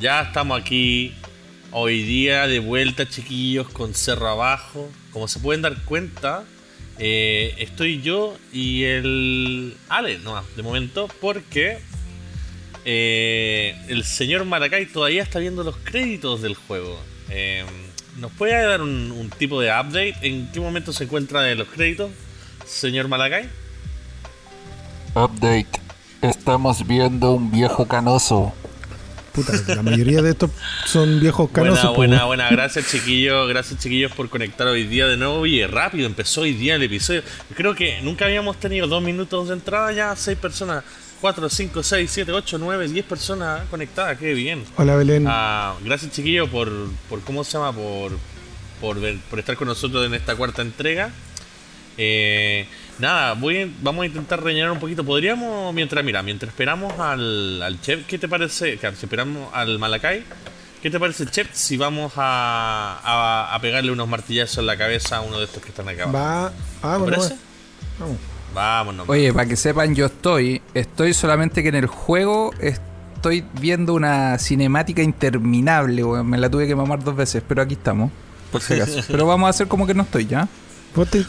Ya 0.00 0.20
estamos 0.20 0.60
aquí 0.60 1.12
hoy 1.72 2.04
día 2.04 2.46
de 2.46 2.60
vuelta, 2.60 3.08
chiquillos, 3.08 3.68
con 3.68 3.94
cerro 3.94 4.28
abajo. 4.28 4.88
Como 5.12 5.26
se 5.26 5.40
pueden 5.40 5.62
dar 5.62 5.76
cuenta, 5.84 6.44
eh, 6.98 7.56
estoy 7.58 8.00
yo 8.00 8.36
y 8.52 8.84
el 8.84 9.76
Ale, 9.88 10.20
no, 10.20 10.40
de 10.54 10.62
momento, 10.62 11.08
porque 11.20 11.78
eh, 12.84 13.76
el 13.88 14.04
señor 14.04 14.44
Maracay 14.44 14.86
todavía 14.86 15.24
está 15.24 15.40
viendo 15.40 15.64
los 15.64 15.76
créditos 15.78 16.42
del 16.42 16.54
juego. 16.54 16.96
Eh, 17.28 17.64
¿Nos 18.18 18.30
puede 18.30 18.52
dar 18.52 18.80
un, 18.80 19.30
tipo 19.36 19.60
de 19.60 19.70
update? 19.70 20.14
¿En 20.22 20.52
qué 20.52 20.60
momento 20.60 20.92
se 20.92 21.04
encuentra 21.04 21.40
de 21.40 21.56
los 21.56 21.66
créditos, 21.66 22.12
señor 22.64 23.08
Malacay? 23.08 23.48
Update. 25.16 25.80
Estamos 26.22 26.86
viendo 26.86 27.32
un 27.32 27.50
viejo 27.50 27.86
canoso. 27.88 28.52
Puta, 29.38 29.52
la 29.74 29.82
mayoría 29.82 30.20
de 30.20 30.30
estos 30.30 30.50
son 30.84 31.20
viejos 31.20 31.48
canosos. 31.50 31.94
Buena, 31.94 32.24
buena, 32.24 32.46
buena. 32.46 32.50
Gracias, 32.50 32.90
chiquillos. 32.90 33.48
Gracias, 33.48 33.78
chiquillos, 33.78 34.10
por 34.10 34.28
conectar 34.28 34.66
hoy 34.66 34.84
día 34.84 35.06
de 35.06 35.16
nuevo. 35.16 35.46
Y 35.46 35.64
rápido 35.64 36.06
empezó 36.06 36.40
hoy 36.40 36.54
día 36.54 36.74
el 36.74 36.82
episodio. 36.82 37.22
Creo 37.54 37.72
que 37.76 38.00
nunca 38.02 38.24
habíamos 38.24 38.58
tenido 38.58 38.88
dos 38.88 39.00
minutos 39.00 39.46
de 39.46 39.54
entrada, 39.54 39.92
ya 39.92 40.16
seis 40.16 40.36
personas. 40.36 40.82
4, 41.20 41.48
5, 41.48 41.82
6, 41.82 42.10
7, 42.12 42.32
8, 42.32 42.58
9, 42.58 42.88
10 42.88 43.04
personas 43.04 43.66
conectadas, 43.70 44.16
qué 44.18 44.34
bien. 44.34 44.62
Hola 44.76 44.94
Belén. 44.94 45.24
Ah, 45.26 45.74
gracias 45.84 46.12
chiquillos 46.12 46.48
por, 46.48 46.70
por, 47.08 47.20
¿cómo 47.22 47.42
se 47.42 47.58
llama? 47.58 47.72
Por, 47.72 48.12
por, 48.80 49.00
ver, 49.00 49.18
por 49.28 49.40
estar 49.40 49.56
con 49.56 49.66
nosotros 49.66 50.06
en 50.06 50.14
esta 50.14 50.36
cuarta 50.36 50.62
entrega. 50.62 51.10
Eh, 51.96 52.68
nada, 52.98 53.34
voy, 53.34 53.74
vamos 53.82 54.02
a 54.02 54.06
intentar 54.06 54.42
rellenar 54.42 54.70
un 54.70 54.78
poquito. 54.78 55.04
Podríamos, 55.04 55.72
mientras, 55.74 56.04
mira, 56.04 56.22
mientras 56.22 56.50
esperamos 56.50 56.98
al, 56.98 57.62
al 57.62 57.80
chef, 57.80 58.06
¿qué 58.06 58.18
te 58.18 58.28
parece? 58.28 58.76
Claro, 58.78 58.96
si 58.96 59.06
esperamos 59.06 59.48
al 59.52 59.78
Malacay, 59.78 60.24
¿qué 60.82 60.90
te 60.90 60.98
parece, 60.98 61.26
chef, 61.26 61.48
si 61.52 61.76
vamos 61.76 62.12
a, 62.16 63.00
a, 63.02 63.54
a, 63.54 63.60
pegarle 63.60 63.92
unos 63.92 64.08
martillazos 64.08 64.58
en 64.58 64.66
la 64.66 64.76
cabeza 64.76 65.18
a 65.18 65.20
uno 65.20 65.38
de 65.38 65.44
estos 65.44 65.62
que 65.62 65.70
están 65.70 65.88
acá? 65.88 66.06
Va, 66.06 66.52
ah, 66.82 66.96
bueno, 66.98 67.18
vamos. 67.98 68.18
Vámonos. 68.54 69.08
Oye, 69.08 69.32
para 69.32 69.46
que 69.46 69.56
sepan, 69.56 69.94
yo 69.94 70.06
estoy. 70.06 70.62
Estoy 70.74 71.14
solamente 71.14 71.62
que 71.62 71.68
en 71.68 71.74
el 71.74 71.86
juego 71.86 72.52
estoy 72.60 73.44
viendo 73.60 73.94
una 73.94 74.38
cinemática 74.38 75.02
interminable. 75.02 76.02
Me 76.24 76.38
la 76.38 76.48
tuve 76.48 76.66
que 76.66 76.74
mamar 76.74 77.04
dos 77.04 77.14
veces, 77.14 77.42
pero 77.46 77.62
aquí 77.62 77.74
estamos. 77.74 78.10
Por 78.50 78.62
si 78.62 78.74
acaso. 78.74 79.00
pero 79.08 79.26
vamos 79.26 79.46
a 79.46 79.50
hacer 79.50 79.68
como 79.68 79.86
que 79.86 79.94
no 79.94 80.02
estoy 80.02 80.26
ya. 80.26 80.48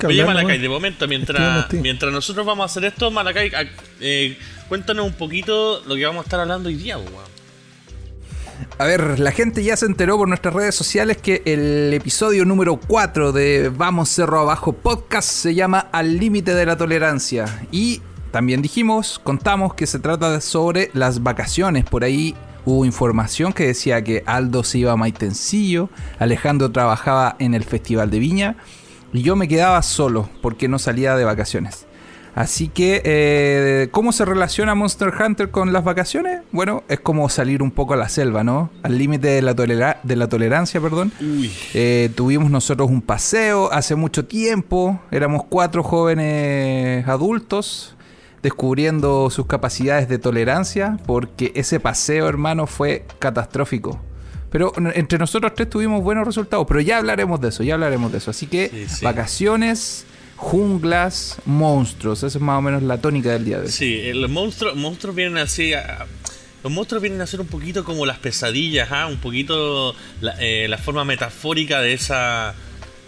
Oye, 0.07 0.25
Malacay, 0.25 0.59
de 0.59 0.69
momento, 0.69 1.07
mientras, 1.07 1.71
mientras 1.73 2.11
nosotros 2.11 2.45
vamos 2.45 2.63
a 2.63 2.65
hacer 2.65 2.85
esto, 2.85 3.11
Malacay, 3.11 3.51
eh, 3.99 4.37
cuéntanos 4.67 5.05
un 5.05 5.13
poquito 5.13 5.83
lo 5.85 5.95
que 5.95 6.05
vamos 6.05 6.21
a 6.21 6.23
estar 6.23 6.39
hablando 6.39 6.69
hoy 6.69 6.75
día, 6.75 6.97
weón. 6.97 7.39
A 8.77 8.85
ver, 8.85 9.19
la 9.19 9.31
gente 9.31 9.63
ya 9.63 9.77
se 9.77 9.85
enteró 9.85 10.17
por 10.17 10.27
nuestras 10.27 10.53
redes 10.53 10.75
sociales 10.75 11.17
que 11.17 11.41
el 11.45 11.93
episodio 11.93 12.45
número 12.45 12.77
4 12.77 13.31
de 13.31 13.69
Vamos 13.69 14.09
Cerro 14.09 14.39
Abajo 14.39 14.73
podcast 14.73 15.29
se 15.29 15.55
llama 15.55 15.87
Al 15.91 16.17
límite 16.17 16.53
de 16.53 16.65
la 16.65 16.77
tolerancia. 16.77 17.45
Y 17.71 18.01
también 18.31 18.61
dijimos, 18.61 19.19
contamos 19.23 19.73
que 19.73 19.87
se 19.87 19.99
trata 19.99 20.41
sobre 20.41 20.91
las 20.93 21.23
vacaciones. 21.23 21.85
Por 21.85 22.03
ahí 22.03 22.35
hubo 22.65 22.85
información 22.85 23.53
que 23.53 23.67
decía 23.67 24.03
que 24.03 24.23
Aldo 24.25 24.63
se 24.63 24.79
iba 24.79 24.91
a 24.91 24.97
Maitencillo, 24.97 25.89
Alejandro 26.19 26.71
trabajaba 26.71 27.35
en 27.39 27.53
el 27.53 27.63
Festival 27.63 28.09
de 28.11 28.19
Viña 28.19 28.55
y 29.13 29.21
yo 29.21 29.35
me 29.35 29.47
quedaba 29.47 29.81
solo 29.81 30.29
porque 30.41 30.67
no 30.67 30.79
salía 30.79 31.15
de 31.15 31.23
vacaciones. 31.23 31.85
Así 32.35 32.69
que, 32.69 33.01
eh, 33.03 33.89
¿cómo 33.91 34.11
se 34.11 34.23
relaciona 34.23 34.75
Monster 34.75 35.11
Hunter 35.19 35.51
con 35.51 35.73
las 35.73 35.83
vacaciones? 35.83 36.41
Bueno, 36.51 36.83
es 36.87 36.99
como 36.99 37.27
salir 37.27 37.61
un 37.61 37.71
poco 37.71 37.95
a 37.95 37.97
la 37.97 38.07
selva, 38.07 38.43
¿no? 38.43 38.69
Al 38.83 38.97
límite 38.97 39.27
de, 39.27 39.41
la 39.41 39.53
de 39.53 40.15
la 40.15 40.29
tolerancia, 40.29 40.79
perdón. 40.79 41.11
Eh, 41.73 42.09
tuvimos 42.15 42.49
nosotros 42.51 42.89
un 42.89 43.01
paseo 43.01 43.71
hace 43.73 43.95
mucho 43.95 44.25
tiempo. 44.25 45.01
Éramos 45.11 45.43
cuatro 45.49 45.83
jóvenes 45.83 47.07
adultos 47.07 47.95
descubriendo 48.41 49.29
sus 49.29 49.47
capacidades 49.47 50.07
de 50.07 50.17
tolerancia 50.17 50.97
porque 51.05 51.51
ese 51.55 51.79
paseo, 51.79 52.29
hermano, 52.29 52.67
fue 52.67 53.05
catastrófico. 53.19 53.99
Pero 54.51 54.73
entre 54.95 55.19
nosotros 55.19 55.53
tres 55.55 55.69
tuvimos 55.69 56.01
buenos 56.03 56.25
resultados, 56.25 56.65
pero 56.67 56.81
ya 56.81 56.97
hablaremos 56.97 57.39
de 57.39 57.49
eso, 57.49 57.63
ya 57.63 57.75
hablaremos 57.75 58.11
de 58.11 58.17
eso. 58.17 58.31
Así 58.31 58.47
que, 58.47 58.69
Sí, 58.69 58.85
sí. 58.97 59.05
vacaciones 59.05 60.05
junglas, 60.35 61.37
monstruos. 61.45 62.19
Esa 62.23 62.37
es 62.37 62.41
más 62.41 62.57
o 62.57 62.61
menos 62.61 62.81
la 62.83 62.97
tónica 62.99 63.31
del 63.31 63.45
día 63.45 63.57
de 63.59 63.65
hoy. 63.65 63.71
Sí, 63.71 64.11
los 64.13 64.29
monstruos, 64.29 64.75
monstruos 64.75 65.15
vienen 65.15 65.37
así. 65.37 65.73
a- 65.73 66.05
los 66.63 66.71
monstruos 66.73 67.01
vienen 67.01 67.21
a 67.21 67.27
ser 67.27 67.39
un 67.39 67.47
poquito 67.47 67.83
como 67.85 68.05
las 68.05 68.17
pesadillas, 68.17 68.89
¿ah? 68.91 69.07
un 69.07 69.17
poquito 69.17 69.95
la, 70.21 70.35
eh, 70.39 70.67
la 70.67 70.77
forma 70.77 71.05
metafórica 71.05 71.79
de 71.81 71.93
esa, 71.93 72.53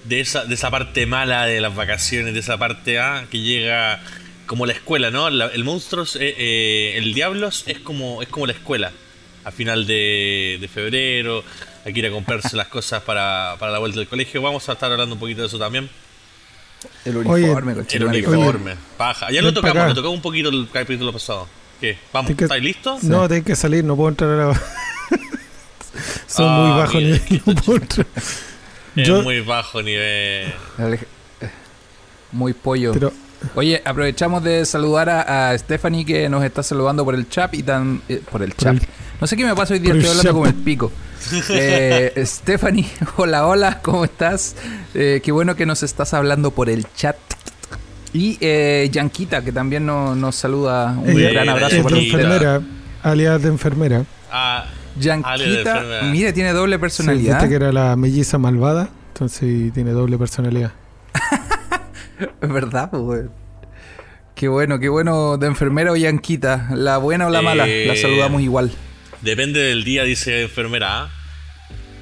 de 0.06 0.22
esa 0.22 0.46
de 0.46 0.53
esa 0.56 0.72
parte 0.72 1.06
mala 1.06 1.46
de 1.46 1.59
las 1.59 1.75
vacaciones, 1.75 2.34
de 2.34 2.40
esa 2.40 2.58
parte 2.58 3.00
A 3.00 3.25
que 3.29 3.40
llega 3.40 4.00
como 4.46 4.66
la 4.66 4.73
escuela, 4.73 5.12
¿no? 5.12 5.29
La- 5.29 5.47
el 5.47 5.63
monstruo, 5.66 6.03
eh, 6.19 6.35
eh, 6.38 6.94
el 6.97 7.13
diablos 7.13 7.63
es 7.68 7.79
como 7.79 8.22
es 8.22 8.29
como 8.29 8.46
la 8.47 8.53
escuela. 8.53 8.91
A 9.44 9.52
final 9.52 9.88
de, 9.88 10.57
de 10.62 10.68
febrero, 10.68 11.44
hay 11.84 11.94
que 11.94 12.00
ir 12.00 12.06
a 12.06 12.12
comprarse 12.12 12.56
las 12.56 12.68
cosas 12.68 13.02
para, 13.02 13.56
para 13.59 13.72
la 13.72 13.79
vuelta 13.79 14.00
del 14.00 14.07
colegio. 14.07 14.41
Vamos 14.41 14.68
a 14.69 14.74
estar 14.74 14.91
hablando 14.91 15.16
un 15.16 15.19
poquito 15.19 15.41
de 15.41 15.47
eso 15.47 15.57
también. 15.57 15.90
El 17.06 17.18
Oye, 17.18 17.46
uniforme, 17.46 17.72
El 17.72 17.78
conchetumare. 17.79 18.28
uniforme, 18.28 18.75
paja. 18.97 19.31
Ya 19.31 19.41
lo 19.41 19.53
tocamos, 19.53 19.88
lo 19.88 19.96
tocamos 19.96 20.16
un 20.18 20.22
poquito 20.22 20.50
el 20.50 20.68
capítulo 20.72 21.12
pasado. 21.13 21.47
¿Qué? 21.79 21.97
Vamos, 22.13 22.35
que- 22.35 22.44
¿estáis 22.44 22.63
listos? 22.63 23.03
No, 23.03 23.28
tenés 23.28 23.44
que 23.44 23.56
salir, 23.56 23.84
no 23.84 23.96
puedo 23.96 24.09
entrar 24.09 24.29
a 24.40 24.47
la. 24.50 24.53
Son 26.28 26.46
Ah, 26.47 26.58
muy 26.58 26.78
bajos 26.79 26.96
mira, 26.96 27.18
nivel, 27.29 27.41
no 27.56 27.56
puedo 27.56 27.78
entrar. 27.81 28.08
Es 28.96 29.08
Yo- 29.08 29.22
muy 29.23 29.40
bajo 29.41 29.81
nivel. 29.81 30.53
Muy 32.31 32.53
pollo. 32.53 32.94
Pero, 32.94 33.12
Oye, 33.56 33.81
aprovechamos 33.84 34.44
de 34.44 34.66
saludar 34.66 35.09
a, 35.09 35.50
a 35.50 35.58
Stephanie 35.58 36.06
que 36.06 36.29
nos 36.29 36.44
está 36.44 36.62
saludando 36.62 37.03
por 37.03 37.16
el 37.16 37.28
chat 37.28 37.52
y 37.56 37.63
tan. 37.63 38.02
eh, 38.08 38.22
por 38.31 38.44
el 38.44 38.52
Por 38.52 38.58
chat. 38.63 38.73
el- 38.75 38.88
no 39.21 39.27
sé 39.27 39.37
qué 39.37 39.45
me 39.45 39.55
pasa 39.55 39.73
hoy 39.73 39.79
día, 39.79 39.93
estoy 39.93 40.09
hablando 40.09 40.33
como 40.33 40.45
el 40.47 40.53
pico. 40.55 40.91
Eh, 41.51 42.13
Stephanie, 42.25 42.87
hola, 43.15 43.45
hola, 43.45 43.79
¿cómo 43.83 44.03
estás? 44.03 44.55
Eh, 44.95 45.21
qué 45.23 45.31
bueno 45.31 45.55
que 45.55 45.65
nos 45.67 45.83
estás 45.83 46.13
hablando 46.15 46.49
por 46.51 46.67
el 46.69 46.85
chat. 46.95 47.15
Y 48.11 48.37
eh, 48.41 48.89
Yanquita, 48.91 49.43
que 49.43 49.51
también 49.51 49.85
no- 49.85 50.15
nos 50.15 50.35
saluda. 50.35 50.93
Un 50.97 51.09
ella 51.11 51.29
gran 51.31 51.49
abrazo 51.49 51.75
es 51.75 51.83
para 51.83 51.95
usted. 51.95 52.07
enfermera, 52.19 52.61
alias 53.03 53.41
de 53.43 53.47
enfermera. 53.49 54.05
Ah, 54.31 54.65
Yanquita, 54.99 56.01
mire, 56.11 56.33
tiene 56.33 56.51
doble 56.53 56.75
Sí, 56.77 56.81
personalidad. 56.81 57.35
viste 57.35 57.49
que 57.49 57.55
era 57.55 57.71
la 57.71 57.95
melliza 57.95 58.37
malvada, 58.39 58.89
entonces 59.13 59.71
tiene 59.73 59.91
doble 59.91 60.17
personalidad. 60.17 60.71
Es 62.41 62.51
verdad, 62.51 62.89
pues. 62.91 63.25
Qué 64.35 64.47
bueno, 64.47 64.79
qué 64.79 64.89
bueno 64.89 65.37
de 65.37 65.47
enfermera 65.47 65.91
o 65.91 65.95
Yanquita. 65.95 66.69
La 66.73 66.97
buena 66.97 67.27
o 67.27 67.29
la 67.29 67.41
mala, 67.43 67.67
Eh, 67.67 67.85
la 67.87 67.95
saludamos 67.95 68.41
igual. 68.41 68.71
Depende 69.21 69.59
del 69.59 69.83
día, 69.83 70.03
dice 70.03 70.43
enfermera. 70.43 71.03
¿ah? 71.03 71.09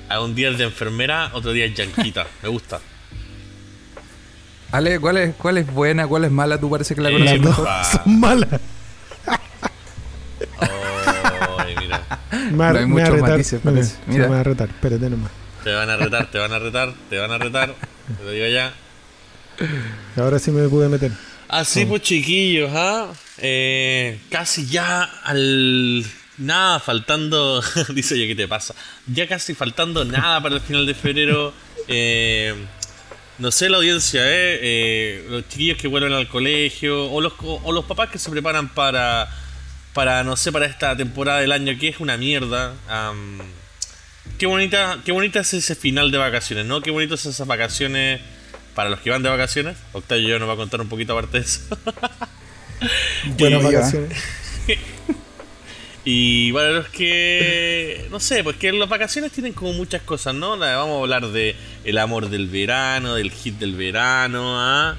Hay 0.09 0.17
un 0.23 0.35
día 0.35 0.49
es 0.49 0.57
de 0.57 0.63
enfermera, 0.65 1.29
otro 1.33 1.51
día 1.51 1.65
es 1.65 1.75
yanquita. 1.75 2.25
Me 2.43 2.49
gusta. 2.49 2.79
Ale, 4.71 4.99
¿cuál 4.99 5.17
es, 5.17 5.35
¿cuál 5.35 5.57
es 5.57 5.65
buena, 5.71 6.07
cuál 6.07 6.25
es 6.25 6.31
mala? 6.31 6.59
¿Tú 6.59 6.69
parece 6.69 6.93
que 6.95 7.01
la 7.01 7.09
Eh, 7.09 7.13
conoces 7.13 7.41
mejor? 7.41 7.67
son 8.03 8.19
malas. 8.19 8.61
Ay, 11.57 11.75
mira. 11.79 12.01
Me 12.51 12.57
va, 12.57 12.73
No 12.73 12.77
hay 12.79 12.83
a 12.83 12.87
muchos 12.87 13.09
retar. 13.09 13.29
matices, 13.31 13.61
parece. 13.63 13.89
se 13.95 13.97
Mira. 14.07 14.27
me 14.27 14.35
va 14.35 14.39
a 14.39 14.43
retar, 14.43 14.69
espérate 14.69 15.09
nomás. 15.09 15.31
Te 15.63 15.71
van 15.73 15.89
a 15.89 15.97
retar, 15.97 16.31
te 16.31 16.37
van 16.37 16.53
a 16.53 16.59
retar, 16.59 16.93
te 17.09 17.17
van 17.17 17.31
a 17.31 17.37
retar. 17.37 17.75
Te 18.17 18.23
lo 18.23 18.31
digo 18.31 18.47
ya. 18.47 18.73
Ahora 20.15 20.39
sí 20.39 20.51
me 20.51 20.67
pude 20.69 20.87
meter. 20.87 21.11
Así 21.47 21.85
pues 21.85 22.03
chiquillos, 22.03 22.69
¿ah? 22.73 23.07
Eh, 23.39 24.19
casi 24.29 24.67
ya 24.67 25.03
al... 25.23 26.05
Nada, 26.39 26.79
faltando... 26.79 27.61
dice 27.89 28.13
oye, 28.15 28.27
¿qué 28.27 28.35
te 28.35 28.47
pasa? 28.47 28.73
Ya 29.07 29.27
casi 29.27 29.53
faltando 29.53 30.05
nada 30.05 30.41
para 30.41 30.55
el 30.55 30.61
final 30.61 30.85
de 30.85 30.95
febrero. 30.95 31.53
Eh, 31.87 32.55
no 33.39 33.51
sé 33.51 33.69
la 33.69 33.77
audiencia, 33.77 34.21
¿eh? 34.25 34.59
Eh, 34.61 35.27
Los 35.29 35.47
chiquillos 35.49 35.77
que 35.77 35.87
vuelven 35.87 36.13
al 36.13 36.27
colegio 36.29 37.11
o 37.11 37.21
los, 37.21 37.33
o 37.41 37.71
los 37.71 37.85
papás 37.85 38.09
que 38.09 38.17
se 38.17 38.29
preparan 38.31 38.69
para... 38.69 39.29
Para, 39.93 40.23
no 40.23 40.37
sé, 40.37 40.51
para 40.51 40.65
esta 40.65 40.95
temporada 40.95 41.39
del 41.39 41.51
año 41.51 41.77
que 41.77 41.89
es 41.89 41.99
una 41.99 42.15
mierda. 42.15 42.73
Qué 44.37 44.45
bonita, 44.45 44.99
qué 45.03 45.11
bonita 45.11 45.39
es 45.39 45.53
ese 45.53 45.75
final 45.75 46.11
de 46.11 46.17
vacaciones, 46.19 46.65
¿no? 46.65 46.79
Qué 46.81 46.91
bonitas 46.91 47.25
esas 47.25 47.45
vacaciones 47.45 48.21
para 48.75 48.89
los 48.89 48.99
que 49.01 49.09
van 49.09 49.23
de 49.23 49.29
vacaciones. 49.29 49.75
Octavio 49.91 50.29
ya 50.29 50.39
nos 50.39 50.47
va 50.47 50.53
a 50.53 50.57
contar 50.57 50.79
un 50.79 50.87
poquito 50.87 51.13
aparte 51.17 51.39
de 51.39 51.43
eso. 51.43 51.61
Buenas 53.37 53.61
ya. 53.63 53.67
vacaciones. 53.67 54.23
Y 56.11 56.51
para 56.53 56.71
los 56.71 56.87
que. 56.87 58.07
No 58.09 58.19
sé, 58.19 58.43
pues 58.43 58.55
que 58.55 58.71
las 58.71 58.89
vacaciones 58.89 59.31
tienen 59.31 59.53
como 59.53 59.73
muchas 59.73 60.01
cosas, 60.01 60.33
¿no? 60.33 60.57
Vamos 60.57 60.97
a 60.97 60.99
hablar 61.01 61.27
de 61.27 61.55
el 61.83 61.99
amor 61.99 62.29
del 62.29 62.47
verano, 62.47 63.13
del 63.13 63.29
hit 63.29 63.59
del 63.59 63.75
verano, 63.75 64.59
¿ah? 64.59 64.95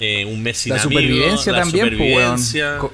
Eh, 0.00 0.24
un 0.24 0.42
mes 0.42 0.56
sin 0.56 0.74
La 0.74 0.80
amigos, 0.80 1.02
supervivencia 1.02 1.52
la 1.52 1.58
también, 1.60 1.98
pues. 1.98 2.56
Co- 2.78 2.92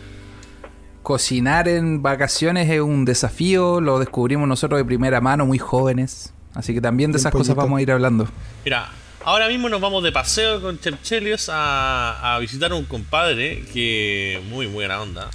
cocinar 1.05 1.69
en 1.69 2.03
vacaciones 2.03 2.69
es 2.69 2.81
un 2.81 3.05
desafío, 3.05 3.81
lo 3.81 4.01
descubrimos 4.01 4.49
nosotros 4.49 4.81
de 4.81 4.85
primera 4.85 5.21
mano, 5.21 5.47
muy 5.47 5.59
jóvenes. 5.59 6.33
Así 6.55 6.75
que 6.75 6.81
también 6.81 7.13
de 7.13 7.19
esas 7.19 7.31
cosas 7.33 7.55
vamos 7.55 7.79
a 7.79 7.83
ir 7.83 7.93
hablando. 7.93 8.27
Mira, 8.65 8.91
ahora 9.25 9.47
mismo 9.47 9.69
nos 9.69 9.81
vamos 9.81 10.03
de 10.03 10.11
paseo 10.11 10.61
con 10.61 10.81
Cherchelios 10.81 11.49
a, 11.49 12.35
a 12.35 12.39
visitar 12.41 12.73
a 12.73 12.75
un 12.75 12.87
compadre 12.87 13.63
que 13.73 14.41
muy 14.49 14.67
buena 14.67 15.01
onda. 15.01 15.31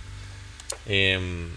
Em, 0.85 1.47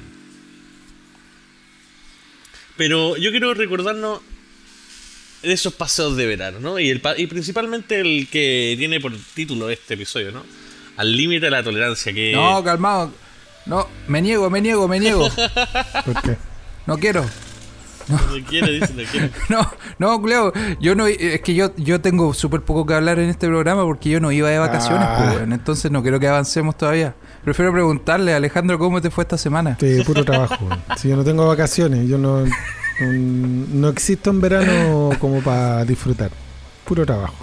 pero 2.80 3.14
yo 3.18 3.30
quiero 3.30 3.52
recordarnos 3.52 4.20
de 5.42 5.52
esos 5.52 5.74
paseos 5.74 6.16
de 6.16 6.24
verano, 6.24 6.60
¿no? 6.60 6.78
Y, 6.78 6.88
el, 6.88 7.02
pa- 7.02 7.14
y 7.18 7.26
principalmente 7.26 8.00
el 8.00 8.26
que 8.30 8.74
tiene 8.78 9.00
por 9.00 9.12
título 9.34 9.68
este 9.68 9.92
episodio, 9.94 10.32
¿no? 10.32 10.42
Al 10.96 11.14
límite 11.14 11.44
de 11.44 11.50
la 11.50 11.62
tolerancia, 11.62 12.10
que... 12.14 12.32
No, 12.32 12.64
calmado. 12.64 13.12
No, 13.66 13.86
me 14.08 14.22
niego, 14.22 14.48
me 14.48 14.62
niego, 14.62 14.88
me 14.88 14.98
niego. 14.98 15.28
¿Por 16.06 16.22
qué? 16.22 16.36
No 16.86 16.96
quiero. 16.98 17.28
No 18.10 18.18
quiere, 18.48 18.72
dice, 18.72 18.92
no 18.94 19.02
quiere. 19.10 19.30
No, 19.48 19.70
no, 19.98 20.22
Cleo, 20.22 20.52
yo 20.80 20.94
no, 20.94 21.06
es 21.06 21.40
que 21.42 21.54
yo, 21.54 21.74
yo 21.76 22.00
tengo 22.00 22.32
súper 22.34 22.60
poco 22.62 22.84
que 22.86 22.94
hablar 22.94 23.18
en 23.18 23.28
este 23.30 23.46
programa 23.46 23.84
porque 23.84 24.10
yo 24.10 24.20
no 24.20 24.32
iba 24.32 24.48
de 24.50 24.58
vacaciones, 24.58 25.06
Ah. 25.08 25.16
pues, 25.18 25.36
weón. 25.36 25.52
entonces 25.52 25.90
no 25.90 26.02
quiero 26.02 26.18
que 26.20 26.28
avancemos 26.28 26.76
todavía. 26.76 27.14
Prefiero 27.44 27.72
preguntarle, 27.72 28.34
Alejandro, 28.34 28.78
¿cómo 28.78 29.00
te 29.00 29.10
fue 29.10 29.22
esta 29.24 29.38
semana? 29.38 29.76
Sí, 29.80 30.02
puro 30.04 30.24
trabajo. 30.24 30.64
weón. 30.64 30.82
Si 30.96 31.08
yo 31.08 31.16
no 31.16 31.24
tengo 31.24 31.46
vacaciones, 31.46 32.08
yo 32.08 32.18
no, 32.18 32.44
no, 32.44 32.50
no 33.00 33.88
existo 33.88 34.30
en 34.30 34.40
verano 34.40 35.10
como 35.18 35.40
para 35.40 35.84
disfrutar. 35.84 36.30
Puro 36.84 37.06
trabajo. 37.06 37.34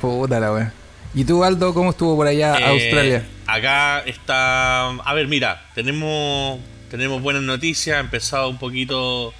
Puta 0.00 0.40
la 0.40 0.52
wea. 0.52 0.72
¿Y 1.14 1.24
tú, 1.24 1.44
Aldo, 1.44 1.72
cómo 1.74 1.90
estuvo 1.90 2.16
por 2.16 2.26
allá 2.26 2.58
Eh, 2.58 2.64
Australia? 2.64 3.24
Acá 3.46 4.00
está. 4.00 4.88
A 4.88 5.14
ver, 5.14 5.28
mira, 5.28 5.62
tenemos 5.74 6.58
tenemos 6.90 7.22
buenas 7.22 7.42
noticias. 7.42 7.96
Ha 7.96 8.00
empezado 8.00 8.48
un 8.48 8.58
poquito 8.58 9.32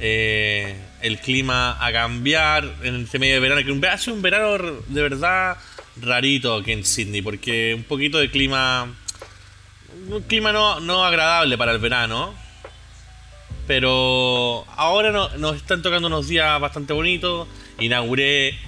eh, 0.00 0.76
el 1.02 1.18
clima 1.20 1.84
a 1.84 1.92
cambiar 1.92 2.64
en 2.82 3.02
este 3.04 3.18
medio 3.18 3.34
de 3.34 3.40
verano. 3.40 3.64
Que 3.64 3.72
un- 3.72 3.84
ha 3.84 3.98
sido 3.98 4.14
un 4.16 4.22
verano 4.22 4.56
de 4.88 5.02
verdad 5.02 5.56
rarito 6.00 6.54
aquí 6.56 6.72
en 6.72 6.84
Sydney, 6.84 7.22
porque 7.22 7.74
un 7.74 7.84
poquito 7.84 8.18
de 8.18 8.30
clima. 8.30 8.94
Un 10.08 10.22
clima 10.22 10.52
no, 10.52 10.80
no 10.80 11.04
agradable 11.04 11.58
para 11.58 11.72
el 11.72 11.78
verano. 11.78 12.34
Pero 13.66 14.64
ahora 14.76 15.10
no- 15.12 15.28
nos 15.36 15.56
están 15.56 15.82
tocando 15.82 16.08
unos 16.08 16.28
días 16.28 16.58
bastante 16.60 16.92
bonitos. 16.92 17.46
Inauguré 17.78 18.58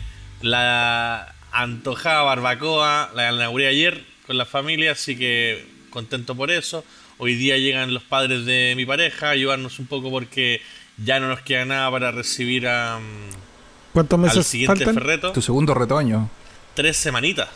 la 0.43 1.35
antojada 1.53 2.23
barbacoa, 2.23 3.11
la 3.15 3.33
inauguré 3.33 3.69
ayer 3.69 4.05
con 4.27 4.37
la 4.37 4.45
familia, 4.45 4.93
así 4.93 5.17
que 5.17 5.65
contento 5.91 6.35
por 6.35 6.51
eso. 6.51 6.85
Hoy 7.19 7.35
día 7.35 7.57
llegan 7.59 7.93
los 7.95 8.03
padres 8.03 8.45
de 8.45 8.75
mi 8.77 8.87
pareja 8.87 9.29
a 9.29 9.31
ayudarnos 9.31 9.79
un 9.79 9.87
poco 9.87 10.11
porque 10.11 10.61
ya 11.03 11.21
no 11.21 11.29
nos 11.29 11.41
queda 11.41 11.65
nada 11.65 11.91
para 11.91 12.11
recibir 12.11 12.67
a, 12.69 12.99
mm, 12.99 13.93
¿Cuántos 13.93 14.19
al 14.19 14.23
meses 14.25 14.47
siguiente 14.47 14.85
faltan? 14.85 14.95
ferreto. 15.03 15.33
Tu 15.33 15.43
segundo 15.43 15.75
retoño. 15.75 16.29
Tres 16.75 16.97
semanitas. 16.97 17.49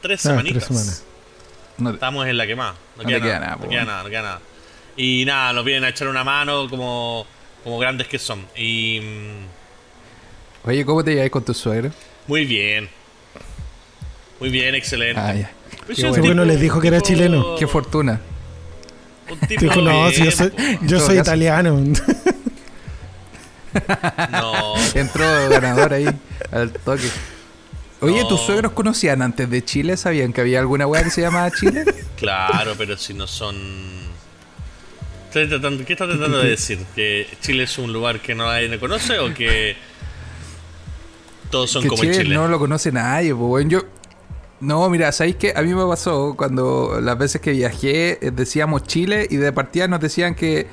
Tres 0.00 0.24
Ah, 0.26 0.30
semanitas. 0.30 0.66
tres 0.66 0.66
semanas. 0.66 1.04
No 1.78 1.90
te- 1.90 1.94
Estamos 1.96 2.26
en 2.26 2.36
la 2.36 2.46
que 2.46 2.56
más. 2.56 2.74
No, 2.96 3.02
No 3.02 3.08
queda, 3.08 3.18
te 3.18 3.22
queda 3.24 3.34
nada, 3.38 3.46
nada, 3.52 3.62
no 3.64 3.68
queda 3.68 3.84
nada, 3.84 4.02
no 4.02 4.08
queda 4.10 4.22
nada. 4.22 4.40
Y 4.96 5.24
nada, 5.24 5.52
nos 5.52 5.64
vienen 5.64 5.84
a 5.84 5.88
echar 5.88 6.08
una 6.08 6.22
mano 6.24 6.68
como, 6.68 7.26
como 7.64 7.78
grandes 7.78 8.08
que 8.08 8.18
son. 8.18 8.44
Y 8.56 9.00
mm, 9.00 10.68
Oye, 10.68 10.84
¿cómo 10.84 11.02
te 11.02 11.12
lleváis 11.12 11.30
con 11.30 11.44
tu 11.44 11.54
suegro? 11.54 11.90
muy 12.26 12.44
bien. 12.44 12.88
Muy 14.40 14.50
bien, 14.50 14.74
excelente. 14.74 15.20
Ah, 15.20 15.34
ya. 15.34 15.50
Pues 15.86 15.98
Qué 15.98 16.10
bueno. 16.10 16.44
Les 16.44 16.60
dijo 16.60 16.80
que 16.80 16.88
era 16.88 16.98
tipo- 16.98 17.06
chileno. 17.08 17.54
Qué 17.56 17.66
fortuna. 17.66 18.20
Un 19.30 19.38
tipo 19.48 19.60
Dijo, 19.62 19.80
no, 19.80 20.08
bien, 20.08 20.12
si 20.14 20.24
yo 20.24 20.30
soy, 20.32 20.52
yo 20.82 21.00
soy 21.00 21.18
italiano. 21.18 21.80
No, 24.30 24.74
Entró 24.94 25.24
ganador 25.48 25.92
ahí 25.94 26.06
al 26.50 26.72
toque. 26.72 27.08
Oye, 28.00 28.22
No. 28.22 28.28
¿tus 28.28 28.40
suegros 28.40 28.72
conocían 28.72 29.22
antes 29.22 29.48
de 29.48 29.64
Chile? 29.64 29.96
¿Sabían 29.96 30.32
que 30.32 30.40
había 30.40 30.58
alguna 30.60 30.86
weá 30.86 31.04
que 31.04 31.10
se 31.10 31.20
llamaba 31.20 31.50
Chile? 31.50 31.84
claro, 32.16 32.74
pero 32.76 32.96
si 32.96 33.14
no 33.14 33.26
son. 33.26 33.56
¿Estás 35.28 35.48
tratando- 35.48 35.84
¿Qué 35.84 35.92
estás 35.94 36.08
tratando 36.08 36.38
de 36.38 36.50
decir? 36.50 36.78
¿Que 36.94 37.26
Chile 37.40 37.62
es 37.64 37.78
un 37.78 37.92
lugar 37.92 38.20
que 38.20 38.34
no 38.34 38.44
nadie 38.46 38.68
conoce 38.78 39.18
o 39.18 39.32
que 39.32 39.76
todos 41.50 41.70
son 41.70 41.82
que 41.82 41.88
como 41.88 42.02
Chile, 42.02 42.18
Chile? 42.18 42.34
no 42.34 42.48
lo 42.48 42.58
conoce 42.58 42.92
nadie, 42.92 43.34
pues 43.34 43.50
weón. 43.50 43.70
Yo. 43.70 43.80
No, 44.60 44.88
mira, 44.90 45.10
¿sabéis 45.10 45.36
qué? 45.36 45.52
A 45.56 45.62
mí 45.62 45.74
me 45.74 45.84
pasó 45.86 46.34
cuando 46.36 47.00
las 47.00 47.18
veces 47.18 47.40
que 47.40 47.50
viajé 47.50 48.24
eh, 48.26 48.30
decíamos 48.30 48.84
Chile 48.84 49.26
y 49.28 49.36
de 49.36 49.52
partida 49.52 49.88
nos 49.88 49.98
decían 50.00 50.34
que 50.36 50.68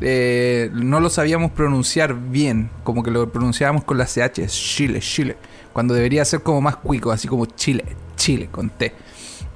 eh, 0.00 0.70
no 0.72 1.00
lo 1.00 1.10
sabíamos 1.10 1.50
pronunciar 1.52 2.14
bien, 2.14 2.70
como 2.82 3.02
que 3.02 3.10
lo 3.10 3.30
pronunciábamos 3.30 3.84
con 3.84 3.98
la 3.98 4.06
CH, 4.06 4.46
Chile, 4.48 5.00
Chile, 5.00 5.36
cuando 5.72 5.94
debería 5.94 6.24
ser 6.24 6.42
como 6.42 6.60
más 6.60 6.76
cuico, 6.76 7.10
así 7.12 7.28
como 7.28 7.46
Chile, 7.46 7.84
Chile, 8.16 8.48
con 8.50 8.70
T. 8.70 8.92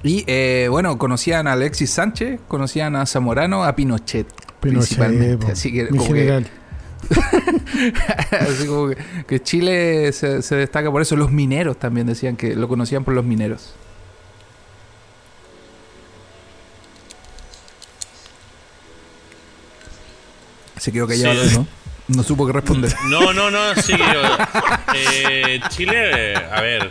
Y 0.03 0.23
eh, 0.27 0.67
bueno, 0.69 0.97
conocían 0.97 1.47
a 1.47 1.53
Alexis 1.53 1.89
Sánchez, 1.89 2.39
conocían 2.47 2.95
a 2.95 3.05
Zamorano, 3.05 3.63
a 3.65 3.75
Pinochet, 3.75 4.27
principalmente. 4.59 5.51
Así 5.51 5.73
que, 5.73 5.83
mi 5.91 5.97
como 5.97 6.13
que- 6.13 6.19
general. 6.19 6.47
Así 8.39 8.67
como 8.67 8.89
que, 8.89 8.97
que 9.27 9.41
Chile 9.41 10.11
se, 10.11 10.41
se 10.41 10.55
destaca 10.55 10.91
por 10.91 11.01
eso. 11.01 11.15
Los 11.15 11.31
mineros 11.31 11.77
también 11.77 12.07
decían 12.07 12.35
que 12.35 12.55
lo 12.55 12.67
conocían 12.67 13.03
por 13.03 13.13
los 13.13 13.25
mineros. 13.25 13.73
Se 20.79 20.91
quedó 20.91 21.07
callado, 21.07 21.43
Sí. 21.45 21.55
¿no? 21.57 21.67
No 22.07 22.23
supo 22.23 22.47
qué 22.47 22.53
responder. 22.53 22.91
No, 23.09 23.33
no, 23.33 23.51
no, 23.51 23.75
sí. 23.75 23.93
eh, 24.95 25.59
Chile, 25.69 26.35
a 26.35 26.61
ver, 26.61 26.89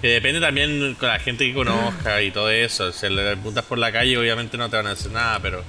que 0.00 0.08
depende 0.08 0.40
también 0.40 0.94
con 0.98 1.08
la 1.08 1.18
gente 1.18 1.46
que 1.46 1.54
conozca 1.54 2.20
y 2.22 2.30
todo 2.30 2.50
eso. 2.50 2.92
Si 2.92 3.08
le 3.08 3.32
preguntas 3.32 3.64
por 3.64 3.78
la 3.78 3.90
calle, 3.92 4.16
obviamente 4.18 4.58
no 4.58 4.68
te 4.68 4.76
van 4.76 4.86
a 4.86 4.90
decir 4.90 5.10
nada, 5.10 5.40
pero 5.40 5.62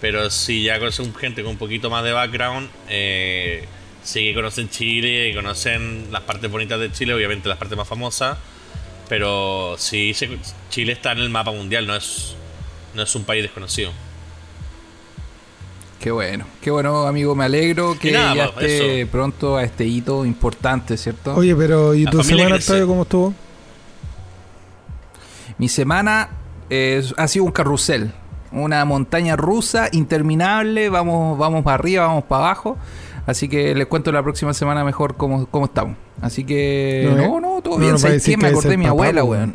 pero 0.00 0.30
si 0.30 0.62
ya 0.62 0.78
conoces 0.78 1.08
gente 1.18 1.42
con 1.42 1.52
un 1.52 1.58
poquito 1.58 1.90
más 1.90 2.04
de 2.04 2.12
background, 2.12 2.70
eh, 2.88 3.66
sí 4.04 4.20
que 4.28 4.34
conocen 4.34 4.70
Chile 4.70 5.28
y 5.30 5.34
conocen 5.34 6.06
las 6.12 6.22
partes 6.22 6.48
bonitas 6.48 6.78
de 6.78 6.92
Chile, 6.92 7.14
obviamente 7.14 7.48
las 7.48 7.58
partes 7.58 7.76
más 7.76 7.88
famosas. 7.88 8.38
Pero 9.08 9.74
sí, 9.76 10.14
Chile 10.70 10.92
está 10.92 11.12
en 11.12 11.18
el 11.18 11.30
mapa 11.30 11.50
mundial, 11.50 11.86
no 11.86 11.96
es, 11.96 12.36
no 12.94 13.02
es 13.02 13.12
un 13.16 13.24
país 13.24 13.42
desconocido. 13.42 13.90
Qué 16.00 16.10
bueno, 16.12 16.44
qué 16.60 16.70
bueno, 16.70 17.06
amigo. 17.06 17.34
Me 17.34 17.44
alegro 17.44 17.96
que 17.98 18.12
nada, 18.12 18.34
ya 18.34 18.52
pues, 18.52 18.66
esté 18.66 19.00
eso. 19.02 19.10
pronto 19.10 19.56
a 19.56 19.64
este 19.64 19.84
hito 19.84 20.24
importante, 20.24 20.96
¿cierto? 20.96 21.34
Oye, 21.34 21.56
pero 21.56 21.94
¿y 21.94 22.04
tu 22.04 22.22
semana. 22.22 22.54
Octavio, 22.54 22.86
cómo 22.86 23.02
estuvo? 23.02 23.34
Mi 25.58 25.68
semana 25.68 26.28
eh, 26.70 27.02
ha 27.16 27.26
sido 27.28 27.44
un 27.44 27.50
carrusel. 27.52 28.12
Una 28.52 28.84
montaña 28.84 29.36
rusa 29.36 29.88
interminable. 29.92 30.88
Vamos, 30.88 31.36
vamos 31.36 31.64
para 31.64 31.74
arriba, 31.74 32.06
vamos 32.06 32.24
para 32.24 32.44
abajo. 32.46 32.78
Así 33.26 33.48
que 33.48 33.74
les 33.74 33.86
cuento 33.88 34.10
la 34.12 34.22
próxima 34.22 34.54
semana 34.54 34.84
mejor 34.84 35.16
cómo, 35.16 35.46
cómo 35.46 35.66
estamos. 35.66 35.96
Así 36.22 36.44
que. 36.44 37.12
No, 37.14 37.16
No, 37.16 37.40
no, 37.40 37.60
todo 37.60 37.74
No 37.78 37.80
bien. 37.98 38.20
que 38.20 38.36
Me 38.36 38.46
acordé 38.48 38.70
de 38.70 38.76
mi 38.78 38.84
papá, 38.84 38.92
abuela, 38.92 39.20
po, 39.22 39.26
weón. 39.28 39.54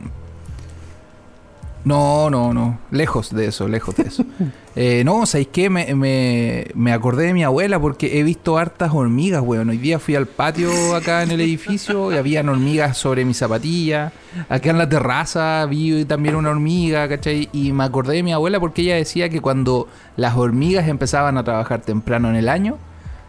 No, 1.86 2.30
no, 2.30 2.54
no. 2.54 2.80
Lejos 2.92 3.34
de 3.34 3.48
eso, 3.48 3.68
lejos 3.68 3.96
de 3.96 4.04
eso. 4.04 4.26
Eh, 4.76 5.04
no, 5.06 5.28
¿sabéis 5.28 5.50
qué? 5.52 5.70
Me, 5.70 5.94
me, 5.94 6.66
me 6.74 6.94
acordé 6.94 7.28
de 7.28 7.34
mi 7.36 7.44
abuela 7.44 7.80
porque 7.80 8.18
he 8.18 8.24
visto 8.24 8.58
hartas 8.58 8.92
hormigas, 8.92 9.44
weón. 9.44 9.70
Hoy 9.70 9.78
día 9.78 10.00
fui 10.00 10.16
al 10.16 10.26
patio 10.26 10.96
acá 10.96 11.22
en 11.22 11.30
el 11.30 11.42
edificio 11.42 12.12
y 12.12 12.18
habían 12.18 12.50
hormigas 12.50 12.98
sobre 12.98 13.24
mi 13.24 13.36
zapatilla. 13.36 14.12
Acá 14.50 14.72
en 14.72 14.80
la 14.80 14.90
terraza 14.90 15.64
vi 15.68 16.06
también 16.06 16.34
una 16.34 16.50
hormiga, 16.50 17.08
¿cachai? 17.08 17.50
Y 17.54 17.72
me 17.72 17.84
acordé 17.84 18.16
de 18.16 18.24
mi 18.24 18.34
abuela 18.34 18.60
porque 18.60 18.82
ella 18.82 18.96
decía 18.96 19.30
que 19.30 19.42
cuando 19.42 19.88
las 20.18 20.36
hormigas 20.36 20.88
empezaban 20.88 21.38
a 21.38 21.44
trabajar 21.44 21.82
temprano 21.82 22.32
en 22.32 22.36
el 22.36 22.50
año, 22.50 22.80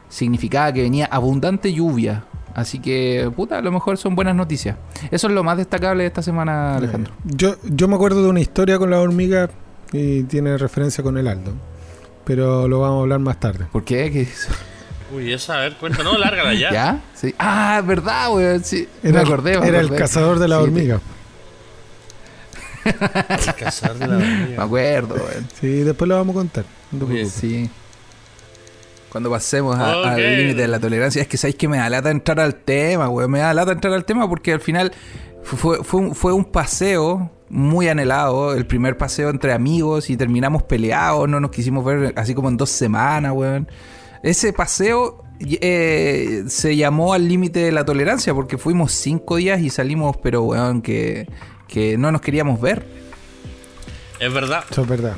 significaba 0.09 0.73
que 0.73 0.81
venía 0.81 1.05
abundante 1.05 1.75
lluvia. 1.75 2.25
Así 2.55 2.79
que, 2.79 3.31
puta, 3.35 3.59
a 3.59 3.61
lo 3.63 3.73
mejor 3.73 3.99
son 3.99 4.15
buenas 4.15 4.35
noticias. 4.37 4.77
Eso 5.11 5.27
es 5.27 5.33
lo 5.33 5.43
más 5.43 5.57
destacable 5.57 6.05
de 6.05 6.07
esta 6.09 6.23
semana, 6.23 6.77
Alejandro. 6.77 7.13
Yo, 7.25 7.57
yo 7.65 7.89
me 7.89 7.97
acuerdo 7.97 8.23
de 8.23 8.29
una 8.29 8.41
historia 8.41 8.79
con 8.79 8.91
la 8.91 9.01
hormiga 9.01 9.51
y 9.93 10.23
tiene 10.25 10.57
referencia 10.57 11.03
con 11.03 11.19
el 11.19 11.27
Aldo. 11.27 11.53
Pero 12.25 12.69
lo 12.69 12.81
vamos 12.81 12.99
a 12.99 13.03
hablar 13.03 13.19
más 13.19 13.39
tarde. 13.41 13.67
¿Por 13.73 13.85
qué? 13.85 14.11
¿Qué 14.13 14.21
hizo? 14.23 14.51
Uy, 15.15 15.33
esa, 15.33 15.57
a 15.59 15.61
ver, 15.61 15.75
cuenta, 15.77 16.03
no, 16.03 16.17
lárgala 16.17 16.55
ya. 16.55 16.71
¿Ya? 16.73 17.01
Sí. 17.15 17.35
Ah, 17.39 17.79
es 17.81 17.87
verdad, 17.87 18.33
weón. 18.33 18.63
Sí. 18.65 18.89
Era, 19.03 19.21
me 19.23 19.29
acordé, 19.29 19.59
me 19.61 19.69
era 19.69 19.81
el 19.81 19.91
cazador 19.95 20.39
de 20.39 20.49
la 20.49 20.57
Sí, 20.59 20.63
hormiga. 20.63 21.01
El 22.85 23.55
cazador 23.59 23.99
de 23.99 24.07
la 24.07 24.17
Me 24.19 24.25
hormiga. 24.43 24.63
acuerdo, 24.65 25.15
weón. 25.17 25.49
Sí, 25.61 25.69
después 25.81 26.09
lo 26.09 26.17
vamos 26.17 26.35
a 26.35 26.39
contar. 26.39 26.65
No 26.93 27.07
te. 27.07 27.27
Sí. 27.27 27.69
Cuando 29.15 29.31
pasemos 29.31 29.77
a- 29.77 29.93
al 30.15 30.21
límite 30.39 30.63
de 30.63 30.67
la 30.67 30.81
tolerancia, 30.81 31.23
es 31.23 31.29
que 31.29 31.37
sabéis 31.37 31.55
que 31.55 31.69
me 31.69 31.77
da 31.77 31.89
lata 31.89 32.11
entrar 32.11 32.41
al 32.41 32.57
tema, 32.57 33.09
weón. 33.09 33.31
Me 33.31 33.39
da 33.39 33.55
lata 33.55 33.71
entrar 33.71 33.95
al 33.95 34.05
tema 34.05 34.29
porque 34.29 34.53
al 34.53 34.61
final 34.61 34.91
fu- 35.45 35.57
fue, 35.57 35.85
fue, 35.85 36.01
un, 36.01 36.15
fue 36.17 36.33
un 36.33 36.45
paseo 36.45 37.31
muy 37.49 37.87
anhelado. 37.87 38.55
El 38.55 38.67
primer 38.67 38.99
paseo 38.99 39.31
entre 39.31 39.53
amigos 39.53 40.11
y 40.11 40.17
terminamos 40.17 40.65
peleados, 40.65 41.29
no 41.29 41.39
nos 41.39 41.53
quisimos 41.53 41.85
ver 41.85 42.13
así 42.17 42.35
como 42.35 42.49
en 42.49 42.57
dos 42.57 42.71
semanas, 42.71 43.31
weón. 43.37 43.69
Ese 44.25 44.53
paseo 44.53 45.23
eh, 45.41 46.43
se 46.49 46.75
llamó 46.75 47.15
al 47.15 47.29
límite 47.29 47.61
de 47.61 47.71
la 47.71 47.85
tolerancia 47.85 48.35
porque 48.35 48.59
fuimos 48.59 48.91
cinco 48.91 49.37
días 49.37 49.61
y 49.61 49.71
salimos, 49.71 50.17
pero 50.17 50.43
weón, 50.43 50.83
que, 50.83 51.29
que 51.69 51.97
no 51.97 52.11
nos 52.11 52.21
queríamos 52.21 52.61
ver. 52.61 52.85
Es 54.19 54.33
verdad. 54.33 54.65
Eso 54.69 54.83
es 54.83 54.89
verdad. 54.89 55.15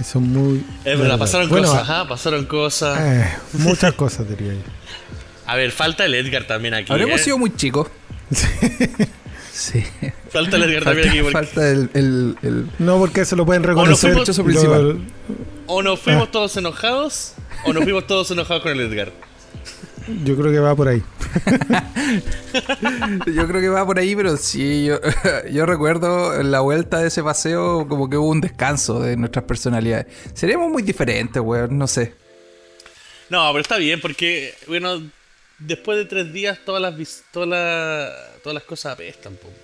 Eso 0.00 0.18
es 0.18 0.24
muy. 0.24 0.64
Es 0.84 0.98
verdad, 0.98 1.18
pasaron 1.18 1.48
Bueno, 1.48 1.68
cosas, 1.68 1.82
ajá, 1.82 2.08
pasaron 2.08 2.44
cosas. 2.46 2.98
eh, 3.00 3.28
muchas 3.54 3.92
cosas 3.94 4.28
diría 4.28 4.54
yo. 4.54 4.60
A 5.46 5.56
ver, 5.56 5.70
falta 5.72 6.04
el 6.06 6.14
Edgar 6.14 6.46
también 6.46 6.74
aquí. 6.74 6.90
Habremos 6.92 7.20
¿eh? 7.20 7.24
sido 7.24 7.38
muy 7.38 7.54
chicos. 7.54 7.88
Sí. 9.52 9.84
Falta 10.30 10.56
el 10.56 10.64
Edgar 10.64 10.82
también 10.84 11.08
aquí. 11.10 11.18
Porque- 11.20 11.32
falta 11.32 11.68
el, 11.70 11.90
el- 11.94 12.36
el- 12.42 12.66
No, 12.80 12.98
porque 12.98 13.24
se 13.24 13.36
lo 13.36 13.46
pueden 13.46 13.62
reconocer. 13.62 14.10
fuimos- 14.12 14.26
Sospechoso 14.26 14.44
principal. 14.44 14.88
Lo- 14.88 15.00
O 15.66 15.82
nos 15.82 16.00
fuimos 16.00 16.30
todos 16.32 16.56
enojados, 16.56 17.34
o 17.64 17.72
nos 17.72 17.84
fuimos 17.84 18.06
todos 18.06 18.30
enojados 18.32 18.62
con 18.64 18.72
el 18.72 18.80
Edgar. 18.80 19.12
Yo 20.24 20.36
creo 20.36 20.52
que 20.52 20.58
va 20.58 20.74
por 20.74 20.88
ahí. 20.88 21.02
Yo 23.26 23.46
creo 23.48 23.60
que 23.60 23.68
va 23.68 23.84
por 23.84 23.98
ahí, 23.98 24.14
pero 24.14 24.36
sí, 24.36 24.84
yo, 24.84 25.00
yo 25.50 25.66
recuerdo 25.66 26.38
en 26.38 26.50
la 26.50 26.60
vuelta 26.60 26.98
de 27.00 27.08
ese 27.08 27.22
paseo 27.22 27.86
como 27.88 28.08
que 28.08 28.16
hubo 28.16 28.28
un 28.28 28.40
descanso 28.40 29.00
de 29.00 29.16
nuestras 29.16 29.44
personalidades. 29.46 30.06
Seríamos 30.34 30.70
muy 30.70 30.82
diferentes, 30.82 31.42
weón, 31.42 31.76
no 31.76 31.86
sé. 31.86 32.14
No, 33.30 33.48
pero 33.50 33.60
está 33.60 33.76
bien, 33.78 34.00
porque, 34.00 34.54
bueno, 34.68 35.02
después 35.58 35.98
de 35.98 36.04
tres 36.04 36.32
días 36.32 36.58
todas 36.64 36.80
las, 36.80 36.96
vis- 36.96 37.24
todas 37.32 37.48
las, 37.48 38.12
todas 38.42 38.54
las 38.54 38.64
cosas 38.64 38.92
apestan, 38.92 39.34
po, 39.36 39.48
hombre. 39.48 39.62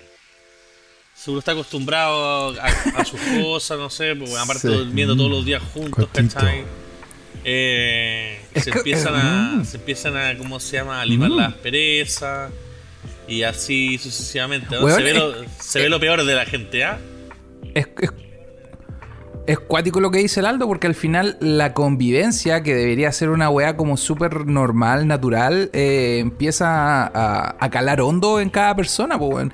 Seguro 1.15 1.39
está 1.39 1.51
acostumbrado 1.51 2.49
a, 2.59 2.65
a 2.97 3.05
sus 3.05 3.19
cosas, 3.41 3.77
no 3.77 3.89
sé, 3.89 4.15
pues, 4.15 4.35
aparte 4.35 4.67
Sí. 4.67 4.73
durmiendo 4.73 5.15
todos 5.15 5.29
los 5.31 5.45
días 5.45 5.61
juntos. 5.73 6.09
¿cachai? 6.11 6.63
Eh, 7.43 8.39
se, 8.55 8.71
que- 8.71 8.77
empiezan 8.79 9.13
eh, 9.15 9.19
a, 9.21 9.51
mm. 9.57 9.65
se 9.65 9.77
empiezan 9.77 10.17
a, 10.17 10.37
¿cómo 10.37 10.59
se 10.59 10.77
llama? 10.77 11.01
A 11.01 11.05
limar 11.05 11.29
Mm. 11.31 11.37
las 11.37 11.53
perezas 11.53 12.51
y 13.27 13.43
así 13.43 13.97
sucesivamente. 13.97 14.75
¿no? 14.75 14.85
Weón, 14.85 14.97
se 14.97 15.03
ve, 15.03 15.11
es- 15.11 15.17
lo, 15.17 15.33
se 15.59 15.79
ve 15.79 15.89
lo 15.89 15.99
peor 15.99 16.23
de 16.25 16.35
la 16.35 16.45
gente, 16.45 16.83
¿ah? 16.83 16.99
Es, 17.73 17.87
es, 17.99 18.11
es 19.47 19.59
cuático 19.59 19.99
lo 19.99 20.11
que 20.11 20.19
dice 20.19 20.39
el 20.39 20.45
Aldo, 20.45 20.67
porque 20.67 20.87
al 20.87 20.95
final 20.95 21.37
la 21.39 21.73
convivencia, 21.73 22.61
que 22.61 22.75
debería 22.75 23.11
ser 23.11 23.29
una 23.29 23.49
weá 23.49 23.75
como 23.75 23.97
súper 23.97 24.45
normal, 24.45 25.07
natural, 25.07 25.69
eh, 25.73 26.19
empieza 26.19 27.05
a, 27.07 27.55
a 27.59 27.69
calar 27.69 28.01
hondo 28.01 28.39
en 28.39 28.49
cada 28.49 28.75
persona, 28.75 29.17
pues, 29.17 29.33
weón. 29.33 29.53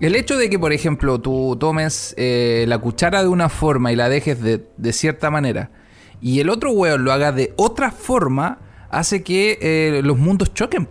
El 0.00 0.14
hecho 0.14 0.36
de 0.36 0.48
que, 0.48 0.58
por 0.58 0.72
ejemplo, 0.72 1.20
tú 1.20 1.56
tomes 1.58 2.14
eh, 2.16 2.64
la 2.68 2.78
cuchara 2.78 3.22
de 3.22 3.28
una 3.28 3.48
forma 3.48 3.92
y 3.92 3.96
la 3.96 4.08
dejes 4.08 4.40
de, 4.40 4.64
de 4.76 4.92
cierta 4.92 5.28
manera, 5.30 5.70
y 6.20 6.40
el 6.40 6.48
otro 6.50 6.70
weón 6.72 7.04
lo 7.04 7.12
haga 7.12 7.32
de 7.32 7.52
otra 7.56 7.90
forma, 7.90 8.58
hace 8.90 9.22
que 9.22 9.58
eh, 9.60 10.00
los 10.02 10.16
mundos 10.18 10.52
choquen. 10.54 10.88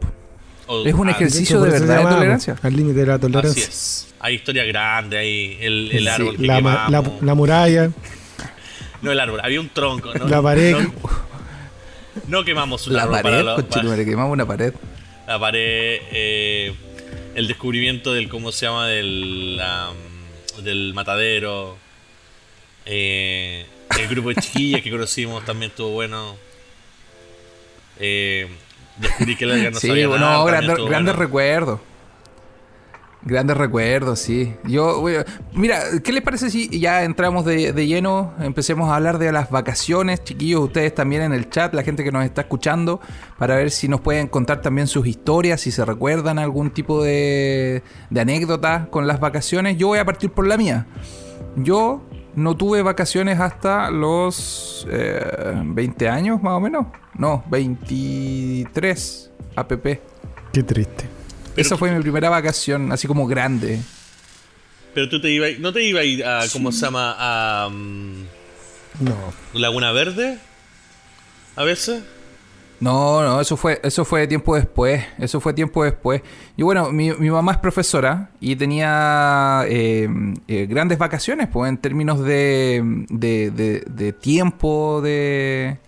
Es 0.86 0.94
un 0.94 1.08
ejercicio 1.10 1.62
de 1.62 1.70
verdad 1.72 2.00
de 2.00 2.04
tolerancia. 2.16 2.56
Al 2.62 2.76
límite 2.76 3.00
de 3.00 3.06
la 3.06 3.14
Así 3.16 3.22
tolerancia. 3.22 3.64
es. 3.64 4.08
Hay 4.20 4.36
historia 4.36 4.66
grande, 4.66 5.18
hay 5.18 5.58
el, 5.62 5.92
el 5.92 6.00
Sí, 6.04 6.08
árbol 6.10 6.36
que 6.38 6.46
La, 6.48 6.54
la, 6.56 6.60
quemamos. 6.98 7.22
la 7.24 7.34
muralla, 7.36 7.90
No 9.02 9.12
el 9.12 9.20
árbol, 9.20 9.40
había 9.44 9.62
un 9.62 9.70
tronco. 9.70 10.14
No, 10.14 10.28
La 10.28 10.42
pared. 10.42 10.76
No, 10.76 10.92
no 12.28 12.44
quemamos 12.44 12.86
un 12.88 12.94
La 12.94 13.04
árbol 13.04 13.14
para 13.22 13.24
pared, 13.30 13.46
la, 13.46 13.56
conchetumare, 13.56 14.06
quemamos 14.06 14.34
una 14.34 14.46
pared. 14.46 14.74
la 15.28 15.40
pared. 15.40 16.00
eh, 16.12 16.74
el 17.36 17.48
descubrimiento 17.48 18.12
del, 18.14 18.28
¿cómo 18.28 18.52
se 18.52 18.66
llama? 18.66 18.88
Del, 18.88 19.62
del 20.64 20.94
matadero. 20.96 21.78
eh, 22.86 23.66
el 24.00 24.08
grupo 24.08 24.30
de 24.30 24.36
chiquillas 24.36 24.82
que 24.82 24.92
conocimos 24.92 25.44
también 25.46 25.72
estuvo 25.72 25.90
bueno. 25.92 26.36
Eh, 28.00 28.48
descubrí 28.98 29.36
que 29.36 29.46
Edgar 29.46 29.74
no 29.74 29.80
sí, 29.80 29.88
sabía 29.88 30.08
bueno, 30.08 30.26
nada, 30.26 30.46
también 30.46 30.76
grandes, 30.88 30.90
bueno. 30.90 31.14
recuerdos. 31.14 31.80
Grandes 33.24 33.58
recuerdos, 33.58 34.20
sí. 34.20 34.54
Yo, 34.64 35.02
voy 35.02 35.16
a- 35.16 35.26
mira, 35.52 35.82
¿qué 36.04 36.14
les 36.14 36.22
parece 36.22 36.50
si 36.50 36.80
ya 36.80 37.04
entramos 37.04 37.44
de, 37.44 37.74
de 37.74 37.88
lleno? 37.88 38.34
Empecemos 38.40 38.90
a 38.90 38.96
hablar 38.96 39.18
de 39.18 39.32
las 39.32 39.50
vacaciones, 39.50 40.24
chiquillos, 40.24 40.62
ustedes 40.62 40.94
también 40.96 41.24
en 41.24 41.34
el 41.34 41.50
chat, 41.50 41.74
la 41.74 41.84
gente 41.84 42.04
que 42.04 42.12
nos 42.12 42.24
está 42.24 42.42
escuchando, 42.42 43.02
para 43.38 43.56
ver 43.56 43.72
si 43.72 43.88
nos 43.90 44.00
pueden 44.02 44.28
contar 44.28 44.62
también 44.62 44.88
sus 44.88 45.08
historias, 45.08 45.60
si 45.60 45.72
se 45.72 45.84
recuerdan 45.84 46.40
algún 46.40 46.70
tipo 46.72 47.04
de, 47.04 47.82
de 48.10 48.22
anécdota 48.22 48.88
con 48.92 49.08
las 49.08 49.20
vacaciones. 49.20 49.78
Yo 49.78 49.88
voy 49.88 50.00
a 50.00 50.06
partir 50.06 50.30
por 50.30 50.48
la 50.48 50.56
mía. 50.56 50.86
Yo 51.58 52.04
no 52.38 52.56
tuve 52.56 52.84
vacaciones 52.84 53.40
hasta 53.40 53.90
los 53.90 54.86
eh, 54.92 55.60
20 55.66 56.08
años, 56.08 56.42
más 56.44 56.54
o 56.54 56.60
menos. 56.60 56.86
No, 57.16 57.44
23 57.50 59.32
app. 59.56 59.72
qué 60.54 60.64
triste. 60.64 61.10
Pero 61.56 61.62
Esa 61.66 61.78
fue 61.78 61.92
mi 61.92 62.00
primera 62.00 62.30
vacación, 62.30 62.92
así 62.92 63.08
como 63.08 63.26
grande. 63.26 63.80
Pero 64.94 65.10
tú 65.10 65.20
te 65.20 65.32
ibas, 65.32 65.58
¿no 65.58 65.74
te 65.74 65.82
ibas 65.84 66.02
a 66.02 66.06
ir 66.06 66.24
a, 66.26 66.44
¿cómo 66.54 66.72
se 66.72 66.86
llama? 66.86 67.16
A 67.18 67.70
mm, 67.70 68.26
No. 69.00 69.34
Laguna 69.54 69.92
Verde. 69.92 70.38
A 71.56 71.64
veces. 71.64 72.04
No, 72.80 73.24
no, 73.24 73.42
eso 73.42 73.58
fue, 73.58 73.80
eso 73.84 74.06
fue 74.06 74.28
tiempo 74.28 74.56
después. 74.56 75.04
Eso 75.18 75.40
fue 75.40 75.54
tiempo 75.54 75.84
después. 75.84 76.22
Y 76.56 76.62
bueno, 76.62 76.92
mi, 76.92 77.12
mi 77.14 77.32
mamá 77.32 77.54
es 77.54 77.58
profesora 77.58 78.30
y 78.40 78.56
tenía 78.56 79.64
eh, 79.68 80.08
eh, 80.48 80.68
grandes 80.70 81.00
vacaciones, 81.00 81.48
pues, 81.48 81.70
en 81.70 81.78
términos 81.78 82.20
de, 82.24 83.06
de, 83.10 83.50
de- 83.50 83.80
de 83.88 84.14
tiempo, 84.14 85.02
de, 85.02 85.80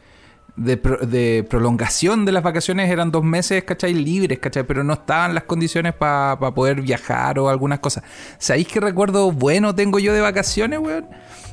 de, 0.55 0.77
pro- 0.77 0.97
de 1.05 1.45
prolongación 1.47 2.25
de 2.25 2.31
las 2.31 2.41
vacaciones. 2.41 2.89
Eran 2.89 3.11
dos 3.11 3.23
meses, 3.23 3.63
¿cachai? 3.65 3.93
Libres, 3.93 4.39
¿cachai? 4.39 4.63
Pero 4.63 4.83
no 4.83 4.93
estaban 4.93 5.35
las 5.35 5.43
condiciones 5.43 5.93
para 5.93 6.37
poder 6.55 6.81
viajar 6.81 7.37
o 7.37 7.49
algunas 7.49 7.77
cosas. 7.79 8.03
¿Sabéis 8.39 8.67
qué 8.67 8.79
recuerdo 8.79 9.31
bueno 9.31 9.75
tengo 9.75 9.99
yo 9.99 10.11
de 10.11 10.21
vacaciones, 10.21 10.79
weón? 10.79 11.05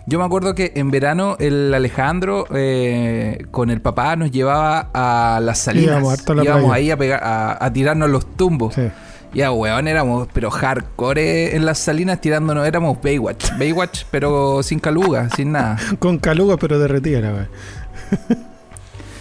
Yo 0.08 0.20
me 0.20 0.24
acuerdo 0.24 0.54
que 0.54 0.72
en 0.76 0.90
verano 0.92 1.36
el 1.40 1.74
Alejandro 1.74 2.46
eh, 2.54 3.44
con 3.50 3.70
el 3.70 3.80
papá 3.80 4.14
nos 4.14 4.30
llevaba 4.30 4.88
a 4.94 5.40
las 5.40 5.58
salinas. 5.58 5.98
Íbamos 5.98 6.28
la 6.28 6.44
Íbamos 6.44 6.62
playa. 6.64 6.74
ahí 6.74 6.90
a, 6.92 6.96
pegar, 6.96 7.24
a, 7.24 7.64
a 7.64 7.72
tirarnos 7.72 8.08
los 8.10 8.24
tumbos. 8.36 8.74
Sí. 8.74 8.88
Ya, 9.34 9.50
weón, 9.52 9.88
éramos, 9.88 10.28
pero 10.32 10.50
hardcore 10.50 11.56
en 11.56 11.66
las 11.66 11.78
salinas 11.78 12.20
tirándonos, 12.20 12.66
éramos 12.66 12.98
Baywatch. 13.02 13.50
Baywatch, 13.58 14.04
pero 14.10 14.62
sin 14.62 14.78
caluga, 14.78 15.28
sin 15.30 15.52
nada. 15.52 15.76
Con 15.98 16.18
caluga, 16.18 16.56
pero 16.56 16.78
derretida 16.78 17.20
la 17.20 17.48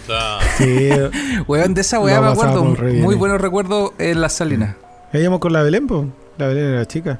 sea, 0.06 0.38
Sí. 0.56 0.88
Weón, 1.48 1.74
de 1.74 1.80
esa 1.80 1.98
weá 1.98 2.20
me 2.20 2.28
acuerdo. 2.28 2.64
Muy 2.64 3.16
buenos 3.16 3.40
recuerdos 3.40 3.90
en 3.98 4.20
las 4.20 4.32
salinas. 4.34 4.76
Íbamos 5.12 5.40
con 5.40 5.52
la 5.52 5.62
Belén, 5.62 5.86
po. 5.86 6.06
La 6.38 6.46
Belén 6.46 6.64
era 6.72 6.86
chica. 6.86 7.18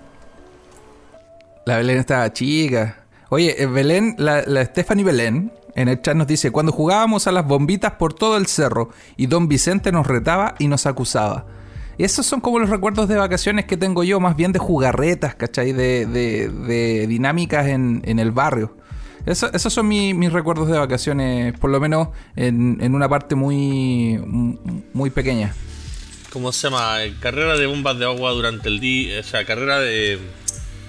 La 1.64 1.78
Belén 1.78 1.98
estaba 1.98 2.32
chica. 2.32 2.96
Oye, 3.28 3.60
eh, 3.62 3.66
Belén, 3.66 4.14
la, 4.18 4.42
la 4.46 4.64
Stephanie 4.64 5.04
Belén, 5.04 5.52
en 5.74 5.88
el 5.88 6.00
chat 6.00 6.14
nos 6.16 6.26
dice, 6.26 6.50
cuando 6.50 6.72
jugábamos 6.72 7.26
a 7.26 7.32
las 7.32 7.46
bombitas 7.46 7.92
por 7.92 8.14
todo 8.14 8.36
el 8.36 8.46
cerro 8.46 8.90
y 9.16 9.26
don 9.26 9.48
Vicente 9.48 9.92
nos 9.92 10.06
retaba 10.06 10.54
y 10.58 10.68
nos 10.68 10.86
acusaba. 10.86 11.46
Esos 11.98 12.26
son 12.26 12.40
como 12.40 12.58
los 12.58 12.68
recuerdos 12.70 13.08
de 13.08 13.16
vacaciones 13.16 13.64
que 13.64 13.76
tengo 13.76 14.04
yo, 14.04 14.20
más 14.20 14.36
bien 14.36 14.52
de 14.52 14.58
jugarretas, 14.58 15.34
¿cachai? 15.34 15.72
De, 15.72 16.06
de- 16.06 17.06
dinámicas 17.06 17.66
en, 17.66 18.02
el 18.04 18.30
barrio. 18.32 18.76
Eso- 19.24 19.50
esos 19.52 19.72
son 19.72 19.88
mi- 19.88 20.14
mis 20.14 20.32
recuerdos 20.32 20.68
de 20.68 20.78
vacaciones, 20.78 21.58
por 21.58 21.70
lo 21.70 21.80
menos 21.80 22.08
en, 22.36 22.78
en 22.80 22.94
una 22.94 23.08
parte 23.08 23.34
muy, 23.34 24.20
muy 24.92 25.10
pequeña. 25.10 25.54
¿Cómo 26.32 26.52
se 26.52 26.68
llama? 26.68 27.02
Eh, 27.02 27.14
Carrera 27.18 27.56
de 27.56 27.66
bombas 27.66 27.98
de 27.98 28.04
agua 28.04 28.30
durante 28.32 28.68
el 28.68 28.78
día. 28.78 29.20
O 29.20 29.22
sea, 29.22 29.44
carrera 29.46 29.80
de. 29.80 30.18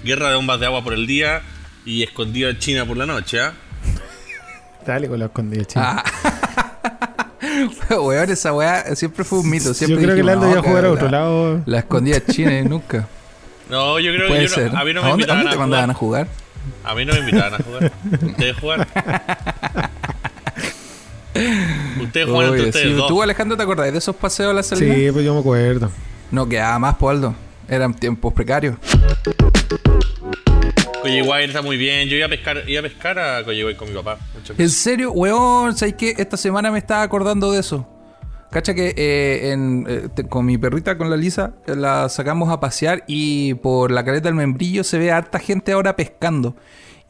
Guerra 0.04 0.28
de 0.30 0.36
bombas 0.36 0.60
de 0.60 0.66
agua 0.66 0.84
por 0.84 0.92
el 0.92 1.06
día 1.06 1.42
y 1.88 2.02
escondido 2.02 2.50
en 2.50 2.58
China 2.58 2.84
por 2.84 2.96
la 2.98 3.06
noche, 3.06 3.40
¿ah? 3.40 3.54
Dale 4.86 5.08
con 5.08 5.18
la 5.18 5.24
escondida, 5.26 5.64
chica. 5.64 6.04
Ah. 6.04 7.26
Weón, 7.98 8.30
esa 8.30 8.52
weá 8.52 8.94
siempre 8.94 9.24
fue 9.24 9.38
un 9.40 9.48
mito. 9.48 9.72
Siempre 9.72 9.96
Yo 10.00 10.02
creo 10.06 10.16
que 10.16 10.22
Lando 10.22 10.44
"No, 10.46 10.50
iba 10.52 10.60
a 10.60 10.62
jugar 10.62 10.84
a 10.84 10.90
otro 10.92 11.06
la- 11.06 11.18
lado. 11.20 11.62
La 11.66 11.78
escondida 11.78 12.24
china 12.24 12.58
y 12.58 12.62
nunca. 12.64 13.08
No, 13.70 13.98
yo 13.98 14.12
creo 14.14 14.28
que 14.28 14.34
yo 14.34 14.42
no- 14.42 14.48
ser. 14.48 14.74
a 14.76 14.82
mí 14.84 14.94
no 14.94 15.02
me 15.02 15.08
dónde, 15.08 15.22
invitaban 15.24 15.38
dónde 15.44 15.48
a 15.48 15.52
te 15.52 15.58
mandaban 15.58 15.90
a 15.90 15.94
jugar. 15.94 16.26
jugar? 16.26 16.90
A 16.90 16.94
mí 16.94 17.04
no 17.04 17.12
me 17.12 17.18
invitaban 17.20 17.54
a 17.54 17.58
jugar. 17.58 17.92
¿Ustedes 18.26 18.56
juegan? 18.58 18.86
Ustedes 22.02 22.26
juegan 22.28 22.52
entre 22.54 22.68
ustedes 22.68 22.86
sí, 22.88 22.92
dos. 22.94 23.08
¿Tú, 23.08 23.22
Alejandro, 23.22 23.56
te 23.58 23.62
acordás 23.62 23.92
de 23.92 23.98
esos 23.98 24.16
paseos 24.16 24.50
a 24.50 24.54
la 24.54 24.62
salida? 24.62 24.94
Sí, 24.94 25.10
pues 25.12 25.22
yo 25.24 25.34
me 25.34 25.40
acuerdo. 25.40 25.90
No 26.30 26.48
quedaba 26.48 26.78
más, 26.78 26.94
po, 26.96 27.10
Aldo. 27.10 27.34
Eran 27.68 27.92
tiempos 27.94 28.32
precarios. 28.32 28.76
Coyiguay 31.02 31.44
está 31.44 31.62
muy 31.62 31.76
bien. 31.76 32.08
Yo 32.08 32.16
iba 32.16 32.26
a 32.26 32.28
pescar, 32.28 32.62
iba 32.68 32.80
a 32.80 32.82
pescar 32.82 33.18
a 33.18 33.42
con 33.44 33.88
mi 33.88 33.94
papá. 33.94 34.18
¿En 34.56 34.68
serio? 34.70 35.12
Weón, 35.12 35.76
¿sabes 35.76 35.94
qué? 35.94 36.14
Esta 36.18 36.36
semana 36.36 36.70
me 36.70 36.78
estaba 36.78 37.02
acordando 37.02 37.52
de 37.52 37.60
eso. 37.60 37.86
Cacha 38.50 38.74
que 38.74 38.94
eh, 38.96 39.52
en, 39.52 39.84
eh, 39.88 40.08
te- 40.14 40.26
con 40.26 40.46
mi 40.46 40.56
perrita, 40.56 40.96
con 40.96 41.10
la 41.10 41.16
Lisa, 41.16 41.52
la 41.66 42.08
sacamos 42.08 42.48
a 42.48 42.60
pasear 42.60 43.04
y 43.06 43.54
por 43.54 43.90
la 43.90 44.04
caleta 44.04 44.28
del 44.28 44.34
membrillo 44.34 44.84
se 44.84 44.98
ve 44.98 45.12
harta 45.12 45.38
gente 45.38 45.72
ahora 45.72 45.96
pescando. 45.96 46.56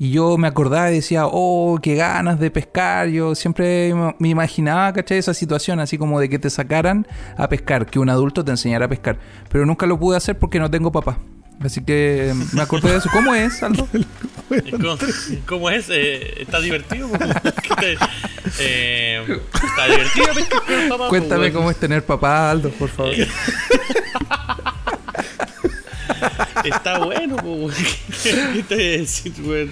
Y 0.01 0.11
yo 0.11 0.37
me 0.37 0.47
acordaba 0.49 0.91
y 0.91 0.95
decía, 0.95 1.27
oh, 1.27 1.79
qué 1.83 1.95
ganas 1.97 2.39
de 2.39 2.51
pescar. 2.51 3.09
Yo 3.09 3.35
siempre 3.35 3.95
me- 3.95 4.15
me 4.19 4.29
imaginaba, 4.29 4.93
¿cachai? 4.93 5.19
Esa 5.19 5.33
situación 5.35 5.81
así 5.81 5.97
como 5.97 6.21
de 6.21 6.29
que 6.29 6.39
te 6.39 6.51
sacaran 6.51 7.07
a 7.37 7.49
pescar, 7.49 7.87
que 7.87 7.99
un 8.01 8.11
adulto 8.11 8.45
te 8.45 8.51
enseñara 8.51 8.87
a 8.87 8.89
pescar. 8.89 9.19
Pero 9.51 9.65
nunca 9.65 9.87
lo 9.87 9.99
pude 9.99 10.17
hacer 10.17 10.39
porque 10.39 10.59
no 10.59 10.71
tengo 10.71 10.91
papá. 10.93 11.19
Así 11.65 11.83
que 11.85 12.33
me 12.53 12.63
acordé 12.63 12.93
de 12.93 12.99
eso. 12.99 13.09
¿Cómo 13.13 13.35
es, 13.35 13.63
Aldo? 13.63 13.89
¿Cómo, 14.71 14.97
cómo 15.47 15.71
es? 15.71 15.87
Eh, 15.91 16.43
¿Está 16.43 16.61
divertido? 16.61 17.09
¿Qué 17.13 17.75
te- 17.75 17.99
eh, 18.61 19.41
¿Está 19.55 19.87
divertido? 19.89 20.27
papá? 20.89 21.09
Cuéntame 21.09 21.41
Pues, 21.43 21.53
cómo 21.55 21.71
es 21.71 21.77
tener 21.77 22.05
papá, 22.05 22.51
Aldo, 22.51 22.71
por 22.71 22.89
favor. 22.89 23.13
Está 26.65 26.99
bueno, 27.05 27.37
pues, 27.37 27.77
¿qué 28.23 28.63
te 28.69 28.75
voy 28.75 28.85
a 28.85 28.99
decir, 28.99 29.33
weón? 29.41 29.71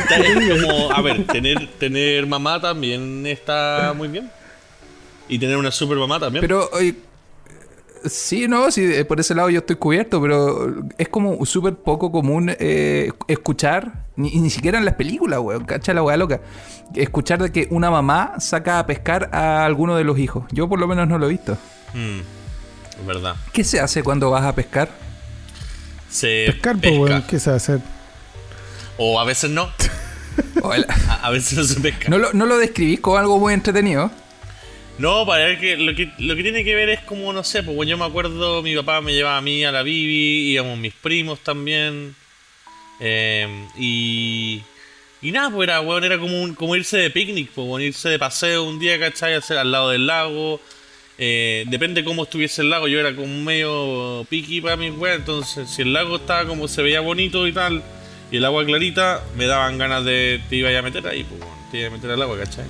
Está- 0.00 0.16
es 0.18 0.62
como, 0.62 0.92
a 0.92 1.00
ver, 1.02 1.24
tener, 1.26 1.68
tener 1.78 2.26
mamá 2.26 2.60
también 2.60 3.26
está 3.26 3.92
muy 3.96 4.08
bien. 4.08 4.30
Y 5.28 5.38
tener 5.38 5.56
una 5.56 5.72
super 5.72 5.96
mamá 5.98 6.20
también. 6.20 6.40
Pero, 6.40 6.68
oye, 6.72 6.94
sí, 8.08 8.48
no, 8.48 8.70
sí, 8.70 8.84
eh, 8.84 9.04
por 9.04 9.20
ese 9.20 9.34
lado 9.34 9.50
yo 9.50 9.60
estoy 9.60 9.76
cubierto, 9.76 10.20
pero 10.20 10.84
es 10.98 11.08
como 11.08 11.44
súper 11.46 11.74
poco 11.74 12.10
común 12.10 12.54
eh, 12.58 13.12
escuchar, 13.28 14.06
ni, 14.16 14.30
ni 14.30 14.50
siquiera 14.50 14.78
en 14.78 14.84
las 14.84 14.94
películas, 14.94 15.40
weón, 15.40 15.64
cacha 15.64 15.94
la 15.94 16.02
weá 16.02 16.16
loca, 16.16 16.40
escuchar 16.94 17.42
de 17.42 17.52
que 17.52 17.68
una 17.70 17.90
mamá 17.90 18.34
saca 18.38 18.78
a 18.78 18.86
pescar 18.86 19.30
a 19.32 19.64
alguno 19.64 19.96
de 19.96 20.04
los 20.04 20.18
hijos. 20.18 20.44
Yo 20.52 20.68
por 20.68 20.78
lo 20.78 20.86
menos 20.86 21.08
no 21.08 21.18
lo 21.18 21.26
he 21.26 21.30
visto. 21.30 21.56
Mm, 21.94 22.20
es 23.00 23.06
verdad. 23.06 23.36
¿Qué 23.52 23.64
se 23.64 23.80
hace 23.80 24.02
cuando 24.02 24.30
vas 24.30 24.44
a 24.44 24.54
pescar? 24.54 24.88
Se 26.10 26.44
Pescar, 26.46 26.76
pues, 26.80 26.98
weón, 26.98 27.22
¿qué 27.28 27.38
se 27.38 27.50
hacer? 27.50 27.80
O 28.98 29.20
a 29.20 29.24
veces 29.24 29.50
no. 29.50 29.68
A, 30.98 31.26
a 31.26 31.30
veces 31.30 31.56
no 31.56 31.64
se 31.64 31.80
pesca. 31.80 32.08
¿No, 32.08 32.18
lo, 32.18 32.32
¿No 32.32 32.44
lo 32.44 32.58
describís 32.58 33.00
como 33.00 33.16
algo 33.16 33.38
muy 33.38 33.54
entretenido? 33.54 34.10
No, 34.98 35.26
para 35.26 35.44
ver 35.44 35.60
que 35.60 35.76
lo 35.76 35.94
que 35.94 36.10
lo 36.18 36.34
que 36.36 36.42
tiene 36.42 36.64
que 36.64 36.74
ver 36.74 36.88
es 36.88 37.00
como, 37.00 37.32
no 37.32 37.44
sé, 37.44 37.62
pues 37.62 37.76
bueno, 37.76 37.90
yo 37.90 37.98
me 37.98 38.06
acuerdo, 38.06 38.62
mi 38.62 38.74
papá 38.76 39.00
me 39.02 39.12
llevaba 39.12 39.36
a 39.36 39.42
mí 39.42 39.62
a 39.64 39.70
la 39.72 39.82
Bibi, 39.82 40.52
íbamos 40.52 40.78
mis 40.78 40.94
primos 40.94 41.40
también. 41.40 42.14
eh, 43.00 43.66
y. 43.78 44.62
Y 45.22 45.32
nada, 45.32 45.50
pues 45.50 45.68
era, 45.68 45.80
weón, 45.80 46.04
era 46.04 46.18
como, 46.18 46.40
un- 46.42 46.54
como 46.54 46.76
irse 46.76 46.98
de 46.98 47.10
picnic, 47.10 47.50
pues 47.54 47.66
bueno, 47.66 47.84
irse 47.84 48.08
de 48.08 48.18
paseo 48.18 48.64
un 48.64 48.78
día, 48.78 48.98
¿cachai? 48.98 49.34
Hacer 49.34 49.58
al 49.58 49.72
lado 49.72 49.90
del 49.90 50.06
lago. 50.06 50.60
Eh, 51.18 51.64
depende 51.68 52.04
cómo 52.04 52.24
estuviese 52.24 52.62
el 52.62 52.70
lago, 52.70 52.86
yo 52.88 53.00
era 53.00 53.14
como 53.16 53.26
medio 53.42 54.24
piqui 54.28 54.60
para 54.60 54.76
mis 54.76 54.92
weas, 54.96 55.16
entonces 55.18 55.68
si 55.70 55.82
el 55.82 55.92
lago 55.94 56.16
estaba 56.16 56.46
como 56.46 56.68
se 56.68 56.82
veía 56.82 57.00
bonito 57.00 57.46
y 57.46 57.52
tal, 57.52 57.82
y 58.30 58.36
el 58.36 58.44
agua 58.44 58.64
clarita, 58.66 59.24
me 59.36 59.46
daban 59.46 59.78
ganas 59.78 60.04
de 60.04 60.40
te 60.50 60.56
iba 60.56 60.68
a 60.78 60.82
meter 60.82 61.06
ahí, 61.08 61.24
pues 61.24 61.40
bueno, 61.40 61.56
te 61.70 61.78
iba 61.78 61.88
a 61.88 61.90
meter 61.90 62.10
al 62.10 62.20
agua, 62.22 62.36
¿cachai? 62.38 62.66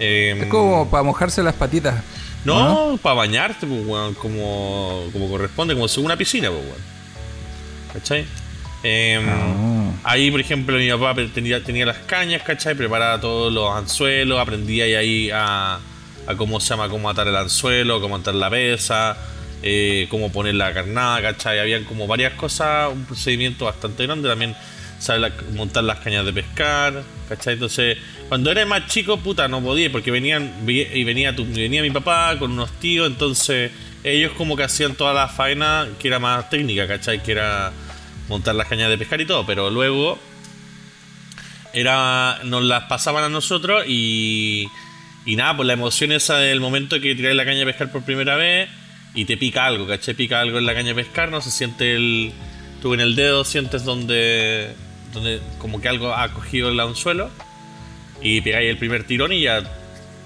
Eh, 0.00 0.36
Es 0.42 0.46
como 0.46 0.90
para 0.90 1.02
mojarse 1.02 1.42
las 1.42 1.54
patitas. 1.54 2.02
no, 2.44 2.98
para 3.02 3.14
bañarte, 3.16 3.66
pues, 3.66 3.86
weón, 3.86 4.14
como, 4.14 5.04
como 5.12 5.28
corresponde, 5.28 5.74
como 5.74 5.88
según 5.88 6.06
una 6.06 6.16
piscina, 6.16 6.50
pues. 6.50 6.62
¿Cachai? 7.92 8.26
Em, 8.82 9.24
Ah. 9.28 9.90
Ahí, 10.06 10.30
por 10.30 10.40
ejemplo, 10.40 10.76
mi 10.76 10.90
papá 10.90 11.14
tenía, 11.32 11.62
tenía 11.64 11.86
las 11.86 11.98
cañas, 11.98 12.42
¿cachai? 12.42 12.74
Preparaba 12.74 13.18
todos 13.20 13.50
los 13.52 13.74
anzuelos, 13.74 14.38
aprendía 14.38 14.84
ahí, 14.84 14.94
ahí 14.94 15.30
a, 15.32 15.78
a 16.26 16.34
cómo 16.36 16.60
se 16.60 16.70
llama, 16.70 16.88
cómo 16.90 17.08
atar 17.08 17.26
el 17.28 17.36
anzuelo, 17.36 18.00
cómo 18.02 18.16
atar 18.16 18.34
la 18.34 18.50
pesa, 18.50 19.16
eh, 19.62 20.06
cómo 20.10 20.30
poner 20.30 20.56
la 20.56 20.74
carnada, 20.74 21.22
¿cachai? 21.22 21.58
Habían 21.60 21.84
como 21.84 22.06
varias 22.06 22.34
cosas, 22.34 22.92
un 22.92 23.04
procedimiento 23.06 23.64
bastante 23.64 24.02
grande 24.04 24.28
también. 24.28 24.54
Sabe 24.98 25.20
la- 25.20 25.32
montar 25.54 25.84
las 25.84 26.00
cañas 26.00 26.24
de 26.26 26.32
pescar, 26.34 27.02
¿cachai? 27.28 27.54
Entonces, 27.54 27.96
cuando 28.34 28.50
era 28.50 28.66
más 28.66 28.88
chico, 28.88 29.16
puta, 29.18 29.46
no 29.46 29.62
podía, 29.62 29.92
porque 29.92 30.10
venían, 30.10 30.52
y 30.66 31.04
venía, 31.04 31.36
tu- 31.36 31.46
venía 31.46 31.82
mi 31.82 31.90
papá 31.92 32.36
con 32.36 32.50
unos 32.50 32.72
tíos, 32.80 33.06
entonces 33.06 33.70
ellos 34.02 34.32
como 34.36 34.56
que 34.56 34.64
hacían 34.64 34.96
toda 34.96 35.14
la 35.14 35.28
faena 35.28 35.86
que 36.00 36.08
era 36.08 36.18
más 36.18 36.50
técnica, 36.50 36.88
¿cachai? 36.88 37.22
Que 37.22 37.30
era 37.30 37.70
montar 38.28 38.56
las 38.56 38.66
cañas 38.66 38.90
de 38.90 38.98
pescar 38.98 39.20
y 39.20 39.24
todo, 39.24 39.46
pero 39.46 39.70
luego 39.70 40.18
era 41.72 42.40
nos 42.42 42.64
las 42.64 42.82
pasaban 42.84 43.22
a 43.22 43.28
nosotros 43.28 43.84
y 43.86 44.66
y 45.24 45.36
nada, 45.36 45.56
pues 45.56 45.68
la 45.68 45.74
emoción 45.74 46.10
esa 46.10 46.36
del 46.38 46.58
momento 46.58 47.00
que 47.00 47.14
tiráis 47.14 47.36
la 47.36 47.44
caña 47.44 47.60
de 47.60 47.66
pescar 47.66 47.92
por 47.92 48.02
primera 48.02 48.34
vez 48.34 48.68
y 49.14 49.26
te 49.26 49.36
pica 49.36 49.64
algo, 49.64 49.86
¿cachai? 49.86 50.14
Pica 50.14 50.40
algo 50.40 50.58
en 50.58 50.66
la 50.66 50.74
caña 50.74 50.88
de 50.88 50.96
pescar, 50.96 51.30
no 51.30 51.40
se 51.40 51.52
siente 51.52 51.94
el 51.94 52.32
tú 52.82 52.94
en 52.94 53.00
el 53.00 53.14
dedo 53.14 53.44
sientes 53.44 53.84
donde 53.84 54.74
donde 55.12 55.40
como 55.58 55.80
que 55.80 55.88
algo 55.88 56.12
ha 56.12 56.32
cogido 56.32 56.68
el 56.68 56.80
anzuelo 56.80 57.30
y 58.20 58.40
pegáis 58.40 58.70
el 58.70 58.78
primer 58.78 59.04
tirón 59.04 59.32
y 59.32 59.42
ya 59.42 59.62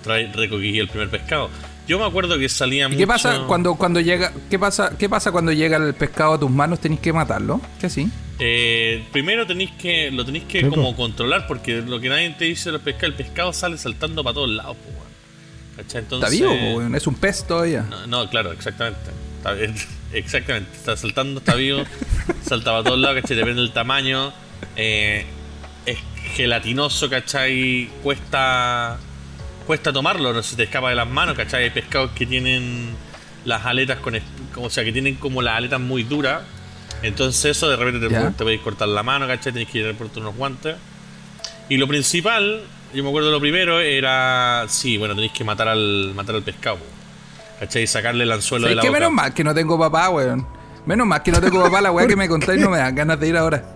trae, 0.03 0.31
recogí 0.33 0.79
el 0.79 0.89
primer 0.89 1.09
pescado. 1.09 1.51
Yo 1.87 1.99
me 1.99 2.05
acuerdo 2.05 2.39
que 2.39 2.49
salía 2.51 2.85
¿Y 2.85 2.89
mucho 2.89 2.99
qué 2.99 3.07
pasa 3.07 3.45
cuando, 3.47 3.75
cuando 3.75 4.01
llega, 4.01 4.33
qué 4.51 4.59
pasa, 4.59 4.93
qué 4.99 5.09
pasa 5.09 5.33
cuando 5.33 5.53
llega 5.53 5.79
el 5.79 5.95
pescado 5.95 6.35
a 6.35 6.39
tus 6.39 6.51
manos? 6.51 6.81
¿Tenéis 6.81 7.01
que 7.01 7.15
matarlo? 7.15 7.63
¿Qué 7.81 7.87
así? 7.87 8.11
Eh, 8.39 9.05
primero 9.11 9.47
tenéis 9.47 9.71
que 9.73 10.11
lo 10.11 10.25
tenéis 10.25 10.45
que 10.45 10.69
como 10.69 10.95
controlar 10.95 11.47
porque 11.47 11.81
lo 11.81 11.99
que 11.99 12.09
nadie 12.09 12.31
te 12.39 12.45
dice 12.45 12.69
de 12.69 12.75
los 12.75 12.83
pescados, 12.83 13.09
el 13.09 13.15
pescado 13.15 13.53
sale 13.55 13.79
saltando 13.79 14.23
para 14.23 14.35
todos 14.35 14.51
lados. 14.51 14.77
¿Cachai? 15.77 16.03
Está 16.03 16.29
vivo, 16.29 16.53
es 16.95 17.07
un 17.07 17.15
pez 17.15 17.47
todavía. 17.47 17.83
No, 17.83 18.07
no, 18.07 18.29
claro, 18.29 18.53
exactamente. 18.53 19.11
Está 19.39 19.53
bien, 19.53 19.75
exactamente. 20.13 20.71
Está 20.77 20.97
saltando, 20.97 21.41
está 21.41 21.55
vivo, 21.55 21.85
salta 22.45 22.73
para 22.73 22.85
todos 22.85 22.99
lados, 22.99 23.23
¿cachai? 23.23 23.37
Depende 23.37 23.63
del 23.63 23.73
tamaño. 23.73 24.33
Eh, 24.77 25.25
gelatinoso, 26.29 27.09
¿cachai? 27.11 27.91
Cuesta 28.03 28.99
cuesta 29.69 29.93
tomarlo, 29.93 30.33
no 30.33 30.43
se 30.43 30.57
te 30.57 30.63
escapa 30.63 30.89
de 30.89 30.97
las 30.97 31.07
manos, 31.07 31.37
¿cachai? 31.37 31.65
Hay 31.65 31.71
pescados 31.71 32.13
que 32.13 32.25
tienen 32.25 32.97
las 33.45 33.67
aletas 33.67 33.99
con, 33.99 34.19
o 34.57 34.71
sea, 34.71 34.83
que 34.83 34.93
tienen 34.93 35.17
como 35.17 35.43
las 35.43 35.57
aletas 35.57 35.79
muy 35.79 36.05
duras. 36.05 36.41
Entonces 37.03 37.57
eso 37.57 37.69
de 37.69 37.77
repente 37.77 38.09
te, 38.09 38.45
podéis 38.45 38.63
cortar 38.63 38.89
la 38.89 39.03
mano, 39.03 39.27
¿cachai? 39.27 39.53
Tenés 39.53 39.69
que 39.69 39.81
ir 39.81 39.95
por 39.95 40.09
unos 40.17 40.35
guantes. 40.35 40.77
Y 41.69 41.77
lo 41.77 41.87
principal, 41.87 42.63
yo 42.95 43.03
me 43.03 43.11
acuerdo 43.11 43.31
lo 43.31 43.41
primero, 43.41 43.79
era, 43.79 44.65
sí, 44.69 44.97
bueno, 44.97 45.15
tenéis 45.15 45.33
que 45.33 45.45
matar 45.45 45.69
al, 45.69 46.13
matar 46.15 46.37
al 46.37 46.43
pescado. 46.43 46.79
¿Cachai? 47.61 47.87
Sacarle 47.87 48.25
el 48.25 48.33
anzuelo 48.33 48.69
de 48.69 48.75
¿Sabes 48.75 48.85
la 48.85 48.91
boca. 48.91 49.01
Menos 49.01 49.13
mal 49.13 49.35
que 49.35 49.45
no 49.45 49.55
tengo 49.55 49.79
papá, 49.79 50.09
weón. 50.09 50.47
Menos 50.87 51.07
mal 51.07 51.23
que 51.23 51.31
no 51.31 51.43
tengo 51.43 51.63
papá, 51.63 51.83
la 51.83 51.93
weá 51.93 52.07
que 52.07 52.17
me 52.17 52.27
contáis 52.31 52.59
no 52.59 52.71
me 52.71 52.79
dan 52.79 52.95
ganas 52.95 53.21
de 53.21 53.29
ir 53.29 53.37
ahora. 53.37 53.75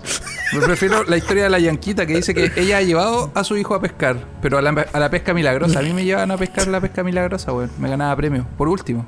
Me 0.53 0.61
prefiero 0.61 1.05
la 1.05 1.17
historia 1.17 1.45
de 1.45 1.51
la 1.51 1.59
yanquita 1.59 2.07
que 2.07 2.15
dice 2.17 2.35
que 2.35 2.53
ella 2.57 2.79
ha 2.79 2.83
llevado 2.83 3.31
a 3.35 3.43
su 3.45 3.57
hijo 3.57 3.75
a 3.75 3.81
pescar, 3.81 4.17
pero 4.43 4.59
a 4.59 4.63
la, 4.63 4.87
a 4.93 4.99
la 5.01 5.11
pesca 5.11 5.33
milagrosa. 5.35 5.79
A 5.79 5.83
mí 5.83 5.93
me 5.93 6.05
llevan 6.05 6.31
a 6.31 6.37
pescar 6.37 6.67
la 6.69 6.81
pesca 6.81 7.03
milagrosa, 7.03 7.53
weón. 7.53 7.71
Me 7.79 7.89
ganaba 7.89 8.15
premio, 8.17 8.47
por 8.59 8.69
último. 8.69 9.07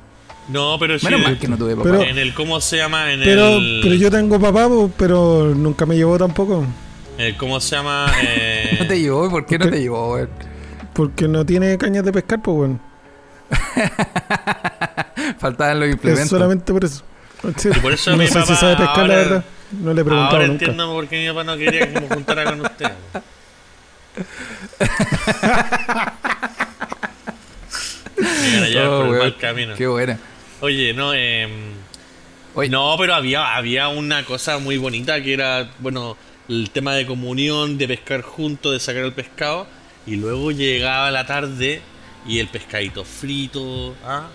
No, 0.48 0.76
pero 0.78 0.98
sí. 0.98 1.04
Menos 1.06 1.22
mal 1.22 1.38
que 1.38 1.48
no 1.48 1.56
tuve 1.56 1.74
papá. 1.76 1.84
Pero- 1.90 2.02
En 2.02 2.18
el, 2.18 2.34
¿cómo 2.34 2.60
se 2.60 2.76
llama? 2.78 3.10
En 3.12 3.20
Pero, 3.20 3.56
el, 3.56 3.80
pero 3.82 3.94
yo 3.94 4.10
tengo 4.10 4.38
papá, 4.40 4.68
pero 4.96 5.54
nunca 5.54 5.86
me 5.86 5.96
llevó 5.96 6.18
tampoco. 6.18 6.64
en 7.18 7.24
el 7.26 7.36
¿Cómo 7.36 7.60
se 7.60 7.76
llama? 7.76 8.06
Eh, 8.22 8.76
¿No 8.80 8.86
te 8.86 9.00
llevó? 9.00 9.30
¿Por 9.30 9.46
qué 9.46 9.58
no 9.58 9.68
te 9.70 9.80
llevó, 9.80 10.14
weón? 10.14 10.28
Porque 10.92 11.28
no 11.28 11.44
tiene 11.46 11.76
cañas 11.78 12.04
de 12.04 12.12
pescar, 12.12 12.40
pues, 12.42 12.56
weón. 12.56 12.80
Faltaban 15.38 15.80
los 15.80 15.88
Es 15.88 15.94
implementos. 15.94 16.28
solamente 16.30 16.72
por 16.72 16.84
eso. 16.84 17.02
Sí, 17.56 17.68
por 17.82 17.92
eso 17.92 18.10
no 18.12 18.16
mi 18.16 18.26
sé 18.26 18.32
si 18.32 18.38
papá 18.40 18.56
sabe 18.56 18.76
pescar, 18.76 19.06
la 19.08 19.14
verdad. 19.14 19.44
No 19.72 19.92
le 19.92 20.00
he 20.00 20.04
preguntado 20.04 20.36
ahora 20.36 20.46
nunca. 20.48 20.64
entiendo 20.66 20.92
por 20.92 21.08
qué 21.08 21.20
mi 21.22 21.28
papá 21.28 21.44
no 21.44 21.56
quería 21.56 21.92
que 21.92 22.00
me 22.00 22.08
juntara 22.08 22.44
con 22.44 22.60
usted. 22.60 22.92
Me 28.16 28.48
iban 28.50 28.64
a 28.64 28.68
llevar 28.68 28.88
Oh, 28.88 29.04
por 29.06 29.14
el 29.16 29.20
mal 29.22 29.36
camino. 29.36 29.74
Qué 29.74 29.86
buena. 29.86 30.18
Oye, 30.60 30.94
no, 30.94 31.12
eh, 31.14 31.48
Oye, 32.54 32.68
No, 32.70 32.94
pero 32.98 33.14
había, 33.14 33.56
había 33.56 33.88
una 33.88 34.24
cosa 34.24 34.58
muy 34.58 34.76
bonita 34.76 35.20
que 35.22 35.32
era, 35.34 35.70
bueno, 35.80 36.16
el 36.48 36.70
tema 36.70 36.94
de 36.94 37.06
comunión, 37.06 37.78
de 37.78 37.88
pescar 37.88 38.22
juntos, 38.22 38.72
de 38.72 38.80
sacar 38.80 39.02
el 39.04 39.12
pescado. 39.12 39.66
Y 40.06 40.16
luego 40.16 40.52
llegaba 40.52 41.10
la 41.10 41.26
tarde 41.26 41.80
y 42.26 42.38
el 42.38 42.48
pescadito 42.48 43.04
frito. 43.04 43.96
¿ah? 44.04 44.28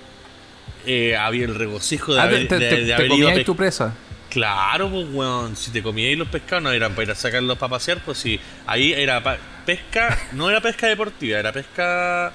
Eh, 0.86 1.15
había 1.15 1.46
el 1.46 1.56
regocijo 1.56 2.13
de 2.13 2.20
ah, 2.20 2.24
haber, 2.24 2.48
te, 2.48 2.58
te, 2.58 2.63
de- 2.65 2.70
te- 2.70 2.76
de 2.82 2.86
te 2.88 2.94
haber 2.94 3.12
ido 3.12 3.30
a 3.30 3.44
tu 3.44 3.56
presa. 3.56 3.94
Claro, 4.30 4.89
pues, 4.89 5.08
weón. 5.12 5.56
Si 5.56 5.72
te 5.72 5.82
comíais 5.82 6.18
los 6.18 6.28
pescados, 6.28 6.63
no 6.63 6.72
eran 6.72 6.92
para 6.94 7.04
ir 7.04 7.12
a 7.12 7.15
sacarlos 7.15 7.58
para 7.58 7.72
pasear, 7.72 8.00
pues 8.06 8.18
sí. 8.18 8.39
Ahí 8.68 8.94
era 8.94 9.22
pesca, 9.65 10.18
no 10.34 10.50
era 10.50 10.62
pesca 10.62 10.88
deportiva, 10.88 11.39
era 11.39 11.52
pesca 11.52 12.32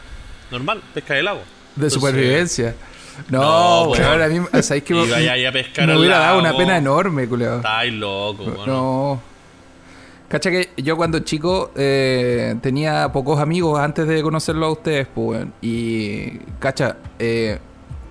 normal, 0.50 0.82
pesca 0.92 1.14
de 1.14 1.22
lago. 1.22 1.38
De 1.40 1.86
Entonces, 1.86 1.92
supervivencia. 1.94 2.74
No, 3.28 3.40
No, 3.40 3.82
weón, 3.90 4.02
weón. 4.02 4.22
a 4.22 4.28
mí, 4.28 4.62
¿sabéis 4.62 4.84
que 4.84 4.94
Iba 4.94 5.16
ahí 5.16 5.44
a 5.46 5.52
pescar 5.52 5.86
me 5.86 5.96
hubiera 5.96 6.18
dado 6.18 6.38
una 6.40 6.56
pena 6.56 6.76
enorme, 6.76 7.28
culiao. 7.28 7.56
Estáis 7.56 7.92
loco, 7.92 8.44
weón. 8.44 8.66
No. 8.66 9.22
Cacha 10.28 10.50
que 10.50 10.70
yo 10.78 10.96
cuando 10.96 11.20
chico 11.20 11.70
eh, 11.76 12.56
tenía 12.60 13.12
pocos 13.12 13.38
amigos 13.38 13.78
antes 13.78 14.08
de 14.08 14.20
conocerlo 14.22 14.66
a 14.66 14.72
ustedes, 14.72 15.06
pues, 15.14 15.38
weón. 15.38 15.54
Y, 15.62 16.38
cacha, 16.58 16.96
eh, 17.20 17.58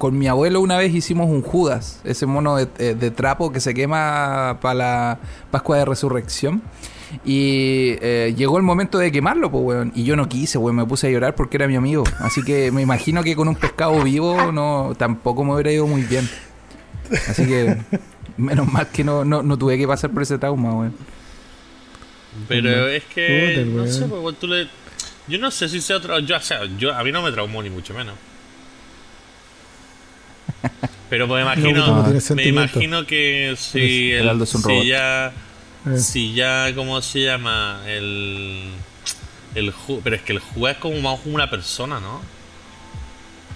con 0.03 0.19
mi 0.19 0.27
abuelo 0.27 0.59
una 0.59 0.75
vez 0.75 0.93
hicimos 0.93 1.29
un 1.29 1.41
Judas, 1.41 2.01
ese 2.03 2.25
mono 2.25 2.57
de, 2.57 2.67
eh, 2.77 2.93
de 2.93 3.09
trapo 3.09 3.53
que 3.53 3.61
se 3.61 3.73
quema 3.73 4.57
para 4.59 4.73
la 4.73 5.19
Pascua 5.49 5.77
de 5.77 5.85
Resurrección. 5.85 6.61
Y 7.23 7.95
eh, 8.01 8.33
llegó 8.35 8.57
el 8.57 8.63
momento 8.63 8.97
de 8.97 9.13
quemarlo, 9.13 9.49
pues, 9.49 9.63
weón. 9.63 9.93
Y 9.95 10.03
yo 10.03 10.17
no 10.17 10.27
quise, 10.27 10.57
weón. 10.57 10.75
Me 10.75 10.85
puse 10.85 11.07
a 11.07 11.09
llorar 11.09 11.35
porque 11.35 11.55
era 11.55 11.69
mi 11.69 11.77
amigo. 11.77 12.03
Así 12.19 12.43
que 12.43 12.69
me 12.69 12.81
imagino 12.81 13.23
que 13.23 13.33
con 13.33 13.47
un 13.47 13.55
pescado 13.55 14.03
vivo 14.03 14.51
no 14.51 14.93
tampoco 14.97 15.45
me 15.45 15.53
hubiera 15.53 15.71
ido 15.71 15.87
muy 15.87 16.01
bien. 16.01 16.29
Así 17.29 17.47
que 17.47 17.77
menos 18.35 18.69
mal 18.69 18.89
que 18.89 19.05
no, 19.05 19.23
no, 19.23 19.41
no 19.41 19.57
tuve 19.57 19.77
que 19.77 19.87
pasar 19.87 20.09
por 20.09 20.23
ese 20.23 20.37
trauma, 20.37 20.73
weón. 20.75 20.95
Pero 22.49 22.89
es 22.89 23.05
que, 23.05 23.63
Puta, 23.63 23.77
no 23.77 23.87
sé, 23.87 24.03
pues, 24.03 24.35
tú 24.37 24.47
le... 24.47 24.67
Yo 25.29 25.39
no 25.39 25.49
sé 25.49 25.69
si 25.69 25.79
sea 25.79 25.95
otro... 25.95 26.19
Yo, 26.19 26.35
o 26.35 26.41
sea, 26.41 26.65
yo, 26.77 26.93
a 26.93 27.05
mí 27.05 27.13
no 27.13 27.21
me 27.21 27.31
traumó 27.31 27.63
ni 27.63 27.69
mucho 27.69 27.93
menos. 27.93 28.15
Pero 31.09 31.27
pues 31.27 31.45
me 31.45 31.51
imagino, 31.51 31.85
no 31.87 32.35
me 32.35 32.43
imagino 32.47 33.05
que 33.05 33.55
si, 33.57 34.11
El 34.11 34.21
el, 34.23 34.29
Aldo 34.29 34.43
es 34.45 34.55
un 34.55 34.61
si 34.63 34.67
robot. 34.69 34.85
ya, 34.85 35.27
Eh. 35.87 35.97
si 35.99 36.33
ya, 36.33 36.71
¿cómo 36.75 37.01
se 37.01 37.19
llama? 37.25 37.81
El, 37.87 38.69
el 39.55 39.73
ju- 39.73 39.99
pero 40.03 40.15
es 40.15 40.21
que 40.23 40.33
el 40.33 40.39
jugo 40.39 40.67
es 40.69 40.77
como 40.77 40.99
más 41.01 41.19
como 41.19 41.35
una 41.35 41.49
persona, 41.49 41.99
¿no? 41.99 42.21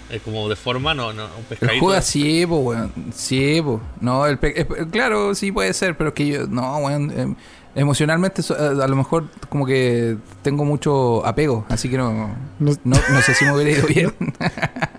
Es 0.10 0.22
como 0.22 0.48
de 0.48 0.56
forma, 0.56 0.94
no, 0.94 1.12
no, 1.12 1.26
un 1.26 1.32
El 1.40 1.44
pescadito. 1.50 1.80
Judas 1.86 2.06
sí, 2.06 2.46
pues, 2.48 2.62
weón. 2.64 2.94
Sí, 3.14 3.60
pues. 3.64 3.80
No, 4.00 4.26
el 4.26 4.38
pe- 4.38 4.66
claro, 4.92 5.36
sí 5.36 5.52
puede 5.52 5.74
ser, 5.74 5.98
pero 5.98 6.10
es 6.10 6.14
que 6.16 6.28
yo, 6.28 6.48
no, 6.48 6.78
weón. 6.78 7.12
em, 7.18 7.36
emocionalmente, 7.78 8.42
so- 8.44 8.56
eh, 8.58 8.84
a 8.84 8.88
lo 8.88 8.96
mejor 8.96 9.26
como 9.50 9.66
que 9.66 10.18
tengo 10.42 10.66
mucho 10.66 11.26
apego, 11.26 11.66
así 11.70 11.90
que 11.90 11.98
no, 11.98 12.36
No, 12.60 12.72
no, 12.84 12.98
no 13.10 13.22
sé 13.22 13.34
si 13.34 13.46
me 13.46 13.54
hubiera 13.54 13.72
ido 13.72 13.88
bien. 13.88 14.14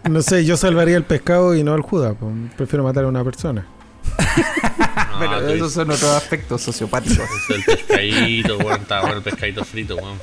no 0.08 0.22
sé, 0.22 0.44
yo 0.44 0.56
salvaría 0.56 0.96
el 0.96 1.04
pescado 1.04 1.54
y 1.54 1.62
no 1.64 1.74
al 1.74 1.82
Judas. 1.82 2.14
Prefiero 2.56 2.84
matar 2.84 3.04
a 3.04 3.08
una 3.08 3.22
persona. 3.24 3.66
Pero 5.18 5.40
tú 5.40 5.52
esos 5.52 5.72
son 5.72 5.90
otros 5.90 6.10
aspectos 6.14 6.62
sociopáticos. 6.62 7.28
el 7.50 7.64
pescadito, 7.64 8.56
weón, 8.58 8.80
está 8.82 9.00
bueno 9.00 9.16
el 9.16 9.22
pescadito 9.22 9.64
frito, 9.64 9.96
weón. 9.96 10.18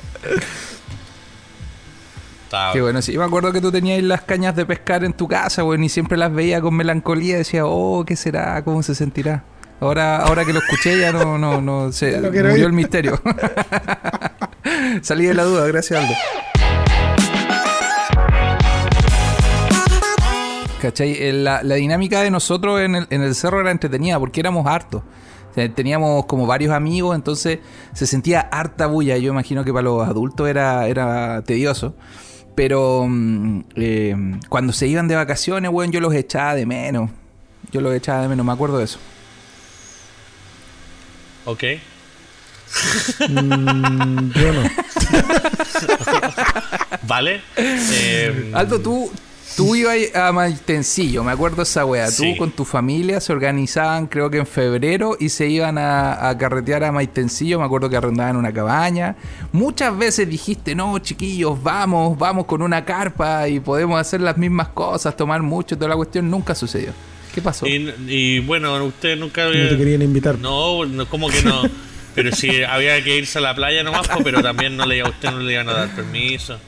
Está 2.44 2.70
Qué 2.72 2.80
bueno, 2.80 3.02
sí. 3.02 3.18
Me 3.18 3.24
acuerdo 3.24 3.52
que 3.52 3.60
tú 3.60 3.72
tenías 3.72 4.02
las 4.02 4.22
cañas 4.22 4.54
de 4.54 4.64
pescar 4.64 5.04
en 5.04 5.12
tu 5.12 5.26
casa, 5.28 5.64
weón, 5.64 5.82
y 5.84 5.88
siempre 5.88 6.16
las 6.16 6.32
veía 6.32 6.60
con 6.60 6.74
melancolía. 6.74 7.36
Decía, 7.36 7.66
oh, 7.66 8.04
¿qué 8.06 8.16
será? 8.16 8.62
¿Cómo 8.64 8.82
se 8.82 8.94
sentirá? 8.94 9.44
Ahora, 9.80 10.16
ahora 10.18 10.44
que 10.44 10.52
lo 10.52 10.60
escuché 10.60 10.98
ya 10.98 11.12
no, 11.12 11.36
no, 11.38 11.60
no, 11.60 11.92
se 11.92 12.12
quiero 12.12 12.30
murió 12.48 12.56
ir. 12.56 12.64
el 12.64 12.72
misterio. 12.72 13.20
Salí 15.02 15.26
de 15.26 15.34
la 15.34 15.44
duda, 15.44 15.66
gracias 15.66 16.00
Aldo. 16.00 16.14
¿Cachai? 20.80 21.12
Eh, 21.18 21.32
La, 21.32 21.62
la 21.62 21.74
dinámica 21.76 22.20
de 22.22 22.30
nosotros 22.30 22.80
en 22.80 22.94
el, 22.96 23.06
en 23.10 23.22
el 23.22 23.34
cerro 23.34 23.60
era 23.60 23.70
entretenida 23.70 24.18
porque 24.18 24.40
éramos 24.40 24.66
hartos. 24.66 25.02
Teníamos 25.74 26.26
como 26.26 26.46
varios 26.46 26.74
amigos, 26.74 27.16
entonces 27.16 27.60
se 27.94 28.06
sentía 28.06 28.40
harta 28.40 28.86
bulla. 28.88 29.16
Yo 29.16 29.30
imagino 29.32 29.64
que 29.64 29.72
para 29.72 29.84
los 29.84 30.06
adultos 30.06 30.46
era, 30.48 30.86
era 30.86 31.40
tedioso. 31.46 31.94
Pero 32.54 33.06
mm, 33.08 33.60
eh, 33.76 34.16
cuando 34.50 34.74
se 34.74 34.86
iban 34.86 35.08
de 35.08 35.16
vacaciones, 35.16 35.70
weón, 35.72 35.92
yo 35.92 36.00
los 36.00 36.12
echaba 36.12 36.54
de 36.54 36.66
menos. 36.66 37.10
Yo 37.72 37.80
los 37.80 37.94
echaba 37.94 38.20
de 38.20 38.28
menos, 38.28 38.44
me 38.44 38.52
acuerdo 38.52 38.76
de 38.78 38.84
eso. 38.84 38.98
Ok. 41.46 41.62
Mm, 43.28 44.32
yo 44.32 44.52
no. 44.52 44.62
¿Vale? 47.06 47.40
Eh, 47.56 48.50
Aldo, 48.52 48.80
tú, 48.80 49.10
tú 49.56 49.76
ibas 49.76 49.96
a 50.14 50.32
Maitencillo, 50.32 51.22
me 51.22 51.30
acuerdo 51.30 51.62
esa 51.62 51.84
wea. 51.84 52.08
Sí. 52.08 52.32
Tú 52.32 52.38
con 52.38 52.50
tu 52.50 52.64
familia 52.64 53.20
se 53.20 53.32
organizaban, 53.32 54.08
creo 54.08 54.28
que 54.28 54.38
en 54.38 54.46
febrero, 54.46 55.16
y 55.18 55.28
se 55.28 55.48
iban 55.48 55.78
a, 55.78 56.28
a 56.28 56.36
carretear 56.36 56.82
a 56.82 56.90
Maitencillo. 56.90 57.60
Me 57.60 57.64
acuerdo 57.64 57.88
que 57.88 57.96
arrendaban 57.96 58.36
una 58.36 58.52
cabaña. 58.52 59.14
Muchas 59.52 59.96
veces 59.96 60.28
dijiste, 60.28 60.74
no, 60.74 60.98
chiquillos, 60.98 61.62
vamos, 61.62 62.18
vamos 62.18 62.46
con 62.46 62.60
una 62.60 62.84
carpa 62.84 63.48
y 63.48 63.60
podemos 63.60 64.00
hacer 64.00 64.20
las 64.20 64.36
mismas 64.36 64.68
cosas, 64.68 65.16
tomar 65.16 65.42
mucho, 65.42 65.76
toda 65.76 65.90
la 65.90 65.96
cuestión. 65.96 66.28
Nunca 66.28 66.54
sucedió. 66.54 66.92
¿Qué 67.36 67.42
pasó? 67.42 67.66
Y, 67.66 67.92
y 68.08 68.38
bueno, 68.38 68.82
usted 68.82 69.14
nunca 69.18 69.42
No 69.42 69.48
había... 69.50 69.68
te 69.68 69.76
querían 69.76 70.00
invitar. 70.00 70.38
No, 70.38 70.86
no, 70.86 71.06
¿cómo 71.06 71.28
que 71.28 71.42
no? 71.42 71.64
Pero 72.14 72.32
si 72.34 72.62
había 72.62 73.04
que 73.04 73.14
irse 73.18 73.36
a 73.36 73.42
la 73.42 73.54
playa 73.54 73.82
nomás, 73.82 74.08
pues, 74.08 74.24
pero 74.24 74.40
también 74.42 74.74
no 74.74 74.86
le, 74.86 75.02
a 75.02 75.04
usted 75.04 75.30
no 75.32 75.40
le 75.40 75.52
iban 75.52 75.68
a 75.68 75.74
dar 75.74 75.94
permiso. 75.94 76.58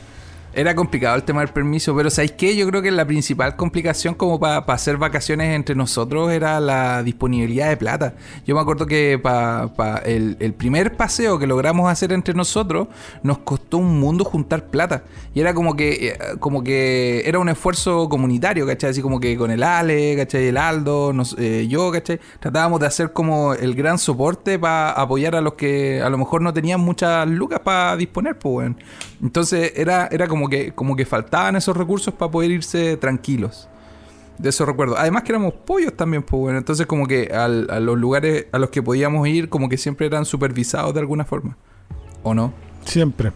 Era 0.55 0.75
complicado 0.75 1.15
el 1.15 1.23
tema 1.23 1.41
del 1.41 1.51
permiso, 1.51 1.95
pero 1.95 2.11
¿sabéis 2.11 2.33
qué? 2.33 2.57
Yo 2.57 2.67
creo 2.69 2.83
que 2.83 2.91
la 2.91 3.05
principal 3.07 3.55
complicación 3.55 4.15
como 4.15 4.41
para 4.41 4.57
hacer 4.73 4.97
vacaciones 4.97 5.55
entre 5.55 5.75
nosotros 5.77 6.33
era 6.33 6.59
la 6.59 7.03
disponibilidad 7.03 7.69
de 7.69 7.77
plata. 7.77 8.15
Yo 8.47 8.55
me 8.57 8.61
acuerdo 8.63 8.87
que 8.87 9.21
para 9.23 9.99
el, 10.07 10.37
el 10.41 10.55
primer 10.55 10.97
paseo 10.97 11.39
que 11.39 11.47
logramos 11.47 11.89
hacer 11.91 12.13
entre 12.13 12.35
nosotros 12.35 12.89
nos 13.23 13.39
costó 13.39 13.77
un 13.77 14.01
mundo 14.01 14.25
juntar 14.25 14.67
plata. 14.67 15.05
Y 15.35 15.41
era 15.41 15.53
como 15.55 15.77
que, 15.77 16.09
eh, 16.09 16.19
como 16.41 16.65
que 16.65 17.23
era 17.27 17.39
un 17.39 17.51
esfuerzo 17.51 18.09
comunitario, 18.09 18.67
¿cachai? 18.67 18.91
Así 18.91 19.03
como 19.03 19.21
que 19.21 19.37
con 19.37 19.51
el 19.53 19.63
Ale, 19.63 20.17
¿cachai? 20.17 20.47
El 20.49 20.57
Aldo, 20.57 21.13
nos- 21.13 21.37
eh, 21.39 21.67
yo, 21.69 21.93
¿cachai? 21.93 22.19
Tratábamos 22.41 22.81
de 22.81 22.87
hacer 22.87 23.13
como 23.13 23.53
el 23.55 23.75
gran 23.75 23.99
soporte 23.99 24.59
para 24.59 24.91
apoyar 24.93 25.37
a 25.37 25.41
los 25.43 25.55
que 25.55 26.01
a 26.03 26.09
lo 26.09 26.17
mejor 26.19 26.41
no 26.43 26.53
tenían 26.55 26.81
muchas 26.81 27.29
lucas 27.29 27.61
para 27.61 27.97
disponer, 27.97 28.39
pues, 28.39 28.55
weón. 28.57 28.77
Entonces 29.23 29.73
era, 29.77 30.09
era 30.11 30.27
como 30.29 30.38
que 30.47 30.73
como 30.73 30.95
que 30.95 31.07
faltaban 31.07 31.57
esos 31.57 31.75
recursos 31.77 32.15
para 32.15 32.31
poder 32.31 32.51
irse 32.51 32.97
tranquilos. 32.99 33.69
De 34.39 34.51
eso 34.51 34.65
recuerdo. 34.65 34.97
Además 34.97 35.25
que 35.25 35.33
éramos 35.33 35.55
pollos 35.55 35.97
también, 35.97 36.23
pues 36.23 36.39
bueno. 36.41 36.59
Entonces 36.59 36.87
como 36.87 37.07
que 37.09 37.33
a 37.33 37.49
los 37.49 37.99
lugares 37.99 38.47
a 38.53 38.59
los 38.59 38.71
que 38.71 38.83
podíamos 38.83 39.27
ir 39.27 39.49
como 39.49 39.69
que 39.69 39.77
siempre 39.77 40.07
eran 40.07 40.25
supervisados 40.25 40.95
de 40.95 41.01
alguna 41.01 41.25
forma. 41.25 41.57
¿O 42.23 42.35
no? 42.35 42.53
Siempre. 42.85 43.33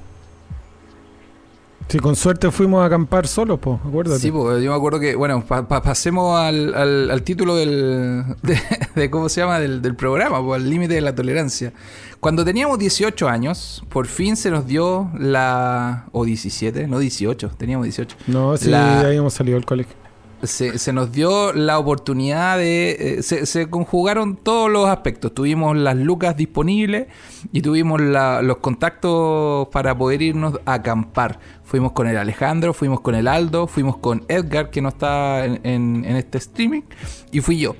Si 1.88 1.98
con 1.98 2.16
suerte 2.16 2.50
fuimos 2.50 2.82
a 2.82 2.86
acampar 2.86 3.26
solos, 3.26 3.58
pues, 3.60 3.78
acuérdate. 3.86 4.20
Sí, 4.20 4.28
yo 4.28 4.70
me 4.70 4.74
acuerdo 4.74 4.98
que, 4.98 5.14
bueno, 5.14 5.44
pa- 5.46 5.68
pa- 5.68 5.82
pasemos 5.82 6.38
al, 6.38 6.74
al- 6.74 7.10
al 7.10 7.22
título 7.22 7.54
del, 7.56 8.24
de, 8.42 8.58
de 8.94 9.10
cómo 9.10 9.28
se 9.28 9.40
llama, 9.42 9.58
del, 9.60 9.82
del 9.82 9.94
programa, 9.94 10.38
al 10.54 10.68
límite 10.70 10.94
de 10.94 11.00
la 11.02 11.14
tolerancia. 11.14 11.72
Cuando 12.20 12.44
teníamos 12.44 12.78
18 12.78 13.28
años, 13.28 13.84
por 13.90 14.06
fin 14.06 14.36
se 14.36 14.50
nos 14.50 14.66
dio 14.66 15.10
la... 15.18 16.06
o 16.12 16.24
17, 16.24 16.86
no 16.86 16.98
18, 16.98 17.50
teníamos 17.58 17.84
18. 17.84 18.16
No, 18.28 18.56
sí, 18.56 18.70
La- 18.70 19.00
ahí 19.00 19.16
hemos 19.16 19.34
salido 19.34 19.56
del 19.56 19.66
colegio. 19.66 19.94
Se, 20.42 20.92
nos 20.92 21.12
dio 21.12 21.52
la 21.52 21.78
oportunidad 21.78 22.58
de... 22.58 23.18
eh, 23.18 23.22
se, 23.22 23.70
conjugaron 23.70 24.36
todos 24.36 24.70
los 24.70 24.88
aspectos. 24.88 25.32
Tuvimos 25.34 25.76
las 25.76 25.96
lucas 25.96 26.36
disponibles 26.36 27.06
y 27.52 27.62
tuvimos 27.62 28.00
los 28.00 28.56
contactos 28.58 29.68
para 29.68 29.96
poder 29.96 30.22
irnos 30.22 30.60
a 30.64 30.74
acampar. 30.74 31.38
Fuimos 31.64 31.92
con 31.92 32.06
el 32.06 32.16
Alejandro, 32.16 32.74
fuimos 32.74 33.00
con 33.00 33.14
el 33.14 33.28
Aldo, 33.28 33.66
fuimos 33.66 33.96
con 33.98 34.24
Edgar, 34.28 34.70
que 34.70 34.82
no 34.82 34.90
está 34.90 35.44
en 35.44 36.04
este 36.04 36.38
streaming, 36.38 36.82
y 37.30 37.40
fui 37.40 37.58
yo. 37.58 37.74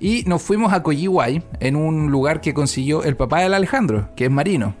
Y 0.00 0.24
nos 0.26 0.42
fuimos 0.42 0.72
a 0.72 0.82
Coyihuay, 0.82 1.42
en 1.60 1.76
un 1.76 2.10
lugar 2.10 2.40
que 2.40 2.52
consiguió 2.52 3.04
el 3.04 3.16
papá 3.16 3.40
del 3.40 3.54
Alejandro, 3.54 4.10
que 4.16 4.26
es 4.26 4.30
marino. 4.30 4.74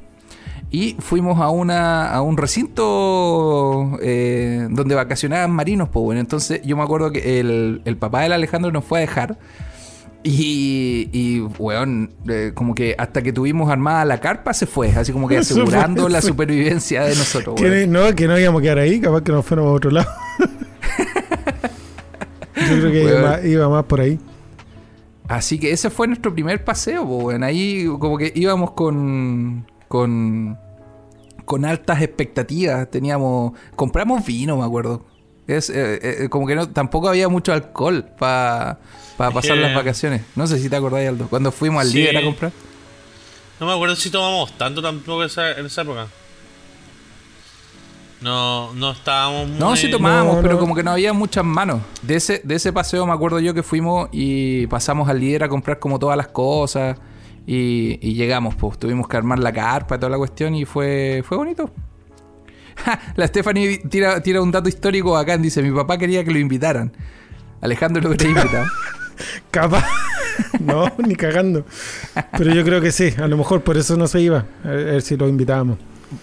Y 0.74 0.96
fuimos 0.98 1.40
a 1.40 1.50
una 1.50 2.08
a 2.10 2.20
un 2.20 2.36
recinto 2.36 3.96
eh, 4.02 4.66
donde 4.70 4.96
vacacionaban 4.96 5.52
marinos, 5.52 5.88
pues 5.88 6.02
bueno. 6.02 6.20
Entonces 6.20 6.62
yo 6.64 6.76
me 6.76 6.82
acuerdo 6.82 7.12
que 7.12 7.38
el, 7.38 7.80
el 7.84 7.96
papá 7.96 8.22
del 8.22 8.32
Alejandro 8.32 8.72
nos 8.72 8.84
fue 8.84 8.98
a 8.98 9.02
dejar. 9.02 9.38
Y, 10.24 11.10
y 11.12 11.42
weón, 11.58 12.10
eh, 12.28 12.50
como 12.54 12.74
que 12.74 12.96
hasta 12.98 13.22
que 13.22 13.32
tuvimos 13.32 13.70
armada 13.70 14.04
la 14.04 14.18
carpa 14.18 14.52
se 14.52 14.66
fue, 14.66 14.90
así 14.90 15.12
como 15.12 15.28
que 15.28 15.38
asegurando 15.38 16.08
la 16.08 16.20
supervivencia 16.20 17.04
de 17.04 17.14
nosotros, 17.14 17.60
weón. 17.60 17.92
no, 17.92 18.12
que 18.16 18.26
no 18.26 18.36
íbamos 18.36 18.58
a 18.58 18.62
quedar 18.62 18.78
ahí, 18.78 19.00
capaz 19.00 19.22
que 19.22 19.30
nos 19.30 19.46
fuéramos 19.46 19.70
a 19.70 19.74
otro 19.74 19.92
lado. 19.92 20.10
Yo 22.56 22.80
creo 22.80 22.90
que 22.90 23.02
iba 23.02 23.10
Weón. 23.12 23.22
más, 23.22 23.44
iba 23.44 23.68
más 23.68 23.84
por 23.84 24.00
ahí. 24.00 24.18
Así 25.28 25.60
que 25.60 25.70
ese 25.70 25.88
fue 25.88 26.08
nuestro 26.08 26.34
primer 26.34 26.64
paseo, 26.64 27.04
bueno. 27.04 27.46
Ahí 27.46 27.86
como 28.00 28.18
que 28.18 28.32
íbamos 28.34 28.72
con. 28.72 29.66
con. 29.86 30.58
Con 31.44 31.64
altas 31.64 32.02
expectativas. 32.02 32.90
Teníamos. 32.90 33.52
compramos 33.76 34.24
vino, 34.24 34.56
me 34.56 34.64
acuerdo. 34.64 35.04
Es 35.46 35.68
eh, 35.70 36.24
eh, 36.24 36.28
como 36.30 36.46
que 36.46 36.54
no, 36.54 36.68
tampoco 36.70 37.08
había 37.08 37.28
mucho 37.28 37.52
alcohol 37.52 38.06
para 38.18 38.78
pasar 39.16 39.56
las 39.58 39.74
vacaciones. 39.74 40.22
No 40.36 40.46
sé 40.46 40.58
si 40.58 40.70
te 40.70 40.76
acordás, 40.76 41.06
Aldo. 41.06 41.28
Cuando 41.28 41.52
fuimos 41.52 41.82
al 41.82 41.88
Sí. 41.88 41.98
líder 41.98 42.16
a 42.18 42.22
comprar. 42.22 42.52
No 43.60 43.66
me 43.66 43.72
acuerdo 43.72 43.94
si 43.94 44.10
tomamos 44.10 44.56
tanto 44.58 44.80
tampoco 44.82 45.22
esa- 45.24 45.52
en 45.52 45.66
esa 45.66 45.82
época. 45.82 46.08
No, 48.20 48.72
no 48.72 48.92
estábamos 48.92 49.48
muy... 49.48 49.58
No, 49.58 49.76
sí 49.76 49.90
tomábamos, 49.90 50.36
No, 50.36 50.42
pero 50.42 50.54
no. 50.54 50.60
como 50.60 50.74
que 50.74 50.82
no 50.82 50.92
había 50.92 51.12
muchas 51.12 51.44
manos. 51.44 51.82
De 52.00 52.14
ese, 52.16 52.40
de 52.42 52.54
ese 52.54 52.72
paseo 52.72 53.04
me 53.06 53.12
acuerdo 53.12 53.38
yo 53.38 53.52
que 53.52 53.62
fuimos 53.62 54.08
y 54.12 54.66
pasamos 54.68 55.08
al 55.10 55.20
líder 55.20 55.44
a 55.44 55.48
comprar 55.48 55.78
como 55.78 55.98
todas 55.98 56.16
las 56.16 56.28
cosas. 56.28 56.96
Y, 57.46 57.98
y 58.00 58.14
llegamos, 58.14 58.54
pues 58.54 58.78
tuvimos 58.78 59.06
que 59.06 59.16
armar 59.16 59.38
la 59.38 59.52
carpa 59.52 59.96
y 59.96 59.98
toda 59.98 60.10
la 60.10 60.16
cuestión 60.16 60.54
y 60.54 60.64
fue, 60.64 61.22
fue 61.26 61.36
bonito. 61.36 61.70
Ja, 62.76 62.98
la 63.14 63.28
Stephanie 63.28 63.78
tira, 63.88 64.20
tira 64.20 64.42
un 64.42 64.50
dato 64.50 64.68
histórico 64.68 65.16
acá, 65.16 65.38
dice, 65.38 65.62
mi 65.62 65.70
papá 65.70 65.96
quería 65.96 66.24
que 66.24 66.32
lo 66.32 66.40
invitaran. 66.40 66.90
Alejandro 67.60 68.02
lo 68.02 68.10
quería 68.10 68.30
invitar. 68.30 68.66
Capaz. 69.50 69.84
No, 70.60 70.90
ni 70.98 71.14
cagando. 71.14 71.64
Pero 72.36 72.52
yo 72.52 72.64
creo 72.64 72.80
que 72.80 72.90
sí. 72.92 73.14
A 73.18 73.28
lo 73.28 73.36
mejor 73.36 73.62
por 73.62 73.76
eso 73.76 73.96
no 73.96 74.08
se 74.08 74.20
iba. 74.20 74.46
A 74.64 74.68
ver, 74.68 75.02
si 75.02 75.16
lo 75.16 75.28
invitábamos. 75.28 75.78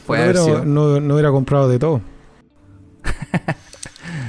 Puede 0.05 0.19
no, 0.19 0.23
haber 0.23 0.35
hubiera, 0.35 0.59
sido. 0.61 0.65
no, 0.65 0.99
no 0.99 1.13
hubiera 1.13 1.31
comprado 1.31 1.69
de 1.69 1.79
todo. 1.79 2.01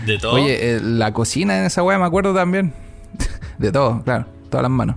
De 0.07 0.18
todo. 0.18 0.35
Oye, 0.35 0.76
eh, 0.76 0.81
la 0.81 1.12
cocina 1.12 1.59
en 1.59 1.64
esa 1.64 1.83
weá 1.83 1.98
me 1.98 2.05
acuerdo 2.05 2.35
también. 2.35 2.72
De 3.59 3.70
todo, 3.70 4.02
claro. 4.02 4.26
Todas 4.50 4.62
las 4.62 4.70
manos. 4.70 4.96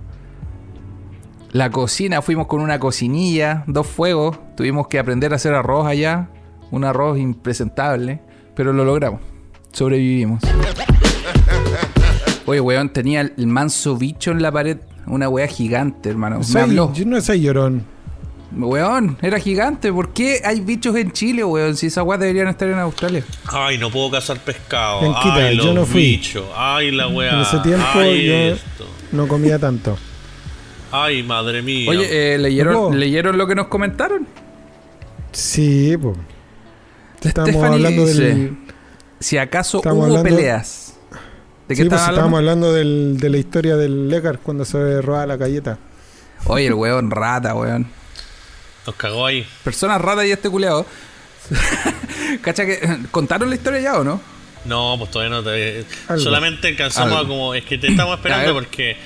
La 1.56 1.70
cocina, 1.70 2.20
fuimos 2.20 2.48
con 2.48 2.60
una 2.60 2.78
cocinilla, 2.78 3.64
dos 3.66 3.86
fuegos. 3.86 4.38
Tuvimos 4.58 4.88
que 4.88 4.98
aprender 4.98 5.32
a 5.32 5.36
hacer 5.36 5.54
arroz 5.54 5.86
allá. 5.86 6.28
Un 6.70 6.84
arroz 6.84 7.18
impresentable. 7.18 8.20
Pero 8.54 8.74
lo 8.74 8.84
logramos. 8.84 9.22
Sobrevivimos. 9.72 10.42
Oye, 12.44 12.60
weón, 12.60 12.90
tenía 12.90 13.22
el 13.22 13.46
manso 13.46 13.96
bicho 13.96 14.32
en 14.32 14.42
la 14.42 14.52
pared. 14.52 14.76
Una 15.06 15.30
weá 15.30 15.46
gigante, 15.46 16.10
hermano. 16.10 16.40
Me 16.52 16.60
habló. 16.60 16.92
yo 16.92 17.06
no 17.06 17.18
soy 17.22 17.40
llorón. 17.40 17.84
Weón, 18.54 19.16
era 19.22 19.38
gigante. 19.40 19.90
¿Por 19.90 20.12
qué 20.12 20.42
hay 20.44 20.60
bichos 20.60 20.94
en 20.96 21.10
Chile, 21.12 21.42
weón? 21.42 21.74
Si 21.74 21.86
esas 21.86 22.04
weas 22.04 22.20
deberían 22.20 22.48
estar 22.48 22.68
en 22.68 22.78
Australia. 22.80 23.24
Ay, 23.46 23.78
no 23.78 23.90
puedo 23.90 24.10
cazar 24.10 24.36
pescado. 24.40 25.00
Yanquita, 25.00 25.34
Ay, 25.36 25.56
yo 25.56 25.64
los 25.64 25.74
no 25.74 25.86
fui. 25.86 26.02
bichos. 26.02 26.44
Ay, 26.54 26.90
la 26.90 27.08
weá. 27.08 27.32
En 27.32 27.40
ese 27.40 27.58
tiempo 27.60 27.86
Ay, 27.94 28.26
yo- 28.26 28.34
esto. 28.34 28.86
No 29.12 29.26
comía 29.26 29.58
tanto. 29.58 29.96
Ay, 30.92 31.22
madre 31.22 31.62
mía. 31.62 31.90
Oye, 31.90 32.06
eh, 32.34 32.36
¿No 32.36 32.42
¿leyeron? 32.44 32.98
¿leyeron 33.00 33.38
lo 33.38 33.46
que 33.46 33.54
nos 33.54 33.66
comentaron? 33.68 34.26
Sí, 35.32 35.96
pues. 36.00 36.16
Estamos 37.22 37.50
Stephanie 37.50 37.74
hablando 37.74 38.06
dice, 38.06 38.22
del. 38.22 38.56
Si 39.18 39.38
acaso 39.38 39.78
Estamos 39.78 39.98
hubo 39.98 40.16
hablando- 40.16 40.22
peleas. 40.36 40.94
¿De 41.68 41.74
qué 41.74 41.82
Sí, 41.82 41.88
pues 41.88 42.00
estaban 42.00 42.14
estábamos 42.14 42.38
hablando? 42.38 42.66
hablando 42.68 42.72
del- 42.72 43.16
de 43.18 43.30
la 43.30 43.36
historia 43.38 43.76
del 43.76 44.08
Lecar 44.08 44.38
cuando 44.38 44.64
se 44.64 45.02
roba 45.02 45.26
la 45.26 45.36
galleta. 45.36 45.78
Oye, 46.46 46.66
el 46.66 46.74
weón 46.74 47.10
rata, 47.10 47.54
weón. 47.54 47.88
Nos 48.86 48.94
cagó 48.94 49.26
ahí. 49.26 49.44
Personas 49.64 50.00
rata 50.00 50.24
y 50.24 50.30
este 50.30 50.48
culeado. 50.48 50.86
¿Cacha 52.42 52.64
que 52.66 52.78
contaron 53.10 53.48
la 53.48 53.56
historia 53.56 53.80
ya 53.80 53.98
o 53.98 54.04
no? 54.04 54.20
No, 54.64 54.94
pues 54.98 55.10
todavía 55.10 55.36
no 55.36 55.42
te. 55.42 55.84
Algo. 56.08 56.22
Solamente 56.22 56.68
alcanzamos 56.68 57.12
Algo. 57.18 57.24
a 57.24 57.28
como. 57.28 57.54
Es 57.54 57.64
que 57.64 57.78
te 57.78 57.88
estamos 57.88 58.16
esperando 58.16 58.54
porque. 58.54 58.96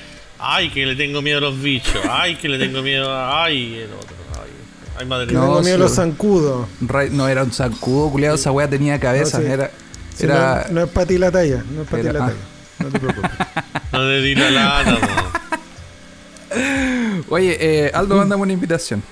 Ay, 0.41 0.69
que 0.71 0.85
le 0.85 0.95
tengo 0.95 1.21
miedo 1.21 1.37
a 1.37 1.41
los 1.41 1.61
bichos. 1.61 2.01
Ay, 2.09 2.35
que 2.35 2.49
le 2.49 2.57
tengo 2.57 2.81
miedo 2.81 3.11
a. 3.11 3.43
Ay, 3.43 3.75
el 3.75 3.93
otro. 3.93 4.15
Ay, 4.43 4.49
ay 4.99 5.05
madre. 5.05 5.31
No, 5.33 5.41
tengo 5.41 5.61
miedo 5.61 5.75
a 5.75 5.79
los 5.79 5.93
zancudos. 5.95 6.67
No, 7.11 7.27
era 7.27 7.43
un 7.43 7.51
zancudo, 7.51 8.09
culeado. 8.09 8.35
Esa 8.35 8.51
weá 8.51 8.67
tenía 8.67 8.99
cabeza. 8.99 9.37
No, 9.39 9.45
sí. 9.45 9.51
Era. 9.51 9.71
Sí, 10.15 10.25
era 10.25 10.65
no, 10.67 10.73
no 10.73 10.81
es 10.85 10.89
para 10.89 11.05
ti 11.05 11.17
la 11.17 11.31
talla. 11.31 11.63
No 11.71 11.83
es 11.83 11.87
para 11.87 12.03
ti 12.03 12.09
la 12.09 12.19
ah. 12.25 12.27
talla. 12.27 12.39
No 12.79 12.89
te 12.89 12.99
preocupes. 12.99 13.31
No 13.91 13.99
te 13.99 14.21
di 14.21 14.35
la 14.35 14.49
lata, 14.51 14.97
po. 15.01 15.07
Oye, 17.35 17.57
eh, 17.59 17.91
Aldo, 17.93 18.15
mándame 18.15 18.41
una 18.43 18.53
invitación. 18.53 19.03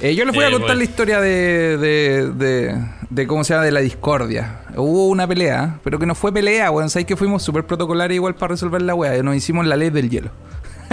Eh, 0.00 0.14
yo 0.14 0.24
les 0.24 0.34
voy 0.34 0.44
a 0.44 0.48
Eh, 0.48 0.50
contar 0.52 0.68
bueno. 0.68 0.78
la 0.78 0.84
historia 0.84 1.20
de, 1.20 1.76
de, 1.76 2.32
de, 2.32 2.84
de 3.10 3.26
cómo 3.26 3.44
se 3.44 3.52
llama, 3.52 3.66
de 3.66 3.72
la 3.72 3.80
discordia. 3.80 4.60
Hubo 4.76 5.08
una 5.08 5.26
pelea, 5.28 5.78
pero 5.84 5.98
que 5.98 6.06
no 6.06 6.14
fue 6.14 6.32
pelea, 6.32 6.70
weón. 6.70 6.88
Sabéis 6.88 7.06
que 7.06 7.16
fuimos 7.16 7.42
súper 7.42 7.64
protocolares 7.64 8.14
igual 8.14 8.34
para 8.34 8.52
resolver 8.52 8.80
la 8.80 8.94
weá. 8.94 9.22
Nos 9.22 9.36
hicimos 9.36 9.66
la 9.66 9.76
ley 9.76 9.90
del 9.90 10.08
hielo. 10.10 10.30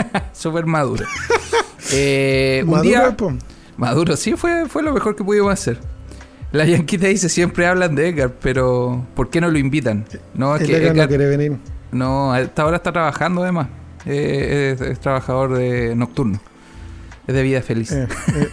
súper 0.34 0.66
maduro. 0.66 1.06
Eh, 1.94 2.62
un 2.64 2.72
Maduro, 2.72 2.90
día... 2.90 3.18
po. 3.18 3.34
Maduro, 3.78 4.16
sí, 4.16 4.34
fue, 4.34 4.68
fue 4.68 4.84
lo 4.84 4.94
mejor 4.94 5.16
que 5.16 5.24
pudimos 5.24 5.52
hacer. 5.52 5.80
La 6.52 6.66
yanquita 6.66 7.08
dice, 7.08 7.30
siempre 7.30 7.66
hablan 7.66 7.96
de 7.96 8.10
Edgar, 8.10 8.34
pero 8.42 9.06
¿por 9.16 9.30
qué 9.30 9.40
no 9.42 9.50
lo 9.50 9.58
invitan? 9.58 10.06
No, 10.34 10.56
es 10.56 10.62
El 10.64 10.68
que 10.82 10.94
no 10.94 11.08
quiere 11.08 11.26
venir. 11.28 11.58
no, 11.92 12.34
a 12.34 12.42
esta 12.42 12.66
hora 12.66 12.78
está 12.78 12.92
trabajando 12.92 13.42
además. 13.44 13.68
Eh, 14.06 14.76
es, 14.76 14.82
es 14.82 15.00
trabajador 15.00 15.56
de 15.58 15.96
nocturno. 15.96 16.40
Es 17.28 17.36
de 17.36 17.44
vida 17.44 17.62
feliz. 17.62 17.92
Eh, 17.92 18.08
eh, 18.36 18.50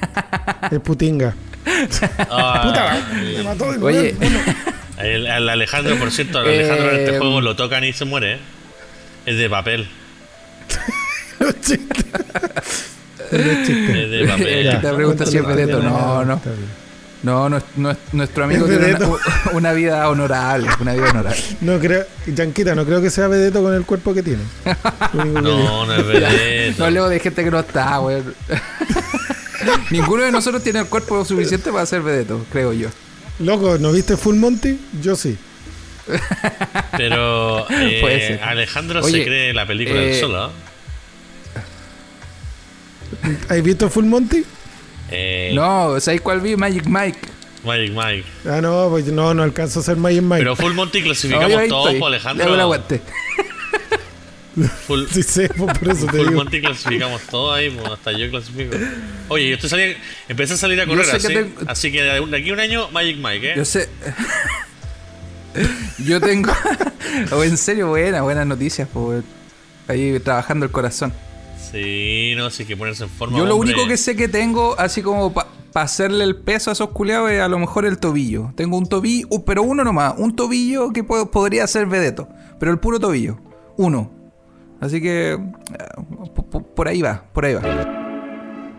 es 0.71 0.81
putinga. 0.81 1.35
Me 1.67 3.43
mató 3.43 3.73
de 3.73 3.83
Oye, 3.85 4.15
nuevo. 4.19 4.37
el, 4.99 5.27
al 5.27 5.49
Alejandro, 5.49 5.97
por 5.97 6.11
cierto, 6.11 6.39
al 6.39 6.49
Alejandro 6.49 6.91
en 6.91 6.97
este 7.01 7.19
juego 7.19 7.41
lo 7.41 7.57
tocan 7.57 7.85
y 7.85 7.93
se 7.93 8.05
muere. 8.05 8.35
¿eh? 8.35 8.39
Es 9.27 9.37
de 9.39 9.51
papel. 9.51 9.89
Los 11.49 11.61
chistes. 11.61 12.05
Los 13.31 13.67
chistes. 13.67 13.97
Es 13.97 14.11
de 14.11 14.25
papel. 14.27 14.81
Te 14.81 14.89
pregunta 14.95 15.27
si 15.27 15.37
es 15.37 15.43
cuéntalo. 15.43 15.67
vedeto. 15.67 15.83
No, 15.83 16.25
no. 16.25 16.41
No, 17.21 17.49
no, 17.49 17.61
no- 17.77 17.97
nuestro 18.13 18.45
amigo 18.45 18.67
Es 18.67 18.79
tiene 18.79 18.95
una, 18.95 19.17
una 19.53 19.73
vida 19.73 20.09
honorable. 20.09 20.69
Una 20.81 20.93
vida 20.95 21.11
honorable. 21.11 21.43
No 21.63 21.79
creo, 21.81 22.07
Yanquita, 22.29 22.77
no 22.77 22.85
creo 22.85 23.03
que 23.03 23.11
sea 23.11 23.27
vedeto 23.27 23.61
con 23.61 23.75
el 23.75 23.85
cuerpo 23.85 24.15
que 24.15 24.23
tiene. 24.23 24.43
Digo. 25.13 25.41
No, 25.41 25.85
no 25.85 25.95
es 25.95 26.07
vedeto. 26.07 26.79
No 26.79 26.85
hablemos 26.85 27.11
de 27.11 27.19
gente 27.19 27.43
que 27.43 27.51
no 27.51 27.59
está, 27.59 27.99
weón. 28.01 28.35
Ninguno 29.91 30.23
de 30.23 30.31
nosotros 30.31 30.63
tiene 30.63 30.79
el 30.79 30.87
cuerpo 30.87 31.25
suficiente 31.25 31.73
para 31.73 31.85
ser 31.87 32.03
vedeto, 32.03 32.47
creo 32.53 32.73
yo. 32.73 32.89
Loco, 33.41 33.79
¿no 33.79 33.91
viste 33.93 34.17
Full 34.17 34.37
Monty? 34.37 34.79
Yo 35.03 35.17
sí. 35.17 35.37
Pero 36.97 37.67
eh. 37.71 38.41
Alejandro 38.43 39.03
Oye, 39.03 39.19
se 39.19 39.25
cree 39.25 39.53
la 39.53 39.67
película 39.67 40.01
eh, 40.01 40.07
del 40.07 40.21
solo. 40.21 40.51
¿Has 43.49 43.63
visto 43.63 43.89
Full 43.91 44.05
Monty? 44.05 44.45
Eh, 45.11 45.53
No, 45.55 45.99
¿sabéis 46.01 46.21
cuál 46.21 46.41
vi? 46.41 46.57
Magic 46.57 46.87
Mike. 46.87 47.19
Magic 47.65 47.93
Mike. 47.93 48.25
Ah, 48.49 48.61
no, 48.61 48.89
pues 48.91 49.07
no, 49.07 49.35
no 49.35 49.43
alcanzo 49.43 49.81
a 49.81 49.83
ser 49.83 49.97
Magic 49.97 50.23
Mike. 50.23 50.39
Pero 50.39 50.57
Full 50.57 50.75
Monty 50.75 51.03
clasificamos 51.03 51.69
todos, 51.69 51.87
estoy. 51.87 52.01
po, 52.01 52.09
Le 52.09 52.17
Alejandro. 52.17 52.61
aguante. 52.61 53.01
Full, 54.89 55.05
Sí, 55.13 55.23
sí, 55.23 55.43
pues 55.57 55.79
por 55.79 55.89
eso 55.89 56.07
te 56.07 56.13
Full 56.19 56.27
digo. 56.29 56.33
Monty 56.33 56.61
clasificamos 56.61 57.23
todos 57.23 57.57
ahí, 57.57 57.71
pues, 57.71 57.93
hasta 57.93 58.11
yo 58.13 58.29
clasifico. 58.31 58.77
Oye, 59.29 59.49
yo 59.51 59.55
estoy 59.55 59.71
saliendo, 59.71 59.99
empecé 60.29 60.55
a 60.55 60.57
salir 60.57 60.81
a 60.81 60.87
correr 60.87 61.05
sé 61.05 61.13
que 61.13 61.17
así. 61.19 61.35
tengo- 61.35 61.71
Así 61.71 61.93
que 61.93 62.03
de 62.03 62.11
aquí 62.37 62.51
a 62.51 62.53
un 62.53 62.61
año, 62.61 62.89
Magic 62.91 63.19
Mike, 63.19 63.53
¿eh? 63.53 63.55
Yo 63.57 63.65
sé. 63.65 63.89
Yo 65.99 66.21
tengo. 66.21 66.53
oh, 67.33 67.43
en 67.43 67.57
serio, 67.57 67.89
buena, 67.89 68.23
buenas 68.23 68.47
noticias, 68.47 68.89
weón. 68.95 69.25
Ahí 69.89 70.19
trabajando 70.21 70.67
el 70.67 70.73
corazón. 70.73 71.13
Sí, 71.71 72.35
no, 72.37 72.51
sí 72.51 72.65
que 72.65 72.77
ponerse 72.77 73.05
en 73.05 73.11
forma. 73.11 73.37
Yo 73.39 73.45
lo 73.47 73.57
hombre. 73.57 73.73
único 73.73 73.87
que 73.89 73.97
sé 73.97 74.17
que 74.17 74.29
tengo, 74.29 74.75
así 74.79 75.03
como 75.03 75.33
para 75.33 75.49
hacerle 75.75 76.25
el 76.25 76.37
peso 76.37 76.71
a 76.71 76.73
esos 76.73 76.91
culeados, 76.91 77.31
es 77.31 77.41
a 77.41 77.49
lo 77.49 77.59
mejor 77.59 77.85
el 77.85 77.99
tobillo. 77.99 78.53
Tengo 78.57 78.77
un 78.79 78.87
tobillo, 78.87 79.27
uh, 79.31 79.45
pero 79.45 79.63
uno 79.63 79.85
nomás. 79.85 80.15
Un 80.19 80.35
tobillo 80.35 80.91
que 80.93 81.05
po- 81.05 81.31
podría 81.31 81.67
ser 81.67 81.87
vedeto. 81.87 82.29
Pero 82.59 82.73
el 82.73 82.79
puro 82.79 82.99
tobillo. 82.99 83.39
Uno. 83.77 84.11
Así 84.81 85.01
que. 85.01 85.33
eh, 85.33 85.39
po- 86.35 86.45
po- 86.47 86.63
Por 86.75 86.89
ahí 86.89 87.03
va, 87.03 87.25
por 87.33 87.45
ahí 87.45 87.55
va. 87.55 87.63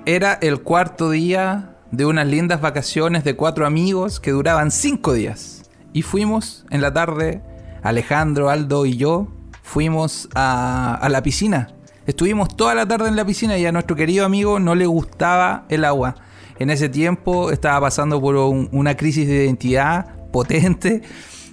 Era 0.06 0.34
el 0.41 0.62
cuarto 0.62 1.10
día 1.12 1.75
de 1.91 2.06
unas 2.06 2.28
lindas 2.28 2.62
vacaciones 2.62 3.23
de 3.23 3.36
cuatro 3.36 3.65
amigos 3.65 4.19
que 4.19 4.32
duraban 4.32 4.71
cinco 4.71 5.13
días. 5.13 5.63
Y 5.93 6.02
fuimos 6.04 6.65
en 6.69 6.82
la 6.82 6.93
tarde, 6.93 7.41
Alejandro, 7.84 8.49
Aldo 8.49 8.86
y 8.86 8.95
yo, 8.97 9.28
fuimos 9.63 10.30
a, 10.36 10.95
a 10.95 11.10
la 11.10 11.21
piscina. 11.23 11.69
Estuvimos 12.10 12.58
toda 12.58 12.74
la 12.74 12.88
tarde 12.88 13.08
en 13.08 13.15
la 13.15 13.24
piscina 13.24 13.56
y 13.60 13.67
a 13.67 13.72
nuestro 13.72 13.95
querido 13.95 14.26
amigo 14.26 14.60
no 14.60 14.74
le 14.74 14.88
gustaba 14.88 15.65
el 15.69 15.86
agua. 15.86 16.15
En 16.58 16.72
ese 16.72 16.89
tiempo 16.89 17.52
estaba 17.52 17.80
pasando 17.82 18.19
por 18.19 18.36
un- 18.36 18.67
una 18.72 18.98
crisis 18.98 19.28
de 19.28 19.45
identidad 19.45 20.08
potente, 20.32 21.04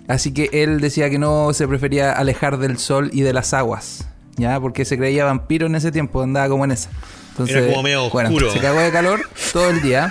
así 0.09 0.33
que 0.33 0.49
él 0.55 0.81
decía 0.81 1.11
que 1.11 1.19
no 1.19 1.53
se 1.53 1.69
prefería 1.69 2.11
alejar 2.13 2.57
del 2.57 2.79
sol 2.79 3.11
y 3.13 3.21
de 3.21 3.35
las 3.35 3.53
aguas, 3.53 4.09
¿ya? 4.39 4.59
Porque 4.59 4.87
se 4.87 4.97
creía 4.97 5.27
vampiro 5.27 5.67
en 5.67 5.75
ese 5.75 5.93
tiempo, 5.93 6.23
andaba 6.23 6.49
como 6.49 6.65
en 6.65 6.71
esa. 6.71 6.89
Entonces, 7.33 7.57
Era 7.57 7.67
como 7.69 7.83
medio 7.83 8.09
bueno, 8.09 8.31
oscuro. 8.31 8.51
se 8.51 8.59
cagó 8.59 8.81
de 8.81 8.91
calor 8.91 9.21
todo 9.53 9.69
el 9.69 9.83
día. 9.83 10.11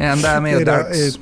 Andaba 0.00 0.40
medio 0.40 0.58
Era, 0.58 0.78
darks. 0.78 0.98
eh, 0.98 1.12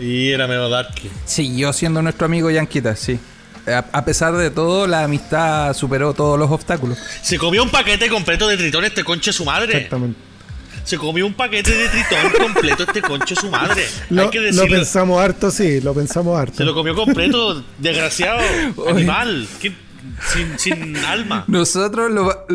Y 0.00 0.30
era 0.30 0.46
medio 0.46 0.68
darky. 0.68 1.10
Siguió 1.24 1.72
siendo 1.72 2.02
nuestro 2.02 2.26
amigo 2.26 2.50
Yanquita, 2.52 2.94
sí. 2.94 3.18
A, 3.66 4.04
pesar 4.04 4.34
de 4.36 4.50
todo, 4.50 4.86
la 4.88 5.04
amistad 5.04 5.72
superó 5.74 6.12
todos 6.14 6.38
los 6.38 6.50
obstáculos. 6.50 6.98
Se 7.22 7.38
comió 7.38 7.62
un 7.62 7.70
paquete 7.70 8.08
completo 8.08 8.48
de 8.48 8.56
tritón 8.56 8.84
este 8.84 9.04
conche 9.04 9.32
su 9.32 9.44
madre. 9.44 9.76
Exactamente. 9.76 10.18
Se 10.84 10.98
comió 10.98 11.24
un 11.26 11.34
paquete 11.34 11.70
de 11.72 11.88
tritón 11.88 12.32
completo 12.40 12.82
este 12.82 13.00
conche 13.02 13.36
su 13.36 13.48
madre. 13.50 13.86
Lo, 14.10 14.22
Hay 14.22 14.30
que 14.30 14.40
lo 14.40 14.46
decirlo. 14.46 14.68
pensamos 14.76 15.22
harto, 15.22 15.50
sí, 15.52 15.80
lo 15.80 15.94
pensamos 15.94 16.36
harto. 16.36 16.56
Se 16.56 16.64
lo 16.64 16.74
comió 16.74 16.94
completo, 16.96 17.62
desgraciado, 17.78 18.40
Oye. 18.76 18.90
animal, 18.90 19.46
sin, 20.32 20.58
sin 20.58 20.96
alma. 20.96 21.44
Nosotros 21.46 22.10
lo, 22.10 22.46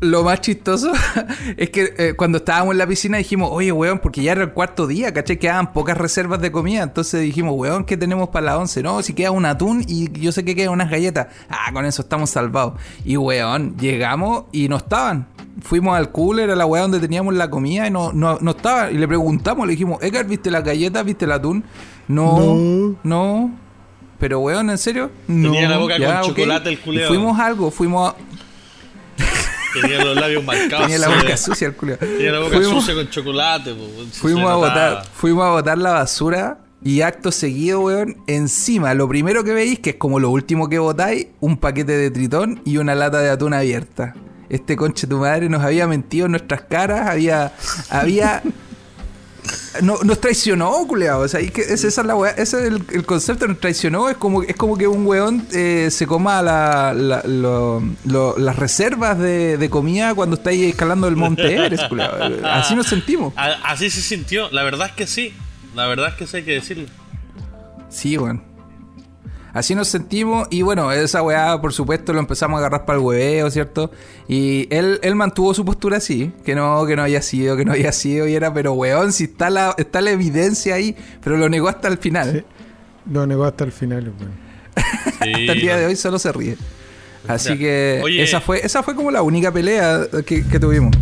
lo 0.00 0.24
más 0.24 0.40
chistoso 0.42 0.92
es 1.56 1.70
que 1.70 1.94
eh, 1.96 2.14
cuando 2.16 2.38
estábamos 2.38 2.72
en 2.72 2.78
la 2.78 2.86
piscina 2.86 3.18
dijimos, 3.18 3.48
oye, 3.52 3.72
weón, 3.72 3.98
porque 3.98 4.22
ya 4.22 4.32
era 4.32 4.42
el 4.42 4.52
cuarto 4.52 4.86
día, 4.86 5.12
¿cachai? 5.12 5.38
Quedaban 5.38 5.72
pocas 5.72 5.96
reservas 5.96 6.40
de 6.40 6.52
comida. 6.52 6.82
Entonces 6.82 7.22
dijimos, 7.22 7.54
weón, 7.56 7.84
¿qué 7.84 7.96
tenemos 7.96 8.28
para 8.28 8.46
la 8.46 8.58
once? 8.58 8.82
No, 8.82 9.02
si 9.02 9.14
queda 9.14 9.30
un 9.30 9.46
atún 9.46 9.84
y 9.86 10.10
yo 10.20 10.32
sé 10.32 10.44
que 10.44 10.54
quedan 10.54 10.72
unas 10.72 10.90
galletas. 10.90 11.28
Ah, 11.48 11.72
con 11.72 11.86
eso 11.86 12.02
estamos 12.02 12.30
salvados. 12.30 12.74
Y 13.04 13.16
weón, 13.16 13.76
llegamos 13.78 14.44
y 14.52 14.68
no 14.68 14.76
estaban. 14.76 15.28
fuimos 15.62 15.96
al 15.96 16.12
cooler, 16.12 16.50
a 16.50 16.56
la 16.56 16.66
weá 16.66 16.82
donde 16.82 17.00
teníamos 17.00 17.34
la 17.34 17.48
comida 17.48 17.86
y 17.86 17.90
no, 17.90 18.12
no, 18.12 18.38
no 18.40 18.50
estaba. 18.50 18.90
Y 18.90 18.98
le 18.98 19.08
preguntamos, 19.08 19.66
le 19.66 19.72
dijimos, 19.72 20.02
Edgar, 20.02 20.26
¿viste 20.26 20.50
las 20.50 20.62
galletas? 20.62 21.04
¿Viste 21.04 21.24
el 21.24 21.32
atún? 21.32 21.64
No, 22.08 22.96
no. 23.02 23.50
Pero 24.18 24.40
weón, 24.40 24.70
¿en 24.70 24.78
serio? 24.78 25.10
No. 25.26 25.52
Tenía 25.52 25.68
la 25.68 25.78
boca 25.78 25.96
con 25.98 26.34
chocolate 26.34 26.68
el 26.70 26.74
Y 26.74 26.78
culiao. 26.78 27.08
Fuimos 27.08 27.38
a 27.38 27.46
algo, 27.46 27.70
fuimos 27.70 28.10
a... 28.10 28.16
Tenía 29.80 30.04
los 30.04 30.14
labios 30.16 30.44
marcados. 30.44 30.86
Tenía 30.86 30.98
la 30.98 31.08
boca 31.08 31.36
sucia 31.36 31.66
el 31.68 31.74
culiao. 31.74 31.98
Tenía 31.98 32.32
la 32.32 32.38
boca 32.40 32.56
Fuimos- 32.56 32.80
sucia 32.80 32.94
con 32.94 33.08
chocolate. 33.10 33.74
po, 33.74 33.86
Fuimos 34.12 34.50
a 34.50 34.54
botar, 34.54 35.04
fuimos 35.14 35.44
a 35.46 35.50
botar 35.50 35.78
la 35.78 35.92
basura 35.92 36.58
y 36.82 37.00
acto 37.00 37.32
seguido, 37.32 37.80
weón, 37.80 38.16
encima, 38.26 38.94
lo 38.94 39.08
primero 39.08 39.42
que 39.44 39.52
veis, 39.52 39.78
que 39.80 39.90
es 39.90 39.96
como 39.96 40.20
lo 40.20 40.30
último 40.30 40.68
que 40.68 40.78
botáis, 40.78 41.28
un 41.40 41.56
paquete 41.56 41.92
de 41.96 42.10
tritón 42.10 42.60
y 42.64 42.76
una 42.78 42.94
lata 42.94 43.18
de 43.20 43.30
atún 43.30 43.54
abierta. 43.54 44.14
Este 44.48 44.76
conche 44.76 45.06
tu 45.08 45.18
madre 45.18 45.48
nos 45.48 45.62
había 45.64 45.86
mentido 45.88 46.26
en 46.26 46.32
nuestras 46.32 46.62
caras, 46.62 47.08
había. 47.08 47.52
había. 47.90 48.42
No, 49.82 49.98
nos 50.02 50.20
traicionó, 50.20 50.72
culeado. 50.86 51.20
O 51.20 51.28
sea, 51.28 51.40
y 51.40 51.50
que 51.50 51.60
es, 51.62 51.84
esa 51.84 52.00
es 52.00 52.06
la 52.06 52.14
weá, 52.16 52.30
ese 52.32 52.60
es 52.60 52.64
el, 52.72 52.82
el 52.92 53.04
concepto, 53.04 53.46
nos 53.46 53.60
traicionó. 53.60 54.08
Es 54.08 54.16
como, 54.16 54.42
es 54.42 54.56
como 54.56 54.76
que 54.78 54.86
un 54.86 55.06
weón 55.06 55.46
eh, 55.52 55.88
se 55.90 56.06
coma 56.06 56.40
la- 56.42 56.94
la- 56.94 57.22
lo- 57.24 57.82
lo- 58.04 58.38
las 58.38 58.56
reservas 58.56 59.18
de, 59.18 59.58
de 59.58 59.70
comida 59.70 60.14
cuando 60.14 60.36
estáis 60.36 60.70
escalando 60.70 61.08
el 61.08 61.16
monte 61.16 61.54
Everest, 61.54 61.88
culeado. 61.88 62.18
Así 62.44 62.74
nos 62.74 62.86
sentimos. 62.86 63.32
Así 63.36 63.90
se 63.90 64.00
sintió. 64.00 64.48
La 64.50 64.62
verdad 64.62 64.86
es 64.88 64.92
que 64.94 65.06
sí. 65.06 65.34
La 65.74 65.86
verdad 65.86 66.08
es 66.08 66.14
que 66.14 66.26
sí 66.26 66.38
hay 66.38 66.42
que 66.44 66.52
decirlo. 66.52 66.86
Sí, 67.90 68.16
weón. 68.16 68.42
Así 69.56 69.74
nos 69.74 69.88
sentimos 69.88 70.46
y 70.50 70.60
bueno, 70.60 70.92
esa 70.92 71.22
weá 71.22 71.58
por 71.62 71.72
supuesto 71.72 72.12
lo 72.12 72.20
empezamos 72.20 72.56
a 72.56 72.58
agarrar 72.58 72.84
para 72.84 72.98
el 72.98 73.04
hueveo, 73.04 73.50
¿cierto? 73.50 73.90
Y 74.28 74.68
él, 74.70 75.00
él 75.02 75.14
mantuvo 75.14 75.54
su 75.54 75.64
postura 75.64 75.96
así, 75.96 76.30
que 76.44 76.54
no, 76.54 76.84
que 76.84 76.94
no 76.94 77.02
había 77.02 77.22
sido, 77.22 77.56
que 77.56 77.64
no 77.64 77.72
había 77.72 77.90
sido 77.92 78.28
y 78.28 78.34
era, 78.34 78.52
pero 78.52 78.74
weón, 78.74 79.14
si 79.14 79.24
está 79.24 79.48
la, 79.48 79.74
está 79.78 80.02
la 80.02 80.10
evidencia 80.10 80.74
ahí, 80.74 80.94
pero 81.24 81.38
lo 81.38 81.48
negó 81.48 81.68
hasta 81.68 81.88
el 81.88 81.96
final. 81.96 82.44
Sí. 82.46 83.10
Lo 83.12 83.26
negó 83.26 83.44
hasta 83.46 83.64
el 83.64 83.72
final, 83.72 84.12
weón. 84.18 84.32
Sí, 85.22 85.32
hasta 85.32 85.52
el 85.52 85.60
día 85.62 85.76
de 85.78 85.86
hoy 85.86 85.96
solo 85.96 86.18
se 86.18 86.30
ríe. 86.32 86.56
Así 87.26 87.48
Ya. 87.50 87.56
que 87.58 88.00
Oye. 88.04 88.22
esa 88.22 88.40
fue 88.42 88.60
esa 88.64 88.82
fue 88.82 88.94
como 88.94 89.10
la 89.10 89.22
única 89.22 89.50
pelea 89.50 90.02
que, 90.26 90.46
que 90.46 90.60
tuvimos. 90.60 90.92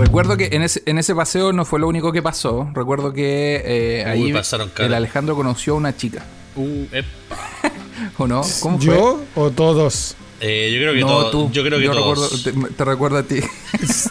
Recuerdo 0.00 0.36
que 0.36 0.48
en 0.52 0.62
ese, 0.62 0.82
en 0.86 0.98
ese 0.98 1.14
paseo 1.14 1.52
no 1.52 1.64
fue 1.64 1.80
lo 1.80 1.88
único 1.88 2.12
que 2.12 2.22
pasó. 2.22 2.70
Recuerdo 2.74 3.12
que 3.12 3.62
eh, 3.64 4.04
Uy, 4.16 4.26
ahí 4.26 4.32
pasaron 4.32 4.70
el 4.78 4.94
Alejandro 4.94 5.34
conoció 5.36 5.74
a 5.74 5.76
una 5.76 5.96
chica. 5.96 6.24
Uh. 6.56 6.86
¿O 8.18 8.26
no? 8.26 8.42
¿Cómo 8.60 8.78
fue? 8.78 8.86
¿Yo 8.94 9.22
o 9.34 9.50
todos? 9.50 10.16
Eh, 10.40 10.70
yo 10.72 10.80
creo 10.80 10.94
que 10.94 11.00
no, 11.00 11.06
todo- 11.06 11.30
tú. 11.30 11.50
Yo 11.52 11.62
creo 11.62 11.78
que 11.78 11.86
recuerdo, 11.88 12.28
todos. 12.28 12.42
te, 12.42 12.52
te 12.52 12.84
recuerdo 12.84 13.18
a 13.18 13.22
ti. 13.22 13.40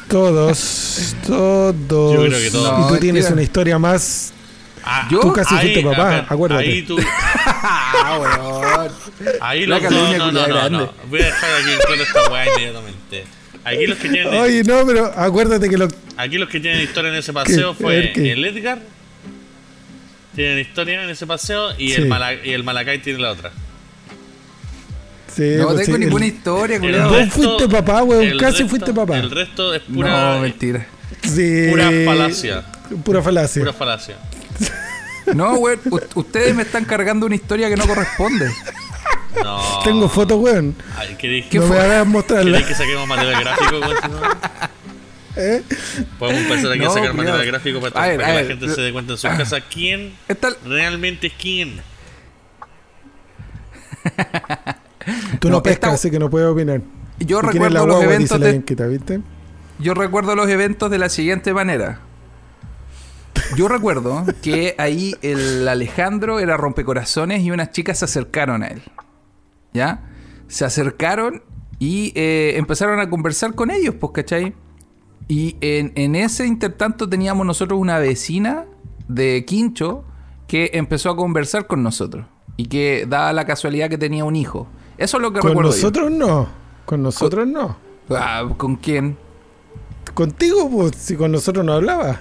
Todos. 0.07 1.15
Todos. 1.25 2.13
Yo 2.13 2.25
creo 2.25 2.39
que 2.39 2.51
todos. 2.51 2.85
Y 2.85 2.93
tú 2.93 2.99
tienes 2.99 3.31
una 3.31 3.41
historia 3.41 3.79
más. 3.79 4.33
Ah, 4.83 5.07
Yo- 5.11 5.19
Tú 5.19 5.33
casi 5.33 5.55
ahí, 5.55 5.73
fuiste 5.73 5.83
papá, 5.89 6.25
acuérdate. 6.29 6.63
Ahí 6.63 6.81
tú. 6.83 6.97
ah, 7.45 8.17
weón. 8.19 8.91
Ahí 9.41 9.67
calumnia 9.67 10.17
No, 10.17 10.31
no, 10.31 10.47
no, 10.47 10.69
no. 10.69 10.93
Voy 11.09 11.21
a 11.21 11.25
dejar 11.25 11.49
aquí 11.61 11.93
en 11.93 12.01
esta 12.01 12.31
weá 12.31 12.45
inmediatamente. 12.53 13.38
Aquí 13.65 13.87
los 13.87 13.97
que 13.97 14.09
tienen. 14.09 14.33
Oye, 14.33 14.63
no, 14.63 14.85
pero 14.85 15.05
acuérdate 15.15 15.69
que 15.69 15.77
lo. 15.77 15.87
Aquí 16.17 16.37
los 16.37 16.49
que 16.49 16.59
tienen 16.59 16.81
historia 16.81 17.09
en 17.11 17.17
ese 17.17 17.33
paseo 17.33 17.73
fue 17.73 18.11
¿qué? 18.13 18.31
el 18.33 18.43
Edgar. 18.45 18.79
Tienen 20.35 20.59
historia 20.59 21.03
en 21.03 21.09
ese 21.09 21.25
paseo 21.27 21.71
y, 21.77 21.89
Sí. 21.91 21.95
el, 22.01 22.07
Mala- 22.07 22.33
y 22.35 22.51
el 22.51 22.63
Malacay 22.63 22.99
tiene 22.99 23.19
la 23.19 23.31
otra. 23.31 23.51
Sí, 25.35 25.55
No 25.57 25.69
pues 25.69 25.85
tengo 25.85 25.97
sí, 25.97 26.03
ninguna 26.05 26.25
el- 26.25 26.31
historia, 26.33 26.75
El 26.77 26.81
culiao. 26.81 27.09
Vos 27.09 27.29
fuiste 27.29 27.67
papá, 27.69 28.03
weón, 28.03 28.37
casi 28.37 28.63
resto- 28.63 28.69
fuiste 28.69 28.93
papá. 28.93 29.17
El 29.17 29.31
resto 29.31 29.73
es 29.73 29.81
pura, 29.83 30.35
No, 30.35 30.41
mentira. 30.41 30.85
Sí. 31.23 31.67
pura 31.69 31.91
falacia. 32.05 32.65
Pura 33.03 33.21
falacia. 33.21 33.59
Pura 33.61 33.73
falacia. 33.73 34.17
No, 35.35 35.53
weón. 35.55 35.79
ustedes 36.15 36.55
me 36.55 36.63
están 36.63 36.85
cargando 36.85 37.25
una 37.25 37.35
historia 37.35 37.69
que 37.69 37.75
no 37.75 37.85
corresponde. 37.85 38.49
No. 39.43 39.79
Tengo 39.83 40.09
fotos, 40.09 40.39
weón. 40.39 40.75
Ay, 40.97 41.15
¿Queréis 41.15 41.45
¿Qué 41.47 41.59
no 41.59 41.67
fue? 41.67 41.77
me 41.77 41.83
hagas 41.83 42.07
mostrarla. 42.07 42.51
¿Queréis 42.59 42.67
que 42.67 42.75
saquemos 42.75 43.07
material 43.07 43.41
gráfico? 43.41 43.75
¿Eh? 45.35 45.63
Podemos 46.17 46.41
empezar 46.41 46.71
aquí 46.71 46.79
No, 46.81 46.89
a 46.89 46.93
sacar 46.93 47.11
culiao. 47.11 47.25
material 47.33 47.45
gráfico 47.47 47.79
para, 47.79 48.03
A 48.03 48.07
ver, 48.07 48.17
para 48.19 48.27
a 48.33 48.35
que 48.37 48.41
la 48.43 48.47
gente 48.49 48.69
se 48.75 48.81
dé 48.81 48.91
cuenta 48.91 49.13
en 49.13 49.17
sus 49.19 49.29
casas 49.29 49.63
quién 49.71 50.13
Esta- 50.27 50.49
realmente 50.65 51.27
es 51.27 51.33
quién. 51.39 51.79
Tú 55.39 55.49
no, 55.49 55.57
No, 55.57 55.63
pescas, 55.63 55.89
esta- 55.89 55.93
así 55.93 56.11
que 56.11 56.19
no 56.19 56.29
puedes 56.29 56.47
opinar. 56.47 56.81
yo 57.19 57.39
¿Y 57.39 57.41
quién 57.41 57.45
es 57.45 57.53
recuerdo 57.53 57.69
la 57.73 57.79
los 57.79 57.87
guagua? 57.97 58.03
Eventos 58.15 58.39
la 58.39 58.45
de, 58.45 58.51
Bianquita, 58.51 58.87
¿viste? 58.87 59.19
Yo 59.79 59.93
recuerdo 59.93 60.35
los 60.35 60.49
eventos 60.49 60.91
de 60.91 60.97
la 60.97 61.09
siguiente 61.09 61.53
manera. 61.53 61.99
Yo 63.55 63.67
recuerdo 63.67 64.25
que 64.43 64.75
ahí 64.77 65.15
el 65.21 65.67
Alejandro 65.67 66.39
era 66.39 66.57
rompecorazones 66.57 67.41
y 67.41 67.51
unas 67.51 67.71
chicas 67.71 67.99
se 67.99 68.05
acercaron 68.05 68.61
a 68.63 68.67
él. 68.67 68.81
¿Ya? 69.73 70.03
Se 70.47 70.65
acercaron 70.65 71.43
y 71.77 72.11
eh, 72.15 72.53
empezaron 72.57 72.99
a 72.99 73.09
conversar 73.09 73.55
con 73.55 73.71
ellos, 73.71 73.95
pues, 73.99 74.11
¿cachai? 74.13 74.53
Y 75.27 75.55
en, 75.61 75.91
en 75.95 76.15
ese 76.15 76.45
intertanto 76.47 77.07
teníamos 77.07 77.45
nosotros 77.45 77.79
una 77.79 77.99
vecina 77.99 78.65
de 79.07 79.45
Quincho 79.45 80.03
que 80.47 80.71
empezó 80.73 81.11
a 81.11 81.15
conversar 81.15 81.67
con 81.67 81.83
nosotros. 81.83 82.25
Y 82.57 82.65
que 82.65 83.05
daba 83.07 83.31
la 83.31 83.45
casualidad 83.45 83.89
que 83.89 83.97
tenía 83.97 84.25
un 84.25 84.35
hijo. 84.35 84.67
Eso 84.97 85.17
es 85.17 85.21
lo 85.23 85.31
que 85.31 85.39
Con 85.39 85.49
recuerdo. 85.51 85.71
yo. 85.71 85.75
nosotros 85.77 86.11
no. 86.11 86.49
Con 86.85 87.03
nosotros 87.03 87.47
no. 87.47 87.77
Ah, 88.09 88.43
¿Con 88.57 88.75
quién? 88.75 89.17
Contigo, 90.13 90.69
pues, 90.69 90.95
si 90.97 91.15
con 91.15 91.31
nosotros 91.31 91.63
no 91.63 91.73
hablabas. 91.73 92.19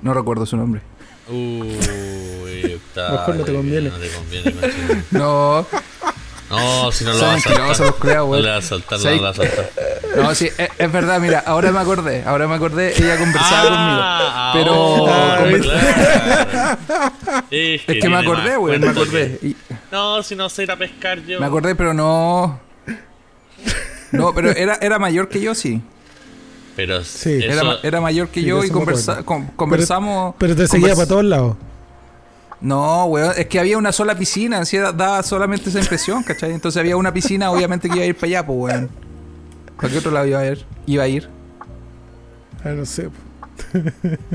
No 0.00 0.14
recuerdo 0.14 0.46
su 0.46 0.56
nombre. 0.56 0.80
Uy, 1.28 2.74
Octavio, 2.76 3.18
Mejor 3.18 3.36
no 3.36 3.44
te 3.44 3.54
conviene. 3.54 3.90
No 3.90 3.96
te 3.98 4.08
conviene. 4.08 5.02
No, 5.10 5.66
No, 6.50 6.92
si 6.92 7.04
no 7.04 7.12
lo 7.12 7.20
vas 7.20 7.36
a 7.36 7.40
saltar. 7.40 8.16
No 8.16 8.36
le 8.36 8.48
vas 8.50 8.64
a 8.64 8.68
saltar, 8.68 9.00
no 9.00 9.20
vas 9.22 9.38
a 9.38 9.42
saltar. 9.42 9.70
no, 10.16 10.34
sí, 10.34 10.48
es, 10.56 10.68
es 10.78 10.92
verdad, 10.92 11.18
mira, 11.20 11.42
ahora 11.44 11.72
me 11.72 11.80
acordé, 11.80 12.22
ahora 12.24 12.46
me 12.46 12.54
acordé, 12.54 12.94
ella 12.96 13.18
conversaba 13.18 13.68
Ah, 13.68 14.52
conmigo. 14.52 14.70
Pero 14.70 15.12
ahora, 15.12 15.44
conver- 15.44 15.62
claro. 15.62 17.42
Es 17.50 17.82
es 17.86 18.00
que 18.02 18.08
me 18.08 18.16
acordé, 18.16 18.56
güey, 18.56 18.78
me 18.78 18.86
cuento 18.86 19.00
acordé. 19.02 19.38
Y- 19.42 19.56
No, 19.90 20.22
si 20.22 20.36
no 20.36 20.48
sé 20.48 20.62
ir 20.64 20.70
a 20.70 20.76
pescar 20.76 21.20
yo. 21.24 21.40
me 21.40 21.46
acordé, 21.46 21.74
pero 21.74 21.92
no. 21.94 22.60
No, 24.12 24.32
pero 24.34 24.50
era, 24.50 24.78
era 24.80 24.98
mayor 25.00 25.28
que 25.28 25.40
yo, 25.40 25.54
sí. 25.54 25.82
Pero 26.76 27.02
Sí. 27.02 27.32
eso, 27.42 27.52
Era, 27.52 27.64
ma- 27.64 27.78
era 27.82 28.00
mayor 28.00 28.28
que 28.28 28.40
Sí, 28.40 28.46
yo 28.46 28.62
y 28.62 28.68
me 28.68 28.72
conversa- 28.72 29.24
con- 29.24 29.46
conversamos. 29.48 30.34
Pero 30.38 30.54
te 30.54 30.68
seguía 30.68 30.88
convers- 30.92 30.96
para 30.96 31.06
todos 31.08 31.24
lados. 31.24 31.56
No, 32.60 33.04
weón, 33.06 33.32
es 33.36 33.46
que 33.46 33.60
había 33.60 33.76
una 33.78 33.92
sola 33.92 34.16
piscina, 34.16 34.58
así 34.60 34.78
da- 34.78 34.92
daba 34.92 35.22
solamente 35.22 35.68
esa 35.68 35.78
impresión, 35.80 36.22
¿cachai? 36.22 36.52
Entonces 36.52 36.80
había 36.80 36.96
una 36.96 37.12
piscina, 37.12 37.50
obviamente 37.50 37.88
que 37.88 37.96
iba 37.96 38.04
a 38.04 38.08
ir 38.08 38.14
para 38.16 38.26
allá, 38.26 38.46
pues, 38.46 38.58
weón. 38.74 38.90
¿Para 39.76 39.92
qué 39.92 39.98
otro 39.98 40.10
lado 40.10 40.26
iba 40.26 40.38
a 40.40 40.46
ir? 40.46 40.64
Iba 40.86 41.02
a 41.04 41.08
ir. 41.08 41.28
Ah, 42.64 42.70
no 42.70 42.84
sé. 42.86 43.10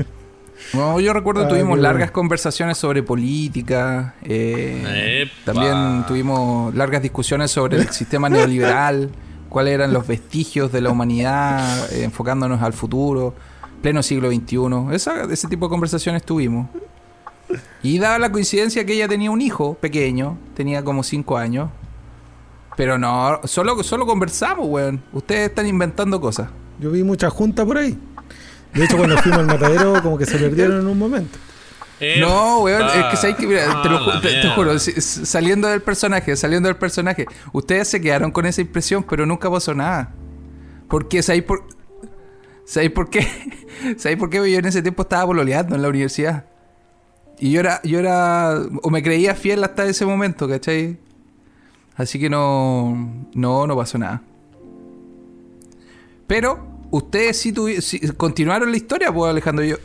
No, 0.74 1.00
yo 1.00 1.12
recuerdo 1.12 1.44
Ah, 1.44 1.48
tuvimos 1.48 1.76
largas 1.78 2.02
bueno. 2.10 2.12
conversaciones 2.12 2.78
sobre 2.78 3.02
política. 3.02 4.14
eh, 4.22 5.28
también 5.44 6.04
tuvimos 6.06 6.72
largas 6.74 7.02
discusiones 7.02 7.50
sobre 7.50 7.78
el 7.78 7.88
sistema 7.90 8.28
neoliberal, 8.28 9.10
cuáles 9.48 9.74
eran 9.74 9.92
los 9.92 10.06
vestigios 10.06 10.70
de 10.70 10.80
la 10.80 10.90
humanidad, 10.90 11.92
eh, 11.92 12.04
enfocándonos 12.04 12.62
al 12.62 12.72
futuro, 12.74 13.34
pleno 13.82 14.04
siglo 14.04 14.30
XXI. 14.30 14.94
Esa- 14.94 15.24
ese 15.24 15.48
tipo 15.48 15.66
de 15.66 15.70
conversaciones 15.70 16.22
tuvimos. 16.22 16.68
Y 17.82 17.98
daba 17.98 18.18
la 18.18 18.30
coincidencia 18.32 18.84
que 18.84 18.94
ella 18.94 19.08
tenía 19.08 19.30
un 19.30 19.40
hijo 19.40 19.74
pequeño, 19.74 20.38
tenía 20.54 20.82
como 20.84 21.02
5 21.02 21.36
años. 21.36 21.70
Pero 22.76 22.98
no, 22.98 23.40
solo, 23.44 23.82
solo 23.82 24.06
conversamos, 24.06 24.66
weón. 24.68 25.02
Ustedes 25.12 25.50
están 25.50 25.66
inventando 25.66 26.20
cosas. 26.20 26.48
Yo 26.80 26.90
vi 26.90 27.02
mucha 27.02 27.28
junta 27.30 27.66
por 27.66 27.78
ahí. 27.78 27.98
De 28.72 28.84
hecho, 28.84 28.96
cuando 28.96 29.18
fuimos 29.18 29.40
al 29.40 29.46
matadero, 29.46 30.02
como 30.02 30.16
que 30.16 30.24
se 30.24 30.38
perdieron 30.38 30.80
en 30.80 30.86
un 30.86 30.98
momento. 30.98 31.38
Epa. 32.00 32.20
No, 32.26 32.60
weón, 32.60 32.86
es 32.88 33.04
que 33.10 33.16
sabes 33.16 33.36
que, 33.36 33.46
mira, 33.46 33.82
te, 33.82 33.88
lo 33.90 33.96
Ah, 33.98 34.20
te- 34.22 34.48
juro, 34.54 34.78
saliendo 34.78 35.68
del 35.68 35.82
personaje, 35.82 36.34
saliendo 36.36 36.68
del 36.68 36.76
personaje, 36.76 37.26
ustedes 37.52 37.88
se 37.88 38.00
quedaron 38.00 38.30
con 38.32 38.46
esa 38.46 38.60
impresión, 38.62 39.04
pero 39.08 39.26
nunca 39.26 39.50
pasó 39.50 39.74
nada. 39.74 40.14
Porque, 40.88 41.22
¿sabéis 41.22 41.44
por, 41.44 41.64
¿sabéis 42.64 42.90
por 42.92 43.10
qué? 43.10 43.26
¿Sabéis 43.98 44.18
por 44.18 44.30
qué 44.30 44.38
yo 44.38 44.58
en 44.58 44.64
ese 44.64 44.80
tiempo 44.82 45.02
estaba 45.02 45.26
pololeando 45.26 45.76
en 45.76 45.82
la 45.82 45.88
universidad? 45.88 46.46
Y 47.38 47.50
yo 47.50 47.60
era, 47.60 47.80
yo 47.82 47.98
era, 47.98 48.56
o 48.82 48.90
me 48.90 49.02
creía 49.02 49.34
fiel 49.34 49.64
hasta 49.64 49.84
ese 49.86 50.06
momento, 50.06 50.48
¿cachai? 50.48 50.96
Así 51.96 52.18
que 52.18 52.30
no, 52.30 53.26
no, 53.34 53.66
no 53.66 53.76
pasó 53.76 53.98
nada. 53.98 54.22
Pero, 56.26 56.66
ustedes 56.90 57.38
sí, 57.40 57.52
tuvi- 57.52 57.80
sí 57.80 58.00
continuaron 58.16 58.70
la 58.70 58.76
historia, 58.76 59.12
pues 59.12 59.30
Alejandro, 59.30 59.64
yo... 59.64 59.76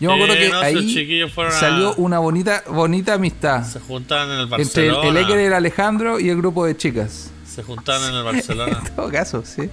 Yo 0.00 0.08
me 0.08 0.14
acuerdo 0.16 0.34
Eh, 0.34 0.38
que 0.38 0.48
no, 0.48 0.58
ahí 0.58 1.22
a- 1.36 1.50
salió 1.52 1.94
una 1.94 2.18
bonita, 2.18 2.64
bonita 2.68 3.14
amistad 3.14 3.62
Se 3.62 3.78
juntaban 3.78 4.30
en 4.30 4.34
el 4.38 4.52
entre 4.52 4.86
el, 4.86 4.92
Barcelona. 4.94 5.08
el 5.08 5.16
Eker, 5.24 5.38
el 5.38 5.52
Alejandro 5.52 6.18
y 6.18 6.28
el 6.28 6.36
grupo 6.38 6.66
de 6.66 6.76
chicas. 6.76 7.30
Se 7.46 7.62
juntaban 7.62 8.10
en 8.10 8.16
el 8.16 8.24
Barcelona. 8.36 8.80
En 8.84 8.94
todo 8.96 9.08
caso, 9.12 9.44
sí. 9.44 9.68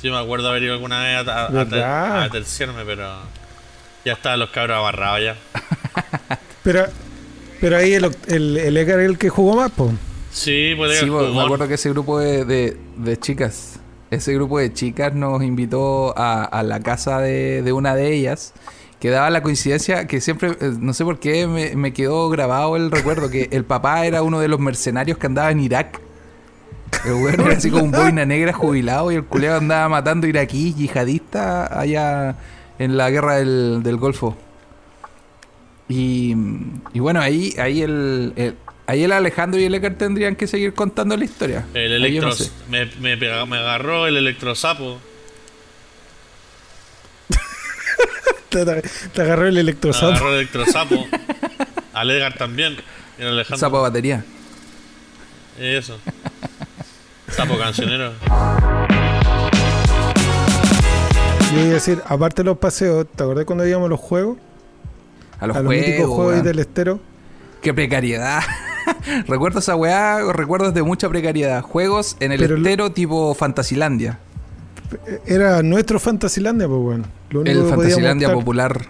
Sí, 0.00 0.10
me 0.10 0.16
acuerdo 0.18 0.48
haber 0.48 0.62
ido 0.62 0.74
alguna 0.74 1.02
vez 1.02 1.26
a, 1.26 1.46
a, 1.46 2.22
a 2.24 2.30
terciarme, 2.30 2.84
pero 2.84 3.08
ya 4.04 4.12
estaban 4.12 4.38
los 4.38 4.50
cabros 4.50 4.76
abarrados 4.76 5.20
ya. 5.24 5.36
Pero, 6.62 6.84
pero 7.60 7.76
ahí 7.76 7.94
el, 7.94 8.04
el, 8.28 8.56
el 8.56 8.76
Edgar 8.76 9.00
es 9.00 9.06
el 9.06 9.18
que 9.18 9.28
jugó 9.28 9.56
más, 9.56 9.70
po. 9.70 9.90
Sí, 10.30 10.74
pues 10.76 10.98
Sí, 10.98 11.06
pues, 11.06 11.32
me 11.32 11.40
acuerdo 11.42 11.66
que 11.68 11.74
ese 11.74 11.90
grupo 11.90 12.18
de, 12.18 12.44
de- 12.44 12.76
de 12.96 13.18
chicas, 13.18 13.80
ese 14.10 14.34
grupo 14.34 14.58
de 14.58 14.72
chicas 14.72 15.14
nos 15.14 15.42
invitó 15.42 16.16
a, 16.16 16.44
a 16.44 16.62
la 16.62 16.80
casa 16.80 17.20
de, 17.20 17.62
de 17.62 17.72
una 17.72 17.94
de 17.94 18.12
ellas, 18.14 18.52
que 19.00 19.08
daba 19.10 19.30
la 19.30 19.42
coincidencia 19.42 20.06
que 20.06 20.20
siempre, 20.20 20.50
eh, 20.60 20.72
no 20.78 20.92
sé 20.92 21.04
por 21.04 21.18
qué, 21.18 21.46
me, 21.46 21.74
me 21.74 21.92
quedó 21.92 22.28
grabado 22.28 22.76
el 22.76 22.90
recuerdo, 22.90 23.30
que 23.30 23.48
el 23.50 23.64
papá 23.64 24.04
era 24.06 24.22
uno 24.22 24.38
de 24.40 24.48
los 24.48 24.60
mercenarios 24.60 25.16
que 25.18 25.26
andaba 25.26 25.50
en 25.50 25.60
Irak. 25.60 26.00
El 27.06 27.14
weón 27.14 27.40
era 27.40 27.54
así 27.56 27.70
como 27.70 27.84
un 27.84 27.92
boina 27.92 28.26
negra 28.26 28.52
jubilado 28.52 29.10
y 29.10 29.14
el 29.14 29.24
culeo 29.24 29.56
andaba 29.56 29.88
matando 29.88 30.26
iraquíes 30.26 30.76
yihadistas 30.76 31.70
allá 31.72 32.36
en 32.78 32.96
la 32.96 33.08
guerra 33.10 33.36
del, 33.36 33.80
del 33.82 33.96
Golfo. 33.96 34.36
Y, 35.92 36.34
y 36.94 37.00
bueno, 37.00 37.20
ahí, 37.20 37.52
ahí 37.58 37.82
el, 37.82 38.32
el- 38.36 38.54
ahí 38.86 39.02
el 39.04 39.10
Alejandro 39.12 39.58
y 39.60 39.64
el 39.64 39.74
Ecker 39.74 39.98
tendrían 39.98 40.36
que 40.36 40.46
seguir 40.46 40.72
contando 40.72 41.16
la 41.16 41.24
historia. 41.24 41.66
El 41.74 41.92
electro. 41.92 42.28
no 42.28 42.34
sé. 42.34 42.48
me, 42.68 42.86
me, 43.00 43.16
pega- 43.18 43.44
me 43.44 43.56
agarró 43.58 44.06
el 44.06 44.16
electrosapo. 44.16 44.98
Te, 48.50 48.64
te- 48.64 48.82
te 49.12 49.22
agarró 49.22 49.46
el 49.48 49.54
Me 49.54 49.60
electrosapo. 49.60 50.06
agarró 50.12 50.28
el 50.30 50.34
electrosapo. 50.40 51.06
Al 51.92 52.10
Edgar 52.10 52.36
también. 52.38 52.76
Y 53.18 53.22
al 53.22 53.28
Alejandro. 53.28 53.58
Sapo 53.58 53.82
batería. 53.82 54.24
Eso. 55.58 55.98
Sapo 57.30 57.58
cancionero. 57.58 58.12
Yo 61.52 61.58
iba 61.58 61.70
a 61.70 61.74
decir, 61.74 62.00
aparte 62.06 62.42
de 62.42 62.46
los 62.46 62.58
paseos, 62.58 63.06
¿te 63.14 63.22
acordás 63.24 63.44
cuando 63.44 63.66
íbamos 63.66 63.90
los 63.90 63.98
juegos? 63.98 64.38
A 65.40 65.46
los 65.46 65.56
a 65.56 65.62
los 65.62 65.74
juegos. 65.74 66.44
del 66.44 66.58
estero. 66.58 67.00
Qué 67.62 67.74
precariedad. 67.74 68.40
Recuerdo 69.26 69.58
esa 69.58 69.76
weá, 69.76 70.32
recuerdos 70.32 70.72
de 70.74 70.82
mucha 70.82 71.08
precariedad. 71.08 71.62
Juegos 71.62 72.16
en 72.20 72.32
el 72.32 72.38
Pero 72.40 72.56
lo- 72.56 72.62
estero 72.66 72.92
tipo 72.92 73.34
Fantasilandia. 73.34 74.18
Era 75.26 75.62
nuestro 75.62 76.00
Fantasilandia, 76.00 76.66
pues, 76.66 76.80
bueno. 76.80 77.04
Lo 77.30 77.40
único 77.40 77.58
El 77.58 77.64
que 77.64 77.70
Fantasilandia 77.70 78.32
popular. 78.32 78.86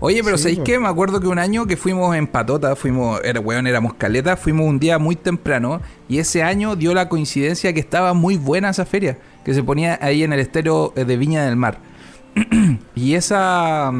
Oye, 0.00 0.22
pero 0.22 0.36
Sí, 0.36 0.42
¿sabéis 0.44 0.58
po. 0.58 0.64
qué? 0.64 0.78
Me 0.78 0.88
acuerdo 0.88 1.20
que 1.20 1.26
un 1.26 1.38
año 1.38 1.66
que 1.66 1.76
fuimos 1.76 2.14
en 2.16 2.26
Patota, 2.26 2.76
fuimos, 2.76 3.20
era, 3.24 3.40
weón, 3.40 3.66
éramos 3.66 3.94
caleta, 3.94 4.36
fuimos 4.36 4.66
un 4.66 4.78
día 4.78 4.98
muy 4.98 5.16
temprano 5.16 5.80
y 6.08 6.18
ese 6.18 6.42
año 6.42 6.76
dio 6.76 6.92
la 6.94 7.08
coincidencia 7.08 7.72
que 7.72 7.80
estaba 7.80 8.12
muy 8.14 8.36
buena 8.36 8.70
esa 8.70 8.84
feria, 8.84 9.18
que 9.44 9.54
se 9.54 9.62
ponía 9.62 9.98
ahí 10.02 10.22
en 10.22 10.32
el 10.32 10.40
estero 10.40 10.92
eh, 10.96 11.04
de 11.04 11.16
Viña 11.16 11.44
del 11.46 11.56
Mar. 11.56 11.78
y 12.94 13.14
esa... 13.14 13.90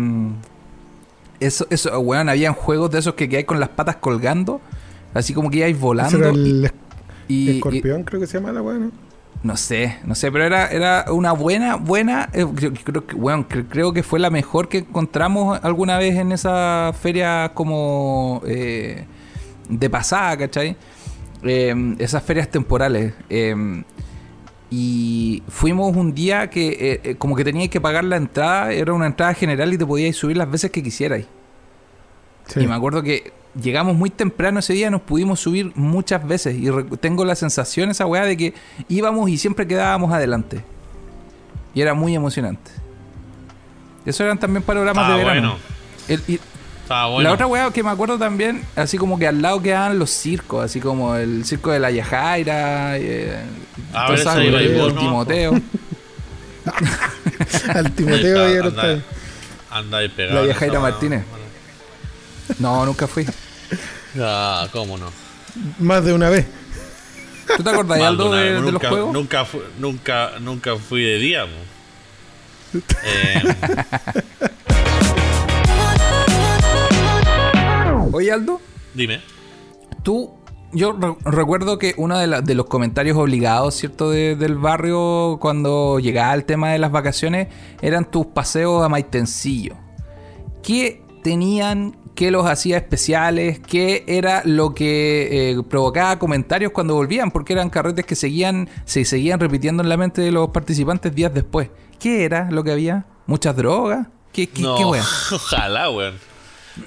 Eso, 1.40 1.66
eso, 1.70 1.98
weón, 2.00 2.28
habían 2.28 2.54
juegos 2.54 2.90
de 2.90 2.98
esos 2.98 3.14
que 3.14 3.28
quedáis 3.28 3.46
con 3.46 3.60
las 3.60 3.68
patas 3.70 3.96
colgando, 3.96 4.60
así 5.14 5.34
como 5.34 5.50
que 5.50 5.58
ibais 5.58 5.78
volando. 5.78 6.18
era 6.18 6.30
y- 6.32 6.50
el 6.50 6.70
y- 7.28 7.50
escorpión, 7.56 8.04
creo 8.04 8.20
que 8.20 8.26
se 8.26 8.38
llama 8.38 8.52
la 8.52 8.62
weá, 8.62 8.78
¿no? 8.78 9.56
sé, 9.56 9.98
no 10.04 10.14
sé, 10.14 10.32
pero 10.32 10.44
era, 10.44 10.66
era 10.68 11.04
una 11.12 11.32
buena, 11.32 11.76
buena, 11.76 12.28
eh, 12.32 12.44
creo, 12.56 12.72
creo 12.82 13.06
que, 13.06 13.14
bueno, 13.14 13.46
creo 13.48 13.92
que 13.92 14.02
fue 14.02 14.18
la 14.18 14.30
mejor 14.30 14.68
que 14.68 14.78
encontramos 14.78 15.60
alguna 15.62 15.98
vez 15.98 16.16
en 16.16 16.32
esa 16.32 16.92
feria 17.00 17.52
como 17.54 18.42
eh, 18.46 19.04
de 19.68 19.90
pasada, 19.90 20.36
¿cachai? 20.36 20.76
Eh, 21.44 21.94
esas 21.98 22.22
ferias 22.24 22.48
temporales. 22.50 23.12
Y 24.70 25.42
fuimos 25.48 25.94
un 25.96 26.14
día 26.14 26.50
que 26.50 26.68
eh, 26.68 27.00
eh, 27.04 27.14
como 27.16 27.36
que 27.36 27.44
teníais 27.44 27.70
que 27.70 27.80
pagar 27.80 28.04
la 28.04 28.16
entrada, 28.16 28.72
era 28.72 28.92
una 28.92 29.06
entrada 29.06 29.32
general 29.34 29.72
y 29.72 29.78
te 29.78 29.86
podíais 29.86 30.16
subir 30.16 30.36
las 30.36 30.50
veces 30.50 30.70
que 30.70 30.82
quisierais. 30.82 31.26
Sí. 32.46 32.60
Y 32.60 32.66
me 32.66 32.74
acuerdo 32.74 33.02
que 33.02 33.32
llegamos 33.60 33.96
muy 33.96 34.10
temprano 34.10 34.58
ese 34.60 34.72
día, 34.72 34.90
nos 34.90 35.02
pudimos 35.02 35.40
subir 35.40 35.72
muchas 35.76 36.26
veces. 36.26 36.56
Y 36.58 36.68
tengo 36.98 37.24
la 37.24 37.34
sensación, 37.34 37.90
esa 37.90 38.06
weá, 38.06 38.24
de 38.24 38.36
que 38.36 38.54
íbamos 38.88 39.28
y 39.30 39.36
siempre 39.38 39.66
quedábamos 39.66 40.12
adelante. 40.12 40.62
Y 41.74 41.80
era 41.80 41.94
muy 41.94 42.14
emocionante. 42.14 42.70
Eso 44.04 44.24
eran 44.24 44.38
también 44.38 44.62
panoramas 44.62 45.04
Ah, 45.06 45.10
de 45.12 45.16
verano. 45.24 45.56
bueno. 46.08 46.22
El- 46.26 46.34
y 46.34 46.40
Bueno. 46.88 47.20
La 47.20 47.32
otra 47.32 47.46
weá 47.46 47.70
que 47.72 47.82
me 47.82 47.90
acuerdo 47.90 48.16
también, 48.18 48.62
así 48.76 48.96
como 48.96 49.18
que 49.18 49.26
al 49.26 49.42
lado 49.42 49.60
quedaban 49.60 49.98
los 49.98 50.10
circos, 50.10 50.64
así 50.64 50.78
como 50.80 51.16
el 51.16 51.44
circo 51.44 51.72
de 51.72 51.80
la 51.80 51.90
Yajaira, 51.90 52.96
eh, 52.98 53.42
Ah, 53.92 54.14
el 54.38 54.78
¿no? 54.78 54.94
Timoteo. 54.94 55.60
Al 57.74 57.92
Timoteo 57.92 58.54
y 58.54 58.58
anda, 58.58 58.98
anda 59.70 59.98
ahí 59.98 60.08
pegado. 60.08 60.42
La 60.42 60.48
Yajaira 60.48 60.80
Martínez. 60.80 61.22
No, 62.58 62.84
nunca 62.86 63.06
fui. 63.06 63.26
Ah, 64.20 64.66
cómo 64.72 64.96
no. 64.98 65.10
Más 65.78 66.04
de 66.04 66.12
una 66.12 66.28
vez. 66.28 66.46
¿Tú 67.56 67.62
te 67.62 67.70
acordás, 67.70 67.98
de, 67.98 68.04
de 68.04 68.60
los 68.60 68.72
nunca, 68.72 68.88
juegos? 68.88 69.12
Nunca, 69.12 69.44
fu- 69.44 69.62
nunca, 69.78 70.32
nunca 70.40 70.76
fui 70.76 71.02
de 71.04 71.18
día. 71.18 71.46
Eh, 73.04 73.42
Oye, 78.16 78.32
Aldo, 78.32 78.60
dime. 78.94 79.20
Tú, 80.02 80.30
yo 80.72 80.92
re- 80.92 81.16
recuerdo 81.24 81.78
que 81.78 81.94
uno 81.98 82.16
de, 82.18 82.54
los 82.54 82.66
comentarios 82.66 83.16
obligados, 83.18 83.74
¿cierto? 83.74 84.10
de- 84.10 84.36
del 84.36 84.54
barrio 84.56 85.36
cuando 85.40 85.98
llegaba 85.98 86.32
el 86.32 86.44
tema 86.46 86.70
de 86.70 86.78
las 86.78 86.90
vacaciones 86.92 87.48
eran 87.82 88.10
tus 88.10 88.24
paseos 88.26 88.82
a 88.82 88.88
Maitencillo. 88.88 89.74
¿Qué 90.62 91.02
tenían? 91.22 91.96
¿Qué 92.14 92.30
los 92.30 92.46
hacía 92.46 92.78
especiales? 92.78 93.60
¿Qué 93.60 94.02
era 94.06 94.40
lo 94.46 94.72
que 94.74 95.50
eh, 95.50 95.62
provocaba 95.68 96.18
comentarios 96.18 96.72
cuando 96.72 96.94
volvían? 96.94 97.30
Porque 97.30 97.52
eran 97.52 97.68
carretes 97.68 98.06
que 98.06 98.14
seguían, 98.14 98.70
se 98.86 99.04
seguían 99.04 99.38
repitiendo 99.38 99.82
en 99.82 99.90
la 99.90 99.98
mente 99.98 100.22
de 100.22 100.30
los 100.32 100.48
participantes 100.48 101.14
días 101.14 101.34
después. 101.34 101.68
¿Qué 101.98 102.24
era 102.24 102.50
lo 102.50 102.64
que 102.64 102.72
había? 102.72 103.04
¿Muchas 103.26 103.54
drogas? 103.54 104.06
¿Qué, 104.32 104.46
qué, 104.48 104.62
no, 104.62 104.76
qué 104.76 104.84
ojalá, 105.34 105.90
weón. 105.90 106.14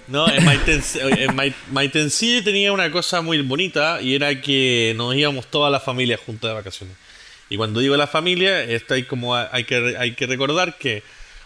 No, 0.08 0.28
en 0.30 0.46
Maitense- 0.46 1.00
en 1.02 1.36
Mai- 1.36 1.54
Maitencillo 1.72 2.44
tenía 2.44 2.72
una 2.72 2.92
cosa 2.92 3.22
muy 3.22 3.42
bonita 3.42 4.02
y 4.02 4.16
era 4.16 4.40
que 4.42 4.94
nos 4.96 5.16
íbamos 5.16 5.48
toda 5.48 5.70
la 5.70 5.80
familia 5.80 6.18
juntas 6.18 6.50
de 6.50 6.54
vacaciones. 6.56 6.96
Y 7.50 7.58
cuando 7.58 7.80
digo 7.80 7.98
la 7.98 8.08
familia, 8.08 8.64
esto 8.64 8.94
hay 8.94 9.04
como 9.04 9.36
hay 9.36 9.64
que 9.64 9.96
hay 9.98 10.14
que 10.14 10.28
recordar 10.28 10.78
que 10.78 11.02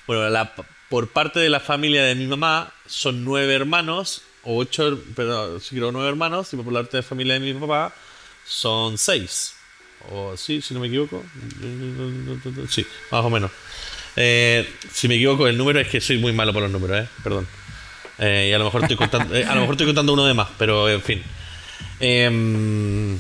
bueno, 0.06 0.30
la, 0.30 0.54
por 0.90 1.08
parte 1.10 1.40
de 1.40 1.50
la 1.50 1.62
familia 1.62 2.04
de 2.04 2.16
mi 2.16 2.28
mamá 2.28 2.74
son 2.86 3.24
nueve 3.24 3.54
hermanos 3.54 4.22
o 4.44 4.58
ocho, 4.58 5.02
pero 5.16 5.60
sí 5.62 5.76
creo 5.76 5.94
nueve 5.94 6.10
hermanos 6.10 6.54
y 6.54 6.58
por 6.58 6.74
parte 6.74 6.98
de 6.98 7.04
la 7.04 7.08
familia 7.08 7.34
de 7.36 7.40
mi 7.40 7.54
papá 7.54 7.94
son 8.46 8.98
seis. 8.98 9.56
O 10.12 10.36
sí, 10.36 10.62
si 10.62 10.74
no 10.74 10.82
me 10.82 10.88
equivoco. 10.88 11.24
Sí, 12.70 12.86
más 13.10 13.24
o 13.24 13.30
menos. 13.30 13.50
Eh, 14.18 14.70
si 14.92 15.08
me 15.08 15.16
equivoco 15.16 15.48
el 15.48 15.58
número 15.58 15.80
es 15.80 15.88
que 15.88 16.02
soy 16.02 16.18
muy 16.18 16.34
malo 16.34 16.52
por 16.52 16.62
los 16.62 16.72
números, 16.72 17.06
eh. 17.06 17.08
Perdón. 17.24 17.48
Eh, 18.20 18.48
y 18.50 18.54
a 18.54 18.58
lo 18.58 18.66
mejor 18.66 18.82
estoy 18.82 18.98
contando, 18.98 19.36
eh, 19.36 19.46
a 19.46 19.56
lo 19.56 19.62
mejor 19.62 19.74
estoy 19.74 19.88
contando 19.88 20.14
uno 20.14 20.26
de 20.26 20.34
más, 20.34 20.50
pero 20.58 20.90
en 20.90 21.02
fin. 21.02 21.24
Em, 22.00 23.18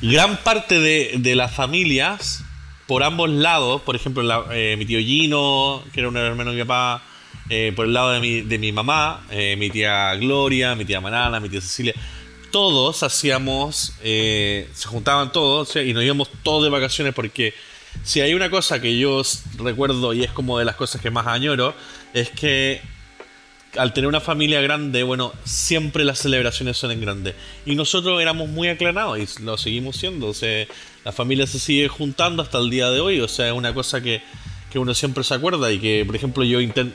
gran 0.00 0.36
parte 0.38 0.80
de, 0.80 1.14
de 1.18 1.34
las 1.34 1.52
familias, 1.52 2.44
por 2.86 3.02
ambos 3.02 3.28
lados, 3.28 3.82
por 3.82 3.96
ejemplo, 3.96 4.50
eh, 4.52 4.76
mi 4.78 4.86
tío 4.86 4.98
Gino, 5.00 5.84
que 5.92 6.00
era 6.00 6.08
un 6.08 6.16
hermano 6.16 6.50
de 6.50 6.56
mi 6.56 6.64
papá, 6.64 7.02
por 7.74 7.86
el 7.86 7.94
lado 7.94 8.10
de 8.12 8.20
mi, 8.20 8.42
de 8.42 8.58
mi 8.58 8.72
mamá, 8.72 9.22
mi 9.30 9.70
tía 9.70 10.14
Gloria, 10.16 10.74
mi 10.74 10.84
tía 10.84 11.00
Manana, 11.00 11.40
mi 11.40 11.48
tía 11.48 11.62
Cecilia, 11.62 11.94
todos 12.50 13.02
hacíamos, 13.02 13.94
se 14.02 14.84
juntaban 14.84 15.32
todos 15.32 15.74
y 15.76 15.94
nos 15.94 16.04
íbamos 16.04 16.28
todos 16.42 16.64
de 16.64 16.68
vacaciones 16.68 17.14
porque 17.14 17.54
si 18.04 18.20
hay 18.20 18.34
una 18.34 18.50
cosa 18.50 18.82
que 18.82 18.98
yo 18.98 19.22
recuerdo 19.56 20.12
y 20.12 20.24
es 20.24 20.30
como 20.30 20.58
de 20.58 20.66
las 20.66 20.76
cosas 20.76 21.00
que 21.00 21.10
más 21.10 21.26
añoro, 21.26 21.74
es 22.12 22.28
que 22.28 22.82
al 23.76 23.92
tener 23.92 24.08
una 24.08 24.20
familia 24.20 24.60
grande, 24.60 25.02
bueno, 25.02 25.32
siempre 25.44 26.04
las 26.04 26.18
celebraciones 26.20 26.76
son 26.78 26.90
en 26.90 27.00
grande. 27.00 27.34
Y 27.66 27.74
nosotros 27.74 28.20
éramos 28.20 28.48
muy 28.48 28.68
aclarados 28.68 29.18
y 29.18 29.42
lo 29.42 29.58
seguimos 29.58 29.96
siendo. 29.96 30.28
O 30.28 30.34
sea, 30.34 30.66
la 31.04 31.12
familia 31.12 31.46
se 31.46 31.58
sigue 31.58 31.88
juntando 31.88 32.42
hasta 32.42 32.58
el 32.58 32.70
día 32.70 32.90
de 32.90 33.00
hoy. 33.00 33.20
O 33.20 33.28
sea, 33.28 33.48
es 33.48 33.52
una 33.52 33.74
cosa 33.74 34.00
que, 34.00 34.22
que 34.72 34.78
uno 34.78 34.94
siempre 34.94 35.22
se 35.24 35.34
acuerda 35.34 35.70
y 35.70 35.78
que, 35.78 36.04
por 36.06 36.16
ejemplo, 36.16 36.44
yo 36.44 36.60
inten- 36.60 36.92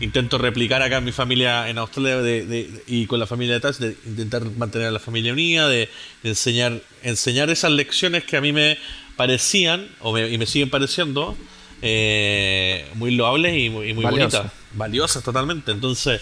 intento 0.00 0.36
replicar 0.38 0.82
acá 0.82 0.98
en 0.98 1.04
mi 1.04 1.12
familia 1.12 1.68
en 1.70 1.78
Australia 1.78 2.18
de- 2.18 2.44
de- 2.44 2.82
y 2.86 3.06
con 3.06 3.18
la 3.18 3.26
familia 3.26 3.54
de 3.54 3.60
Touch, 3.60 3.76
de 3.78 3.96
intentar 4.06 4.44
mantener 4.44 4.88
a 4.88 4.90
la 4.90 4.98
familia 5.00 5.32
unida, 5.32 5.68
de, 5.68 5.88
de 6.22 6.28
enseñar, 6.28 6.80
enseñar 7.02 7.48
esas 7.50 7.72
lecciones 7.72 8.24
que 8.24 8.36
a 8.36 8.40
mí 8.42 8.52
me 8.52 8.76
parecían 9.16 9.88
o 10.00 10.12
me- 10.12 10.28
y 10.28 10.38
me 10.38 10.46
siguen 10.46 10.70
pareciendo 10.70 11.36
eh, 11.82 12.86
muy 12.94 13.10
loables 13.14 13.56
y 13.56 13.70
muy, 13.70 13.90
y 13.90 13.94
muy 13.94 14.04
bonitas 14.04 14.52
valiosas 14.74 15.22
totalmente. 15.22 15.72
Entonces, 15.72 16.20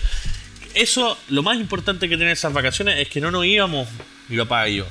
eso, 0.74 1.18
lo 1.28 1.42
más 1.42 1.56
importante 1.58 2.08
que 2.08 2.16
tienen 2.16 2.32
esas 2.32 2.52
vacaciones 2.52 2.98
es 2.98 3.08
que 3.08 3.20
no 3.20 3.30
nos 3.30 3.44
íbamos, 3.44 3.88
mi 4.28 4.36
papá 4.36 4.68
y 4.68 4.76
yo. 4.76 4.86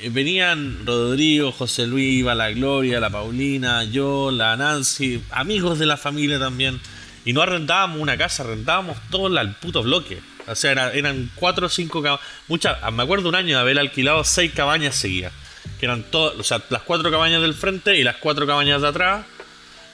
eh, 0.00 0.10
venían 0.10 0.86
Rodrigo, 0.86 1.50
José 1.52 1.86
Luis, 1.86 2.18
iba 2.20 2.34
la 2.34 2.50
Gloria, 2.50 3.00
la 3.00 3.10
Paulina, 3.10 3.84
yo, 3.84 4.30
la 4.30 4.56
Nancy, 4.56 5.20
amigos 5.30 5.78
de 5.78 5.86
la 5.86 5.96
familia 5.96 6.38
también. 6.38 6.80
Y 7.24 7.32
no 7.32 7.42
arrendábamos 7.42 8.00
una 8.00 8.16
casa, 8.16 8.42
arrendábamos 8.44 8.96
todo 9.10 9.26
el 9.38 9.50
puto 9.56 9.82
bloque. 9.82 10.20
O 10.46 10.54
sea, 10.54 10.70
era- 10.72 10.92
eran 10.94 11.30
cuatro 11.34 11.66
o 11.66 11.68
cinco 11.68 12.00
cabañas. 12.02 12.24
Muchas, 12.46 12.78
me 12.92 13.02
acuerdo 13.02 13.28
un 13.28 13.34
año 13.34 13.56
de 13.56 13.60
haber 13.60 13.78
alquilado 13.78 14.24
seis 14.24 14.52
cabañas 14.54 14.94
seguidas. 14.94 15.32
Que 15.78 15.84
eran 15.86 16.04
todas, 16.04 16.38
o 16.38 16.42
sea, 16.42 16.62
las 16.70 16.82
cuatro 16.82 17.10
cabañas 17.10 17.42
del 17.42 17.52
frente 17.54 17.98
y 17.98 18.02
las 18.02 18.16
cuatro 18.16 18.46
cabañas 18.46 18.80
de 18.80 18.88
atrás. 18.88 19.26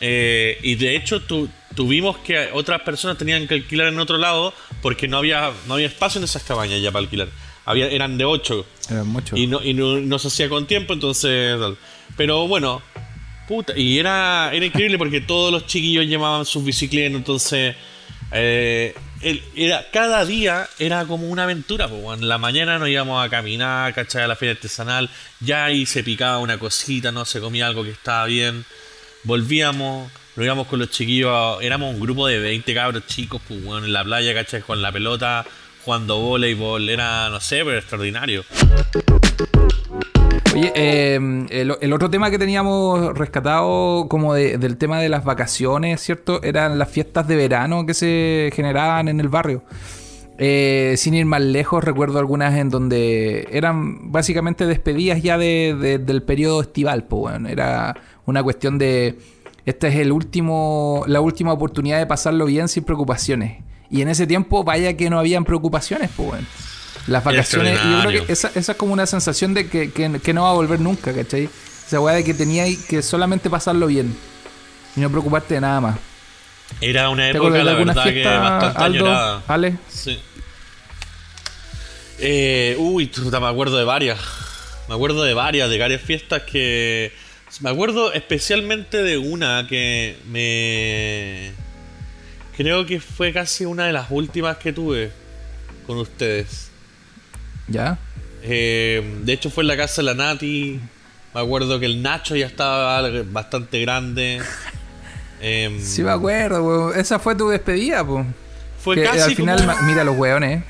Eh, 0.06 0.58
y 0.62 0.74
de 0.74 0.96
hecho 0.96 1.22
tu- 1.22 1.48
tuvimos 1.74 2.18
que 2.18 2.50
otras 2.52 2.82
personas 2.82 3.16
tenían 3.16 3.48
que 3.48 3.54
alquilar 3.54 3.86
en 3.88 3.98
otro 3.98 4.18
lado 4.18 4.52
porque 4.82 5.08
no 5.08 5.16
había, 5.16 5.50
no 5.66 5.74
había 5.74 5.86
espacio 5.86 6.18
en 6.18 6.24
esas 6.24 6.42
cabañas 6.42 6.82
ya 6.82 6.92
para 6.92 7.04
alquilar. 7.04 7.28
Había, 7.64 7.86
eran 7.88 8.18
de 8.18 8.26
ocho 8.26 8.66
Era 8.90 9.02
mucho. 9.04 9.34
y 9.34 9.46
no, 9.46 9.62
y 9.62 9.72
no, 9.72 9.98
no 10.00 10.18
se 10.18 10.28
hacía 10.28 10.50
con 10.50 10.66
tiempo, 10.66 10.92
entonces. 10.92 11.58
tal. 11.58 11.78
Pero 12.18 12.46
bueno, 12.46 12.82
puta, 13.48 13.72
y 13.78 13.98
era, 13.98 14.50
era 14.52 14.66
increíble 14.66 14.98
porque 14.98 15.22
todos 15.22 15.50
los 15.50 15.64
chiquillos 15.66 16.04
llevaban 16.04 16.44
sus 16.44 16.62
bicicletas, 16.64 17.16
entonces. 17.16 17.74
eh, 18.32 18.94
era, 19.56 19.86
cada 19.90 20.26
día 20.26 20.68
era 20.78 21.06
como 21.06 21.26
una 21.28 21.44
aventura. 21.44 21.88
Pues, 21.88 22.02
weón. 22.02 22.20
en 22.20 22.28
la 22.28 22.36
mañana 22.36 22.78
nos 22.78 22.90
íbamos 22.90 23.24
a 23.24 23.30
caminar, 23.30 23.94
¿cachai? 23.94 24.24
A 24.24 24.26
la 24.28 24.36
feria 24.36 24.52
artesanal. 24.52 25.08
Ya 25.40 25.64
ahí 25.64 25.86
se 25.86 26.04
picaba 26.04 26.36
una 26.40 26.58
cosita, 26.58 27.10
no 27.10 27.24
se 27.24 27.40
comía 27.40 27.66
algo 27.66 27.82
que 27.84 27.90
estaba 27.92 28.26
bien. 28.26 28.66
Volvíamos, 29.24 30.10
nos 30.36 30.44
íbamos 30.44 30.66
con 30.66 30.78
los 30.78 30.90
chiquillos. 30.90 31.58
éramos 31.62 31.94
un 31.94 32.00
grupo 32.00 32.26
de 32.26 32.38
20 32.40 32.74
cabros 32.74 33.06
chicos, 33.06 33.40
pues, 33.48 33.64
weón, 33.64 33.84
en 33.84 33.92
la 33.92 34.04
playa, 34.04 34.34
¿cachai? 34.34 34.60
Con 34.62 34.82
la 34.82 34.92
pelota, 34.92 35.44
jugando 35.84 36.18
voleibol. 36.20 36.88
Era, 36.88 37.30
no 37.30 37.40
sé, 37.40 37.64
pero 37.64 37.78
extraordinario. 37.78 38.44
Oye, 40.54 40.72
eh, 40.76 41.46
el, 41.80 41.92
otro 41.92 42.10
tema 42.10 42.30
que 42.30 42.38
teníamos 42.38 43.16
rescatado 43.18 44.06
como 44.08 44.34
de- 44.34 44.58
del 44.58 44.76
tema 44.76 45.00
de 45.00 45.08
las 45.08 45.24
vacaciones, 45.24 46.00
¿cierto? 46.00 46.42
Eran 46.42 46.78
las 46.78 46.90
fiestas 46.90 47.26
de 47.26 47.34
verano 47.36 47.86
que 47.86 47.94
se 47.94 48.50
generaban 48.54 49.08
en 49.08 49.20
el 49.20 49.28
barrio. 49.28 49.64
Eh, 50.36 50.94
sin 50.96 51.14
ir 51.14 51.26
más 51.26 51.40
lejos, 51.40 51.82
recuerdo 51.82 52.18
algunas 52.18 52.54
en 52.56 52.68
donde 52.68 53.48
eran 53.52 54.12
básicamente 54.12 54.66
despedidas 54.66 55.22
ya 55.22 55.38
de- 55.38 55.98
del 56.04 56.22
periodo 56.22 56.60
estival, 56.60 57.04
pues 57.04 57.20
bueno, 57.32 57.48
era 57.48 57.94
una 58.26 58.42
cuestión 58.42 58.78
de 58.78 59.18
esta 59.66 59.88
es 59.88 59.96
el 59.96 60.12
último, 60.12 61.04
la 61.06 61.20
última 61.20 61.52
oportunidad 61.52 61.98
de 61.98 62.06
pasarlo 62.06 62.46
bien 62.46 62.68
sin 62.68 62.84
preocupaciones. 62.84 63.62
Y 63.90 64.02
en 64.02 64.08
ese 64.08 64.26
tiempo, 64.26 64.64
vaya 64.64 64.96
que 64.96 65.08
no 65.10 65.18
habían 65.18 65.44
preocupaciones, 65.44 66.10
pues 66.16 66.28
bueno. 66.30 66.46
Las 67.06 67.22
vacaciones, 67.22 67.78
y 67.84 67.90
yo 67.92 68.00
creo 68.08 68.26
que 68.26 68.32
esa, 68.32 68.50
esa 68.54 68.72
es 68.72 68.78
como 68.78 68.92
una 68.92 69.06
sensación 69.06 69.52
de 69.54 69.68
que, 69.68 69.90
que- 69.92 70.20
que 70.20 70.32
no 70.32 70.42
va 70.44 70.50
a 70.50 70.54
volver 70.54 70.80
nunca, 70.80 71.12
¿cachai? 71.12 71.48
Esa 71.86 72.00
weá 72.00 72.14
de 72.14 72.24
que 72.24 72.32
tenía 72.32 72.64
que 72.88 73.02
solamente 73.02 73.50
pasarlo 73.50 73.86
bien 73.86 74.16
y 74.96 75.00
no 75.00 75.10
preocuparte 75.10 75.54
de 75.54 75.60
nada 75.60 75.80
más. 75.82 75.96
Era 76.80 77.10
una 77.10 77.24
¿Te 77.30 77.36
época, 77.36 77.62
la 77.62 77.74
verdad, 77.74 78.04
que 78.04 78.10
fiesta, 78.12 78.38
bastante 78.38 78.82
Aldo, 78.84 79.04
añorada. 79.06 79.42
Ale? 79.48 79.76
Sí. 79.88 80.18
Eh, 82.18 82.76
uy, 82.78 83.06
puta, 83.06 83.40
me 83.40 83.48
acuerdo 83.48 83.76
de 83.76 83.84
varias. 83.84 84.18
Me 84.88 84.94
acuerdo 84.94 85.24
de 85.24 85.34
varias, 85.34 85.68
de 85.70 85.78
varias 85.78 86.00
fiestas 86.00 86.42
que. 86.42 87.12
Me 87.60 87.70
acuerdo 87.70 88.12
especialmente 88.12 89.02
de 89.02 89.18
una 89.18 89.66
que 89.68 90.16
me. 90.30 91.52
Creo 92.56 92.86
que 92.86 93.00
fue 93.00 93.32
casi 93.32 93.64
una 93.64 93.86
de 93.86 93.92
las 93.92 94.10
últimas 94.10 94.56
que 94.58 94.72
tuve 94.72 95.10
con 95.86 95.98
ustedes. 95.98 96.70
¿Ya? 97.68 97.98
Eh, 98.42 99.18
de 99.22 99.32
hecho, 99.32 99.50
fue 99.50 99.62
en 99.64 99.68
la 99.68 99.76
casa 99.76 100.02
de 100.02 100.06
la 100.06 100.14
Nati. 100.14 100.80
Me 101.34 101.40
acuerdo 101.40 101.80
que 101.80 101.86
el 101.86 102.02
Nacho 102.02 102.36
ya 102.36 102.46
estaba 102.46 103.00
bastante 103.30 103.80
grande. 103.80 104.40
Em, 105.40 105.78
Sí 105.80 106.02
me 106.02 106.10
acuerdo, 106.10 106.62
weón. 106.64 106.98
Esa 106.98 107.18
fue 107.18 107.34
tu 107.34 107.48
despedida, 107.50 108.06
pues. 108.06 108.24
Fue 108.82 108.94
Que, 108.94 109.02
eh, 109.02 109.04
casi 109.06 109.20
al 109.20 109.34
final, 109.36 109.58
como- 109.66 109.82
mira 109.82 110.02
los 110.04 110.16
weones, 110.16 110.62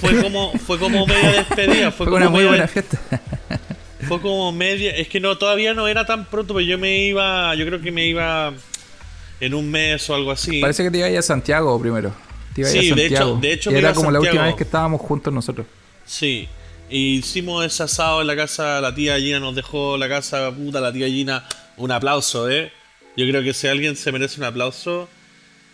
fue 0.00 0.20
como 0.22 0.52
fue 0.58 0.78
como 0.78 1.06
media 1.06 1.30
despedida 1.32 1.90
Fue, 1.92 1.98
fue, 1.98 2.06
como 2.06 2.16
una 2.16 2.28
muy 2.28 2.38
media- 2.44 2.48
buena 2.50 2.66
fiesta. 2.68 2.98
fue 4.08 4.20
como 4.20 4.50
media 4.52 4.90
es 4.92 5.08
que 5.08 5.20
no 5.20 5.36
todavía 5.38 5.74
no 5.74 5.86
era 5.88 6.04
tan 6.06 6.24
pronto 6.26 6.54
pero 6.54 6.66
yo 6.66 6.78
me 6.78 7.04
iba 7.06 7.54
yo 7.54 7.64
creo 7.66 7.80
que 7.80 7.90
me 7.92 8.06
iba 8.06 8.52
en 9.40 9.54
un 9.54 9.70
mes 9.70 10.08
o 10.10 10.14
algo 10.14 10.30
así 10.30 10.60
Parece 10.60 10.82
que 10.84 10.90
te 10.90 10.98
ibas 10.98 11.12
a 11.16 11.22
Santiago 11.22 11.80
primero. 11.80 12.12
Te 12.54 12.60
ibas 12.62 12.72
Sí, 12.72 12.78
a 12.78 12.94
de 12.94 13.06
hecho- 13.06 13.16
Santiago. 13.16 13.38
de 13.40 13.52
hecho 13.52 13.70
Y 13.70 13.72
me 13.74 13.78
era 13.78 13.88
iba 13.88 13.92
a 13.92 13.94
como 13.94 14.10
la 14.10 14.18
última 14.20 14.32
Santiago. 14.34 14.46
vez 14.52 14.56
que 14.58 14.64
estábamos 14.64 15.00
juntos 15.00 15.32
nosotros. 15.32 15.66
sí 16.04 16.48
y 16.92 17.18
hicimos 17.18 17.64
ese 17.64 17.84
asado 17.84 18.20
en 18.20 18.26
la 18.26 18.34
casa 18.34 18.80
la 18.80 18.92
tía 18.94 19.16
Gina 19.18 19.38
nos 19.38 19.54
dejó 19.54 19.96
la 19.96 20.08
casa 20.08 20.50
puta 20.50 20.80
la 20.80 20.92
tía 20.92 21.06
Gina 21.06 21.46
un 21.76 21.92
aplauso 21.92 22.50
eh 22.50 22.72
yo 23.16 23.26
creo 23.28 23.42
que 23.44 23.54
si 23.54 23.68
alguien 23.68 23.94
se 23.96 24.10
merece 24.12 24.40
un 24.40 24.44
aplauso 24.46 25.08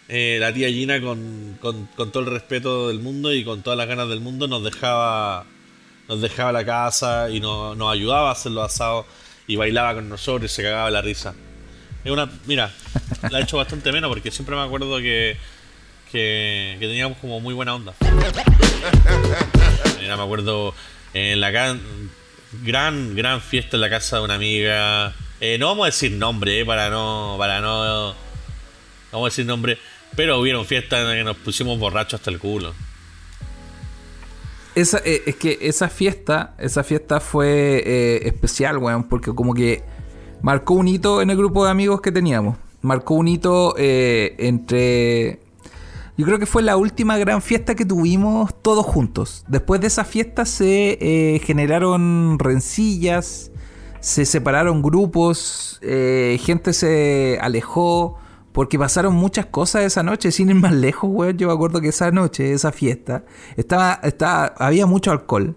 eh, 0.08 0.36
la 0.40 0.52
tía 0.52 0.68
Gina 0.68 1.00
con, 1.00 1.56
con, 1.60 1.86
con 1.96 2.12
todo 2.12 2.22
el 2.24 2.30
respeto 2.30 2.88
del 2.88 2.98
mundo 3.00 3.32
y 3.34 3.44
con 3.44 3.62
todas 3.62 3.76
las 3.78 3.88
ganas 3.88 4.08
del 4.10 4.20
mundo 4.20 4.46
nos 4.46 4.62
dejaba 4.62 5.46
nos 6.08 6.20
dejaba 6.20 6.52
la 6.52 6.64
casa 6.64 7.30
y 7.30 7.40
nos, 7.40 7.76
nos 7.76 7.92
ayudaba 7.92 8.28
a 8.28 8.32
hacer 8.32 8.52
los 8.52 8.64
asados 8.64 9.06
y 9.46 9.56
bailaba 9.56 9.94
con 9.94 10.08
nosotros 10.08 10.50
y 10.50 10.54
se 10.54 10.62
cagaba 10.62 10.90
la 10.90 11.02
risa. 11.02 11.34
Es 12.04 12.10
una, 12.10 12.30
mira, 12.46 12.72
la 13.30 13.40
he 13.40 13.42
hecho 13.42 13.56
bastante 13.56 13.90
menos 13.92 14.08
porque 14.08 14.30
siempre 14.30 14.54
me 14.54 14.62
acuerdo 14.62 14.98
que, 14.98 15.36
que, 16.10 16.76
teníamos 16.78 17.18
como 17.18 17.40
muy 17.40 17.54
buena 17.54 17.74
onda. 17.74 17.94
Mira, 20.00 20.16
me 20.16 20.22
acuerdo 20.22 20.74
en 21.14 21.40
la 21.40 21.50
gran, 21.50 21.80
gran, 22.62 23.14
gran 23.16 23.40
fiesta 23.40 23.76
en 23.76 23.80
la 23.80 23.90
casa 23.90 24.18
de 24.18 24.22
una 24.22 24.34
amiga. 24.34 25.14
Eh, 25.40 25.58
no 25.58 25.66
vamos 25.66 25.84
a 25.84 25.86
decir 25.86 26.12
nombre, 26.12 26.60
eh, 26.60 26.64
para 26.64 26.90
no, 26.90 27.36
para 27.38 27.60
no, 27.60 28.10
no 28.10 28.14
vamos 29.12 29.26
a 29.26 29.30
decir 29.30 29.46
nombre, 29.46 29.78
pero 30.14 30.38
hubieron 30.38 30.64
fiestas 30.64 31.00
en 31.00 31.06
las 31.06 31.16
que 31.16 31.24
nos 31.24 31.36
pusimos 31.36 31.78
borrachos 31.78 32.20
hasta 32.20 32.30
el 32.30 32.38
culo. 32.38 32.74
Esa, 34.76 34.98
eh, 35.06 35.22
es 35.24 35.36
que 35.36 35.58
esa 35.62 35.88
fiesta, 35.88 36.54
esa 36.58 36.84
fiesta 36.84 37.18
fue 37.18 37.82
eh, 37.86 38.28
especial, 38.28 38.76
weón, 38.76 39.04
porque 39.04 39.34
como 39.34 39.54
que 39.54 39.82
marcó 40.42 40.74
un 40.74 40.86
hito 40.86 41.22
en 41.22 41.30
el 41.30 41.36
grupo 41.38 41.64
de 41.64 41.70
amigos 41.70 42.02
que 42.02 42.12
teníamos. 42.12 42.58
Marcó 42.82 43.14
un 43.14 43.26
hito 43.26 43.74
eh, 43.78 44.34
entre... 44.38 45.40
Yo 46.18 46.26
creo 46.26 46.38
que 46.38 46.44
fue 46.44 46.62
la 46.62 46.76
última 46.76 47.16
gran 47.16 47.40
fiesta 47.40 47.74
que 47.74 47.86
tuvimos 47.86 48.54
todos 48.60 48.84
juntos. 48.84 49.46
Después 49.48 49.80
de 49.80 49.86
esa 49.86 50.04
fiesta 50.04 50.44
se 50.44 50.98
eh, 51.00 51.40
generaron 51.42 52.38
rencillas, 52.38 53.50
se 54.00 54.26
separaron 54.26 54.82
grupos, 54.82 55.80
gente 55.80 56.74
se 56.74 57.38
alejó, 57.40 58.18
porque 58.56 58.78
pasaron 58.78 59.14
muchas 59.14 59.44
cosas 59.44 59.82
esa 59.82 60.02
noche, 60.02 60.32
sin 60.32 60.48
ir 60.48 60.54
más 60.54 60.72
lejos, 60.72 61.10
weón. 61.12 61.36
Yo 61.36 61.48
me 61.48 61.52
acuerdo 61.52 61.82
que 61.82 61.88
esa 61.88 62.10
noche, 62.10 62.54
esa 62.54 62.72
fiesta, 62.72 63.22
estaba, 63.58 64.00
estaba, 64.02 64.46
había 64.56 64.86
mucho 64.86 65.10
alcohol. 65.10 65.56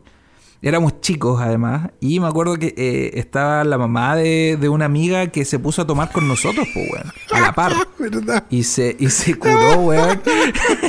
Éramos 0.61 0.99
chicos 0.99 1.41
además. 1.41 1.91
Y 2.01 2.19
me 2.19 2.27
acuerdo 2.27 2.57
que 2.57 2.73
eh, 2.75 3.11
estaba 3.13 3.63
la 3.63 3.77
mamá 3.77 4.17
de, 4.17 4.57
de 4.59 4.67
una 4.67 4.85
amiga 4.85 5.27
que 5.27 5.45
se 5.45 5.57
puso 5.57 5.83
a 5.83 5.87
tomar 5.87 6.11
con 6.11 6.27
nosotros, 6.27 6.67
pues, 6.73 6.91
weón. 6.91 7.13
A 7.31 7.39
la 7.39 7.53
par. 7.53 7.71
¿Verdad? 7.99 8.43
Y 8.49 8.63
se, 8.63 8.95
y 8.99 9.09
se 9.09 9.35
curó, 9.35 9.79
weón. 9.79 10.21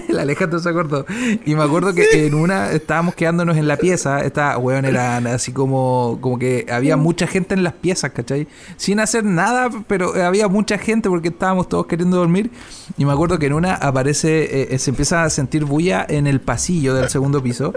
El 0.09 0.19
Alejandro 0.19 0.59
se 0.59 0.69
acordó. 0.69 1.07
Y 1.47 1.55
me 1.55 1.63
acuerdo 1.63 1.95
que 1.95 2.27
en 2.27 2.35
una 2.35 2.73
estábamos 2.73 3.15
quedándonos 3.15 3.57
en 3.57 3.69
la 3.69 3.77
pieza. 3.77 4.21
Esta, 4.21 4.59
weón, 4.59 4.85
eran 4.87 5.29
así 5.29 5.53
como, 5.53 6.19
como 6.21 6.37
que 6.37 6.67
había 6.69 6.97
mucha 6.97 7.29
gente 7.29 7.55
en 7.55 7.63
las 7.63 7.75
piezas, 7.75 8.11
¿cachai? 8.11 8.49
Sin 8.77 8.99
hacer 8.99 9.23
nada, 9.23 9.71
pero 9.87 10.15
había 10.21 10.49
mucha 10.49 10.79
gente 10.79 11.09
porque 11.09 11.29
estábamos 11.29 11.69
todos 11.69 11.87
queriendo 11.87 12.17
dormir. 12.17 12.51
Y 12.99 13.05
me 13.05 13.13
acuerdo 13.13 13.39
que 13.39 13.47
en 13.47 13.53
una 13.53 13.75
aparece, 13.75 14.75
eh, 14.75 14.79
se 14.81 14.91
empieza 14.91 15.23
a 15.23 15.31
sentir 15.31 15.65
bulla 15.65 16.05
en 16.09 16.27
el 16.27 16.41
pasillo 16.41 16.93
del 16.95 17.09
segundo 17.09 17.41
piso. 17.41 17.73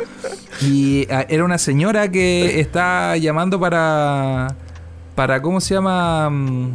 Y 0.61 1.07
ah, 1.11 1.25
era 1.29 1.45
una 1.45 1.59
señora 1.59 1.82
que 2.11 2.59
está 2.59 3.17
llamando 3.17 3.59
para. 3.59 4.55
Para, 5.15 5.41
¿cómo 5.41 5.61
se 5.61 5.75
llama? 5.75 6.29
Mm, 6.29 6.71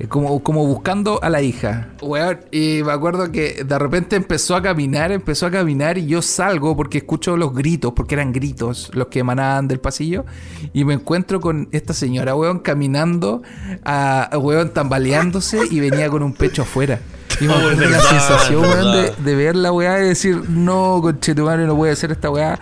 eh, 0.00 0.08
Como, 0.08 0.42
como 0.42 0.66
buscando 0.66 1.20
a 1.22 1.30
la 1.30 1.40
hija. 1.40 1.90
Weón, 2.00 2.40
y 2.50 2.80
me 2.84 2.90
acuerdo 2.90 3.30
que 3.30 3.62
de 3.64 3.78
repente 3.78 4.16
empezó 4.16 4.56
a 4.56 4.62
caminar, 4.62 5.12
empezó 5.12 5.46
a 5.46 5.50
caminar 5.52 5.98
y 5.98 6.06
yo 6.06 6.20
salgo 6.20 6.74
porque 6.76 6.98
escucho 6.98 7.36
los 7.36 7.54
gritos, 7.54 7.92
porque 7.94 8.14
eran 8.14 8.32
gritos 8.32 8.90
los 8.94 9.06
que 9.06 9.20
emanaban 9.20 9.68
del 9.68 9.78
pasillo. 9.78 10.24
Y 10.72 10.84
me 10.84 10.94
encuentro 10.94 11.40
con 11.40 11.68
esta 11.70 11.92
señora, 11.94 12.34
weón, 12.34 12.58
caminando, 12.58 13.42
a, 13.84 14.28
weón, 14.36 14.70
tambaleándose 14.70 15.60
y 15.70 15.78
venía 15.78 16.10
con 16.10 16.24
un 16.24 16.32
pecho 16.32 16.62
afuera. 16.62 16.98
Y 17.40 17.44
me 17.44 17.52
Oh, 17.54 17.56
acuerdo 17.56 17.80
la 17.82 17.86
verdad, 17.88 18.08
sensación, 18.10 18.62
weón, 18.62 18.92
de, 18.92 19.30
de 19.30 19.36
ver 19.36 19.54
la 19.54 19.70
weá 19.70 20.02
y 20.02 20.08
decir, 20.08 20.42
no, 20.50 20.98
conchetumare, 21.00 21.66
no 21.66 21.76
voy 21.76 21.90
a 21.90 21.92
hacer 21.92 22.10
esta 22.10 22.30
weá. 22.30 22.58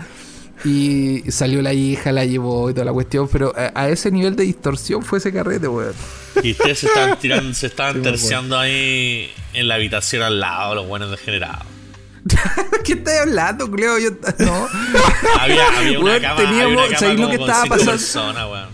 Y 0.64 1.22
salió 1.30 1.62
la 1.62 1.72
hija, 1.72 2.12
la 2.12 2.24
llevó 2.24 2.68
y 2.70 2.74
toda 2.74 2.84
la 2.84 2.92
cuestión, 2.92 3.28
pero 3.28 3.52
a, 3.56 3.72
a 3.80 3.88
ese 3.88 4.10
nivel 4.10 4.36
de 4.36 4.44
distorsión 4.44 5.02
fue 5.02 5.18
ese 5.18 5.32
carrete, 5.32 5.68
weón. 5.68 5.94
Y 6.42 6.52
ustedes 6.52 6.78
se 6.80 6.86
estaban 6.86 7.18
tirando, 7.18 7.54
se 7.54 7.66
estaban 7.66 7.94
Sí, 7.96 8.02
terciando 8.02 8.58
ahí 8.58 9.30
en 9.54 9.68
la 9.68 9.76
habitación 9.76 10.22
al 10.22 10.38
lado, 10.40 10.74
los 10.74 10.86
buenos 10.86 11.10
degenerados. 11.10 11.64
¿Qué 12.84 12.92
estás 12.92 13.20
hablando, 13.22 13.70
Cleo? 13.70 13.98
Yo, 13.98 14.10
no. 14.40 14.68
Había, 15.38 15.78
había 15.78 15.98
una 15.98 16.20
cama, 16.20 16.36
teníamos- 16.36 16.62
había 16.62 16.68
una 16.68 16.84
cama 16.86 16.98
¿sabéis 16.98 17.20
lo 17.20 17.26
como 17.26 17.30
que 17.32 17.38
con 17.38 17.48
estaba 17.50 17.66
pasando? 17.66 17.90
personas. 17.92 18.68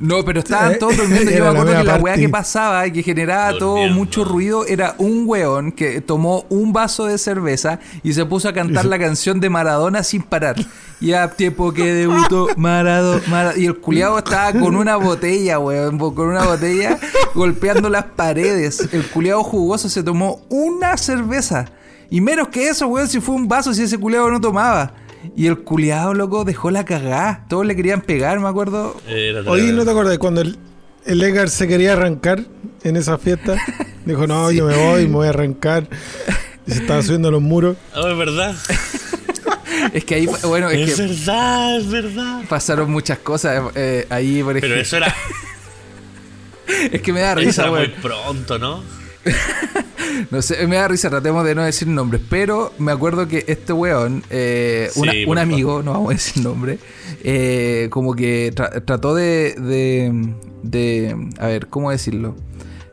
No, 0.00 0.24
pero 0.24 0.38
estaban 0.40 0.72
Eh, 0.72 0.76
todos 0.76 0.96
durmiendo. 0.96 1.30
Yo 1.30 1.38
me 1.38 1.44
la 1.44 1.50
acuerdo 1.50 1.70
wea 1.72 1.80
que 1.80 1.84
la 1.86 1.96
weá 1.96 2.14
que 2.14 2.28
pasaba 2.28 2.86
y 2.86 2.92
que 2.92 3.02
generaba 3.02 3.58
todo 3.58 3.78
mucho 3.88 4.24
ruido 4.24 4.64
era 4.66 4.94
un 4.98 5.24
weón 5.26 5.72
que 5.72 6.00
tomó 6.00 6.44
un 6.50 6.72
vaso 6.72 7.06
de 7.06 7.18
cerveza 7.18 7.80
y 8.04 8.12
se 8.12 8.24
puso 8.24 8.48
a 8.48 8.52
cantar 8.52 8.84
la 8.84 8.98
canción 8.98 9.40
de 9.40 9.50
Maradona 9.50 10.02
sin 10.04 10.22
parar. 10.22 10.56
Y 11.00 11.12
a 11.12 11.28
tiempo 11.30 11.72
que 11.72 11.92
debutó 11.94 12.48
Maradona. 12.56 13.52
y 13.56 13.66
el 13.66 13.76
culiado 13.78 14.18
estaba 14.18 14.52
con 14.52 14.76
una 14.76 14.96
botella, 14.96 15.58
weón. 15.58 15.98
Con 15.98 16.28
una 16.28 16.44
botella 16.44 16.98
golpeando 17.34 17.88
las 17.88 18.04
paredes. 18.04 18.88
El 18.92 19.04
culiado 19.06 19.42
jugoso 19.42 19.88
se 19.88 20.02
tomó 20.02 20.42
una 20.48 20.96
cerveza. 20.96 21.66
Y 22.10 22.20
menos 22.20 22.48
que 22.48 22.68
eso, 22.68 22.86
weón, 22.86 23.08
si 23.08 23.20
fue 23.20 23.34
un 23.34 23.48
vaso, 23.48 23.74
si 23.74 23.82
ese 23.82 23.98
culiado 23.98 24.30
no 24.30 24.40
tomaba. 24.40 24.92
Y 25.36 25.46
el 25.46 25.58
culiado, 25.60 26.14
loco, 26.14 26.44
dejó 26.44 26.70
la 26.70 26.84
cagada. 26.84 27.44
Todos 27.48 27.66
le 27.66 27.74
querían 27.76 28.00
pegar, 28.02 28.40
me 28.40 28.48
acuerdo. 28.48 28.96
Oye, 29.46 29.72
¿no 29.72 29.84
te 29.84 29.90
acuerdas 29.90 30.18
cuando 30.18 30.40
el, 30.42 30.58
el 31.06 31.22
Edgar 31.22 31.48
se 31.50 31.66
quería 31.68 31.92
arrancar 31.94 32.44
en 32.84 32.96
esa 32.96 33.18
fiesta? 33.18 33.56
Dijo, 34.04 34.26
no, 34.26 34.50
yo 34.52 34.64
me 34.66 34.76
voy, 34.76 35.06
me 35.06 35.14
voy 35.14 35.26
a 35.26 35.30
arrancar. 35.30 35.88
Y 36.66 36.72
se 36.72 36.80
estaba 36.80 37.02
subiendo 37.02 37.28
a 37.28 37.30
los 37.30 37.42
muros. 37.42 37.76
Oh, 37.94 38.08
es 38.08 38.16
verdad. 38.18 38.54
Es 39.92 40.04
que 40.04 40.16
ahí, 40.16 40.28
bueno, 40.42 40.68
es 40.68 40.90
Es 40.90 40.96
que 40.96 41.02
verdad, 41.06 41.76
es 41.78 41.88
verdad. 41.88 42.42
pasaron 42.48 42.90
muchas 42.90 43.18
cosas 43.20 43.62
eh, 43.74 44.06
ahí, 44.10 44.42
por 44.42 44.52
Pero 44.54 44.74
ejemplo. 44.74 44.82
eso 44.82 44.96
era, 44.96 45.14
Es 46.92 47.00
que 47.00 47.12
me 47.12 47.20
da 47.20 47.32
eso 47.32 47.40
risa, 47.40 47.62
era 47.62 47.70
muy 47.70 47.88
pronto, 47.88 48.58
¿no? 48.58 48.82
No 50.30 50.42
sé, 50.42 50.66
me 50.66 50.76
da 50.76 50.88
risa, 50.88 51.10
tratemos 51.10 51.44
de 51.44 51.54
no 51.54 51.62
decir 51.62 51.86
nombres. 51.86 52.20
Pero 52.28 52.72
me 52.78 52.92
acuerdo 52.92 53.28
que 53.28 53.44
este 53.46 53.72
weón, 53.72 54.22
eh, 54.30 54.90
una- 54.96 55.12
un 55.12 55.18
favor. 55.24 55.38
amigo, 55.38 55.82
no 55.82 55.92
vamos 55.92 56.10
a 56.10 56.14
decir 56.14 56.42
nombre, 56.42 56.78
eh, 57.22 57.86
como 57.90 58.14
que 58.14 58.52
tra- 58.52 58.84
trató 58.84 59.14
de, 59.14 59.54
de, 59.54 60.34
de. 60.62 61.30
A 61.38 61.46
ver, 61.46 61.68
¿cómo 61.68 61.90
decirlo? 61.90 62.34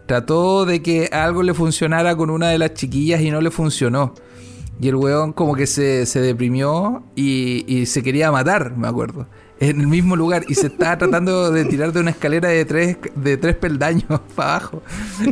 Trató 0.06 0.66
de 0.66 0.82
que 0.84 1.10
algo 1.12 1.42
le 1.42 1.54
funcionara 1.54 2.16
con 2.16 2.30
una 2.30 2.50
de 2.50 2.60
las 2.60 2.74
chiquillas 2.76 3.22
y 3.22 3.32
no 3.32 3.42
le 3.42 3.50
funcionó. 3.50 4.14
Y 4.80 4.90
el 4.90 4.96
weón 4.96 5.34
como 5.34 5.56
que 5.56 5.66
se, 5.68 6.06
se 6.06 6.22
deprimió 6.22 7.04
y, 7.16 7.64
y 7.68 7.86
se 7.88 8.04
quería 8.04 8.32
matar, 8.32 8.76
me 8.78 8.88
acuerdo. 8.88 9.26
En 9.60 9.80
el 9.80 9.88
mismo 9.88 10.16
lugar. 10.18 10.44
Y 10.50 10.56
se 10.56 10.68
estaba 10.68 10.98
tratando 10.98 11.50
de 11.52 11.64
tirar 11.66 11.94
de 11.94 12.02
una 12.02 12.12
escalera 12.12 12.50
de 12.50 12.66
tres, 12.66 12.98
de 13.16 13.38
tres 13.38 13.56
peldaños 13.56 14.04
para 14.36 14.56
abajo. 14.58 14.84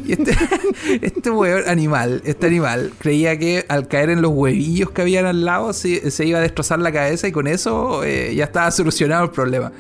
Y 0.06 0.14
este, 0.14 0.32
este 1.02 1.30
weón 1.30 1.68
animal, 1.68 2.22
este 2.26 2.48
animal, 2.48 2.94
creía 3.00 3.38
que 3.38 3.66
al 3.68 3.88
caer 3.90 4.10
en 4.10 4.22
los 4.22 4.32
huevillos 4.32 4.92
que 4.92 5.02
habían 5.02 5.26
al 5.26 5.44
lado 5.44 5.74
se, 5.74 6.10
se 6.10 6.26
iba 6.26 6.40
a 6.40 6.42
destrozar 6.42 6.80
la 6.80 6.92
cabeza 6.94 7.28
y 7.28 7.32
con 7.34 7.48
eso 7.48 8.04
eh, 8.06 8.34
ya 8.36 8.46
estaba 8.46 8.72
solucionado 8.72 9.26
el 9.26 9.32
problema. 9.32 9.72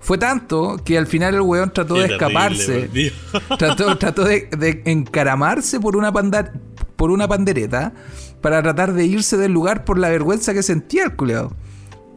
Fue 0.00 0.16
tanto 0.18 0.80
que 0.84 0.96
al 0.96 1.06
final 1.06 1.34
el 1.34 1.40
weón 1.42 1.72
trató 1.72 1.94
Qué 1.94 2.00
de 2.02 2.06
escaparse 2.14 2.88
trató, 3.58 3.96
trató 3.98 4.24
de, 4.24 4.48
de 4.56 4.82
encaramarse 4.86 5.80
por 5.80 5.96
una, 5.96 6.12
panda- 6.12 6.52
por 6.96 7.10
una 7.10 7.26
pandereta 7.26 7.92
para 8.40 8.62
tratar 8.62 8.92
de 8.92 9.04
irse 9.06 9.36
del 9.36 9.52
lugar 9.52 9.84
por 9.84 9.98
la 9.98 10.08
vergüenza 10.08 10.54
que 10.54 10.62
sentía 10.62 11.04
el 11.04 11.16
culeado. 11.16 11.52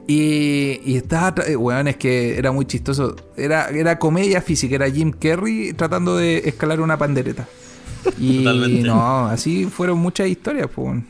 Y, 0.08 0.82
y 0.84 0.98
estaba, 0.98 1.44
eh, 1.46 1.56
weón, 1.56 1.88
es 1.88 1.96
que 1.98 2.38
era 2.38 2.52
muy 2.52 2.66
chistoso. 2.66 3.16
Era, 3.38 3.70
era 3.70 3.98
comedia 4.00 4.42
física, 4.42 4.76
era 4.76 4.90
Jim 4.90 5.12
Carrey 5.12 5.74
tratando 5.74 6.18
de 6.18 6.40
escalar 6.46 6.82
una 6.82 6.98
pandereta. 6.98 7.48
Y 8.18 8.44
Totalmente. 8.44 8.88
no, 8.88 9.28
así 9.28 9.66
fueron 9.66 10.00
muchas 10.00 10.28
historias, 10.28 10.68
pues. 10.74 10.86
weón. 10.88 11.06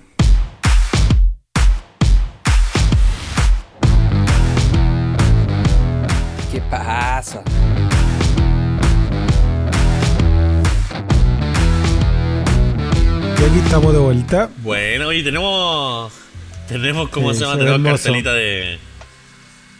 ¿Qué 6.51 6.61
pasa? 6.69 7.41
Y 13.39 13.43
aquí 13.43 13.59
estamos 13.63 13.93
de 13.93 13.99
vuelta. 13.99 14.49
Bueno, 14.61 15.11
y 15.13 15.23
tenemos. 15.23 16.11
Tenemos, 16.71 17.09
¿cómo 17.09 17.31
Sí, 17.33 17.39
se 17.39 17.45
llama? 17.45 17.57
Tenemos 17.57 17.75
hermoso. 17.79 18.03
cartelita 18.03 18.33
de. 18.33 18.79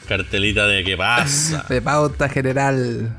Cartelita 0.08 0.68
de 0.68 0.84
qué 0.84 0.98
pasa. 0.98 1.66
De 1.70 1.82
pauta 1.82 2.28
general. 2.30 3.18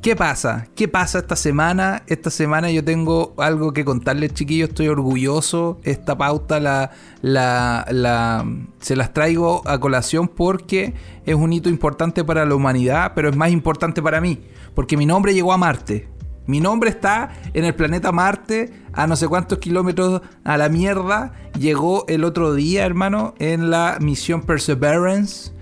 ¿Qué 0.00 0.14
pasa? 0.14 0.66
¿Qué 0.76 0.86
pasa 0.86 1.18
esta 1.20 1.34
semana? 1.34 2.02
Esta 2.08 2.28
semana 2.30 2.70
yo 2.70 2.84
tengo 2.84 3.34
algo 3.38 3.72
que 3.72 3.86
contarles, 3.86 4.34
chiquillos. 4.34 4.68
Estoy 4.68 4.88
orgulloso. 4.88 5.80
Esta 5.82 6.16
pauta 6.18 6.60
la, 6.60 6.90
la, 7.22 7.86
la- 7.90 8.44
se 8.80 8.96
las 8.96 9.14
traigo 9.14 9.66
a 9.66 9.80
colación 9.80 10.28
porque 10.28 10.92
es 11.24 11.34
un 11.34 11.54
hito 11.54 11.70
importante 11.70 12.22
para 12.22 12.44
la 12.44 12.54
humanidad, 12.54 13.12
pero 13.14 13.30
es 13.30 13.36
más 13.36 13.50
importante 13.50 14.02
para 14.02 14.20
mí. 14.20 14.40
Porque 14.74 14.98
mi 14.98 15.06
nombre 15.06 15.32
llegó 15.32 15.54
a 15.54 15.56
Marte. 15.56 16.06
Mi 16.46 16.60
nombre 16.60 16.90
está 16.90 17.30
en 17.54 17.64
el 17.64 17.74
planeta 17.74 18.12
Marte, 18.12 18.72
a 18.92 19.06
no 19.06 19.16
sé 19.16 19.28
cuántos 19.28 19.58
kilómetros 19.58 20.20
a 20.44 20.56
la 20.58 20.68
mierda. 20.68 21.32
Llegó 21.58 22.04
el 22.08 22.24
otro 22.24 22.54
día, 22.54 22.84
hermano, 22.84 23.34
en 23.38 23.70
la 23.70 23.98
misión 24.00 24.42
Perseverance. 24.42 25.52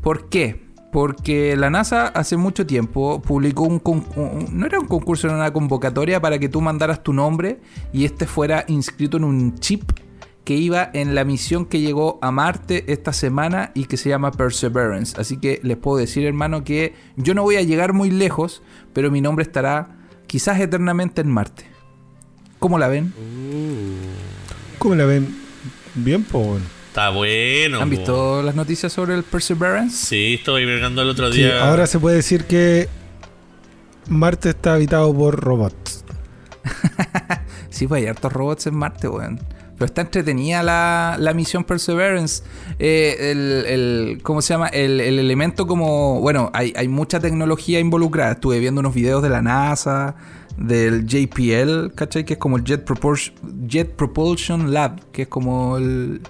¿Por 0.00 0.28
qué? 0.28 0.62
Porque 0.90 1.56
la 1.56 1.70
NASA 1.70 2.08
hace 2.08 2.36
mucho 2.36 2.66
tiempo 2.66 3.22
publicó 3.22 3.62
un, 3.64 3.80
un- 3.84 4.46
no 4.58 4.66
era 4.66 4.78
un 4.78 4.86
concurso, 4.86 5.26
era 5.26 5.36
una 5.36 5.52
convocatoria 5.52 6.20
para 6.20 6.38
que 6.38 6.48
tú 6.48 6.60
mandaras 6.60 7.02
tu 7.02 7.12
nombre 7.12 7.60
y 7.92 8.04
este 8.04 8.26
fuera 8.26 8.64
inscrito 8.68 9.16
en 9.16 9.24
un 9.24 9.54
chip 9.58 9.90
que 10.44 10.54
iba 10.54 10.90
en 10.92 11.14
la 11.14 11.24
misión 11.24 11.64
que 11.66 11.80
llegó 11.80 12.18
a 12.20 12.30
Marte 12.32 12.92
esta 12.92 13.12
semana 13.12 13.70
y 13.74 13.84
que 13.84 13.96
se 13.96 14.08
llama 14.08 14.32
Perseverance. 14.32 15.18
Así 15.18 15.36
que 15.38 15.60
les 15.62 15.76
puedo 15.76 15.98
decir, 15.98 16.26
hermano, 16.26 16.64
que 16.64 16.94
yo 17.16 17.32
no 17.32 17.42
voy 17.42 17.56
a 17.56 17.62
llegar 17.62 17.92
muy 17.92 18.10
lejos, 18.10 18.62
pero 18.92 19.10
mi 19.10 19.20
nombre 19.20 19.44
estará 19.44 19.98
quizás 20.32 20.58
eternamente 20.60 21.20
en 21.20 21.28
Marte. 21.28 21.66
¿Cómo 22.58 22.78
la 22.78 22.88
ven? 22.88 23.12
¿Cómo 24.78 24.94
la 24.94 25.04
ven? 25.04 25.28
Bien, 25.94 26.24
pues 26.24 26.46
bueno. 26.46 26.64
Está 26.88 27.10
bueno. 27.10 27.82
¿Han 27.82 27.90
po. 27.90 27.96
visto 27.96 28.42
las 28.42 28.54
noticias 28.54 28.90
sobre 28.94 29.14
el 29.14 29.24
Perseverance? 29.24 29.94
Sí, 29.94 30.34
estuve 30.40 30.64
mirando 30.64 31.02
el 31.02 31.10
otro 31.10 31.30
Sí, 31.30 31.40
día. 31.42 31.68
ahora 31.68 31.86
se 31.86 31.98
puede 31.98 32.16
decir 32.16 32.46
que 32.46 32.88
Marte 34.08 34.48
está 34.48 34.72
habitado 34.72 35.14
por 35.14 35.38
robots. 35.38 36.02
Sí, 37.68 37.86
pues 37.86 38.02
hay 38.02 38.08
hartos 38.08 38.32
robots 38.32 38.66
en 38.66 38.74
Marte, 38.74 39.08
weón. 39.08 39.38
Está 39.84 40.02
entretenida 40.02 40.62
la, 40.62 41.16
la 41.18 41.34
misión 41.34 41.64
Perseverance. 41.64 42.42
Eh, 42.78 43.30
el, 43.32 43.64
el- 43.66 44.18
¿Cómo 44.22 44.42
se 44.42 44.54
llama? 44.54 44.68
El, 44.68 45.00
el 45.00 45.18
elemento 45.18 45.66
como... 45.66 46.20
Bueno, 46.20 46.50
hay, 46.54 46.72
hay 46.76 46.88
mucha 46.88 47.20
tecnología 47.20 47.80
involucrada. 47.80 48.32
Estuve 48.32 48.58
viendo 48.58 48.80
unos 48.80 48.94
videos 48.94 49.22
de 49.22 49.28
la 49.28 49.42
NASA, 49.42 50.14
del 50.56 51.06
JPL, 51.06 51.94
¿cachai? 51.94 52.24
Que 52.24 52.34
es 52.34 52.38
como 52.38 52.56
el 52.56 52.64
Jet, 52.64 52.84
Propulsion- 52.86 54.66
Lab, 54.68 55.00
que 55.12 55.22
es 55.22 55.28
como 55.28 55.76
el, 55.78 56.20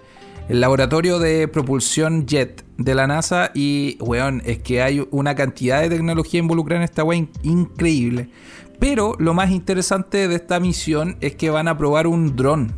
el 0.49 0.61
laboratorio 0.61 1.19
de 1.19 1.49
propulsión 1.49 2.27
jet 2.27 2.65
de 2.79 2.95
la 2.95 3.07
NASA. 3.07 3.51
Y, 3.55 3.97
weón, 4.01 4.43
es 4.45 4.59
que 4.59 4.83
hay 4.83 5.07
una 5.11 5.35
cantidad 5.35 5.81
de 5.81 5.89
tecnología 5.91 6.41
involucrada 6.41 6.81
en 6.83 6.85
esta 6.85 7.05
weón 7.05 7.31
increíble. 7.43 8.29
Pero 8.79 9.15
lo 9.19 9.33
más 9.35 9.51
interesante 9.51 10.27
de 10.27 10.35
esta 10.35 10.59
misión 10.59 11.17
es 11.21 11.37
que 11.37 11.51
van 11.51 11.69
a 11.69 11.79
probar 11.79 12.07
un 12.09 12.35
dron. 12.35 12.73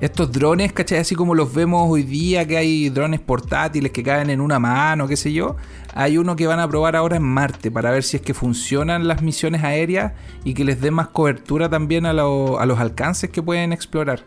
Estos 0.00 0.30
drones, 0.32 0.72
¿cachai? 0.72 0.98
Así 0.98 1.14
como 1.14 1.34
los 1.34 1.54
vemos 1.54 1.86
hoy 1.88 2.02
día, 2.02 2.46
que 2.46 2.56
hay 2.58 2.90
drones 2.90 3.20
portátiles 3.20 3.90
que 3.92 4.02
caen 4.02 4.28
en 4.28 4.40
una 4.40 4.58
mano, 4.58 5.06
qué 5.08 5.16
sé 5.16 5.32
yo. 5.32 5.56
Hay 5.94 6.18
uno 6.18 6.36
que 6.36 6.46
van 6.46 6.58
a 6.60 6.68
probar 6.68 6.94
ahora 6.96 7.16
en 7.16 7.22
Marte 7.22 7.70
para 7.70 7.90
ver 7.90 8.02
si 8.02 8.16
es 8.16 8.22
que 8.22 8.34
funcionan 8.34 9.06
las 9.08 9.22
misiones 9.22 9.62
aéreas 9.62 10.12
y 10.44 10.52
que 10.52 10.64
les 10.64 10.80
dé 10.80 10.90
más 10.90 11.08
cobertura 11.08 11.70
también 11.70 12.04
a, 12.06 12.12
lo- 12.12 12.58
a 12.58 12.66
los 12.66 12.80
alcances 12.80 13.30
que 13.30 13.40
pueden 13.40 13.72
explorar. 13.72 14.24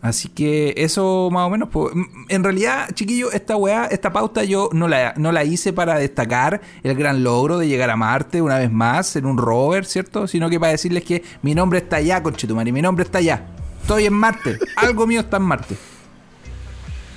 Así 0.00 0.28
que 0.28 0.74
eso 0.78 1.28
más 1.30 1.46
o 1.46 1.50
menos. 1.50 1.68
pues, 1.70 1.92
en 2.28 2.42
realidad, 2.42 2.88
chiquillo, 2.94 3.30
esta 3.32 3.56
weá, 3.56 3.84
esta 3.86 4.12
pauta 4.12 4.44
yo 4.44 4.70
no 4.72 4.88
la, 4.88 5.14
no 5.16 5.30
la 5.30 5.44
hice 5.44 5.72
para 5.72 5.96
destacar 5.98 6.60
el 6.82 6.94
gran 6.96 7.22
logro 7.22 7.58
de 7.58 7.68
llegar 7.68 7.90
a 7.90 7.96
Marte 7.96 8.40
una 8.40 8.56
vez 8.58 8.70
más 8.72 9.14
en 9.16 9.26
un 9.26 9.36
rover, 9.36 9.84
¿cierto? 9.84 10.26
Sino 10.26 10.48
que 10.48 10.58
para 10.58 10.72
decirles 10.72 11.04
que 11.04 11.22
mi 11.42 11.54
nombre 11.54 11.80
está 11.80 11.96
allá, 11.96 12.22
conchetumari, 12.22 12.72
mi 12.72 12.82
nombre 12.82 13.04
está 13.04 13.18
allá. 13.18 13.46
Estoy 13.82 14.06
en 14.06 14.14
Marte. 14.14 14.58
Algo 14.76 15.06
mío 15.06 15.20
está 15.20 15.36
en 15.36 15.42
Marte. 15.42 15.76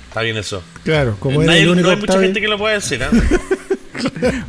Está 0.08 0.20
bien 0.22 0.36
eso. 0.36 0.62
Claro, 0.84 1.16
como 1.18 1.42
Nadie- 1.42 1.62
el 1.62 1.68
único 1.70 1.88
no 1.88 1.94
hay 1.94 2.00
mucha 2.00 2.20
gente 2.20 2.40
que 2.40 2.48
lo 2.48 2.58
pueda 2.58 2.74
decir, 2.74 3.02
¿ah? 3.02 3.10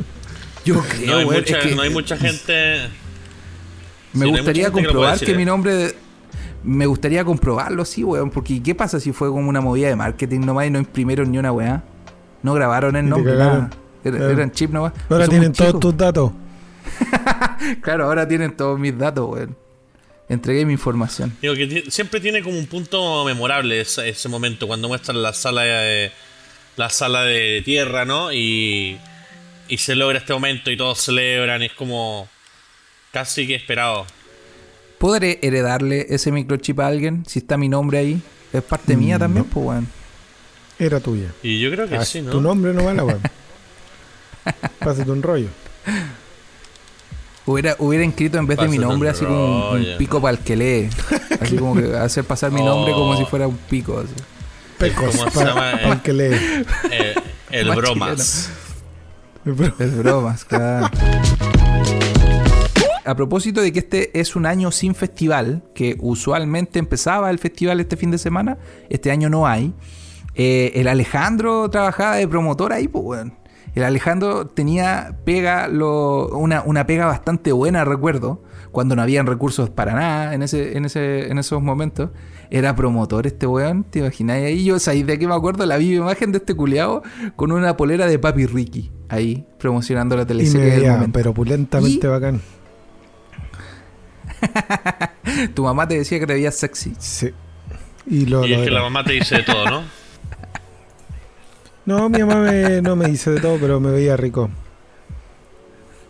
Yo 0.64 0.80
creo, 0.82 1.12
No 1.12 1.18
hay, 1.18 1.24
mucha, 1.24 1.58
es 1.58 1.64
que 1.64 1.74
no 1.74 1.82
hay 1.82 1.90
mucha 1.90 2.16
gente. 2.16 2.88
me 4.12 4.26
sí, 4.26 4.30
gustaría 4.30 4.66
que 4.66 4.72
comprobar 4.72 5.12
decir, 5.12 5.26
que 5.26 5.32
eh. 5.32 5.36
mi 5.36 5.44
nombre... 5.44 5.94
Me 6.64 6.86
gustaría 6.86 7.24
comprobarlo, 7.24 7.84
sí, 7.84 8.02
weón. 8.02 8.30
Porque 8.30 8.60
¿qué 8.62 8.74
pasa 8.74 8.98
si 8.98 9.12
fue 9.12 9.28
como 9.28 9.48
una 9.48 9.60
movida 9.60 9.88
de 9.88 9.96
marketing 9.96 10.40
nomás 10.40 10.66
y 10.66 10.70
no 10.70 10.78
imprimieron 10.80 11.30
ni 11.30 11.38
una 11.38 11.52
weá? 11.52 11.82
No 12.42 12.52
grabaron 12.52 12.96
el 12.96 13.08
nombre, 13.08 13.34
nada. 13.36 13.70
Era- 14.04 14.16
Claro. 14.18 14.30
Eran 14.32 14.50
chip 14.52 14.70
nomás. 14.72 14.92
Ahora 15.08 15.28
tienen 15.28 15.52
todos 15.52 15.78
tus 15.80 15.96
datos. 15.96 16.32
Claro, 17.82 18.04
ahora 18.04 18.26
tienen 18.26 18.56
todos 18.56 18.78
mis 18.78 18.96
datos, 18.96 19.28
weón. 19.28 19.56
Entregué 20.28 20.66
mi 20.66 20.74
información. 20.74 21.34
Digo 21.40 21.54
que 21.54 21.84
siempre 21.90 22.20
tiene 22.20 22.42
como 22.42 22.58
un 22.58 22.66
punto 22.66 23.24
memorable 23.24 23.80
ese, 23.80 24.08
ese 24.10 24.28
momento 24.28 24.66
cuando 24.66 24.88
muestran 24.88 25.22
la 25.22 25.32
sala 25.32 25.62
de, 25.62 26.12
la 26.76 26.90
sala 26.90 27.22
de 27.24 27.62
tierra, 27.64 28.04
¿no? 28.04 28.32
Y, 28.32 28.98
y 29.68 29.78
se 29.78 29.94
logra 29.94 30.18
este 30.18 30.32
momento 30.34 30.70
y 30.70 30.76
todos 30.76 31.00
celebran. 31.00 31.62
y 31.62 31.66
es 31.66 31.72
como 31.72 32.28
casi 33.12 33.46
que 33.46 33.54
esperado. 33.54 34.06
¿Podré 34.98 35.38
heredarle 35.42 36.06
ese 36.10 36.30
microchip 36.32 36.80
a 36.80 36.88
alguien 36.88 37.24
si 37.26 37.38
está 37.38 37.56
mi 37.56 37.68
nombre 37.68 37.98
ahí? 37.98 38.20
Es 38.52 38.62
parte 38.62 38.96
mía 38.96 39.16
Mm, 39.16 39.20
también, 39.20 39.46
no. 39.46 39.52
pues 39.52 39.66
weón. 39.66 39.88
Era 40.78 41.00
tuya. 41.00 41.32
Y 41.42 41.58
yo 41.60 41.70
creo 41.70 41.88
que 41.88 41.96
Ah, 41.96 42.04
sí, 42.04 42.20
¿no? 42.20 42.30
Tu 42.32 42.40
nombre 42.40 42.72
no 42.74 42.84
va 42.84 42.92
la 42.94 43.04
weón. 43.04 43.22
Pásate 44.80 45.10
un 45.10 45.22
rollo. 45.22 45.48
Hubiera, 47.48 47.76
hubiera 47.78 48.04
inscrito 48.04 48.36
en 48.36 48.46
vez 48.46 48.58
de 48.58 48.68
mi 48.68 48.76
nombre 48.76 49.08
así 49.08 49.24
como 49.24 49.70
un, 49.70 49.86
pico 49.96 50.20
para 50.20 50.36
el 50.36 50.44
que 50.44 50.54
lee. 50.54 50.90
Así 51.40 51.56
como 51.56 51.74
que 51.76 51.96
hacer 51.96 52.24
pasar 52.24 52.52
mi 52.52 52.60
nombre 52.60 52.92
como 52.92 53.16
si 53.16 53.24
fuera 53.24 53.48
un 53.48 53.56
pico. 53.56 54.00
así. 54.00 54.12
Pecos. 54.76 55.16
¿Cómo 55.16 55.30
se 55.30 55.44
llama? 55.46 55.70
el 55.70 56.02
que 56.02 56.12
lee. 56.12 56.36
Eh, 56.90 57.14
el 57.50 57.68
Más 57.68 57.76
bromas. 57.76 58.50
Es 59.78 59.96
bromas, 59.96 60.44
claro. 60.44 60.90
A 63.06 63.14
propósito 63.14 63.62
de 63.62 63.72
que 63.72 63.78
este 63.78 64.20
es 64.20 64.36
un 64.36 64.44
año 64.44 64.70
sin 64.70 64.94
festival, 64.94 65.62
que 65.74 65.96
usualmente 66.00 66.78
empezaba 66.78 67.30
el 67.30 67.38
festival 67.38 67.80
este 67.80 67.96
fin 67.96 68.10
de 68.10 68.18
semana, 68.18 68.58
este 68.90 69.10
año 69.10 69.30
no 69.30 69.46
hay. 69.46 69.72
eh, 70.34 70.72
el 70.74 70.86
Alejandro 70.86 71.70
trabajaba 71.70 72.16
de 72.16 72.28
promotor 72.28 72.74
ahí, 72.74 72.88
pues, 72.88 73.04
weón. 73.06 73.38
El 73.74 73.84
Alejandro 73.84 74.46
tenía 74.46 75.16
pega 75.24 75.68
lo, 75.68 76.28
una, 76.36 76.62
una 76.62 76.86
pega 76.86 77.06
bastante 77.06 77.52
buena, 77.52 77.84
recuerdo, 77.84 78.42
cuando 78.72 78.96
no 78.96 79.02
habían 79.02 79.26
recursos 79.26 79.70
para 79.70 79.94
nada 79.94 80.34
en, 80.34 80.42
ese, 80.42 80.76
en, 80.76 80.84
ese, 80.84 81.30
en 81.30 81.38
esos 81.38 81.62
momentos. 81.62 82.10
Era 82.50 82.74
promotor 82.74 83.26
este 83.26 83.46
weón, 83.46 83.84
¿te 83.84 83.98
imagináis 83.98 84.46
ahí? 84.46 84.64
Yo, 84.64 84.78
¿sabéis 84.78 85.06
de 85.06 85.18
qué 85.18 85.26
me 85.28 85.34
acuerdo? 85.34 85.66
La 85.66 85.76
viva 85.76 86.02
imagen 86.04 86.32
de 86.32 86.38
este 86.38 86.54
culiao 86.54 87.02
con 87.36 87.52
una 87.52 87.76
polera 87.76 88.06
de 88.06 88.18
Papi 88.18 88.46
Ricky, 88.46 88.90
ahí, 89.10 89.44
promocionando 89.58 90.16
la 90.16 90.24
teleserie 90.24 90.76
del 90.80 90.90
momento. 90.92 91.12
pero 91.12 91.30
opulentamente 91.32 92.06
Y- 92.06 92.10
bacán. 92.10 92.40
Tu 95.54 95.62
mamá 95.62 95.86
te 95.86 95.98
decía 95.98 96.18
que 96.18 96.26
te 96.26 96.32
veías 96.34 96.54
sexy. 96.54 96.94
Sí. 96.98 97.30
Y 98.06 98.24
lo, 98.26 98.44
Y 98.46 98.50
lo 98.50 98.56
es 98.56 98.62
que 98.64 98.70
la 98.70 98.80
mamá 98.80 99.04
te 99.04 99.12
dice 99.12 99.36
de 99.36 99.42
todo, 99.42 99.66
¿no? 99.70 99.82
No, 101.88 102.08
mi 102.10 102.18
mamá 102.18 102.40
me- 102.42 102.82
no 102.82 102.96
me 102.96 103.06
dice 103.08 103.30
de 103.30 103.40
todo, 103.40 103.56
pero 103.58 103.80
me 103.80 103.90
veía 103.90 104.14
rico. 104.16 104.50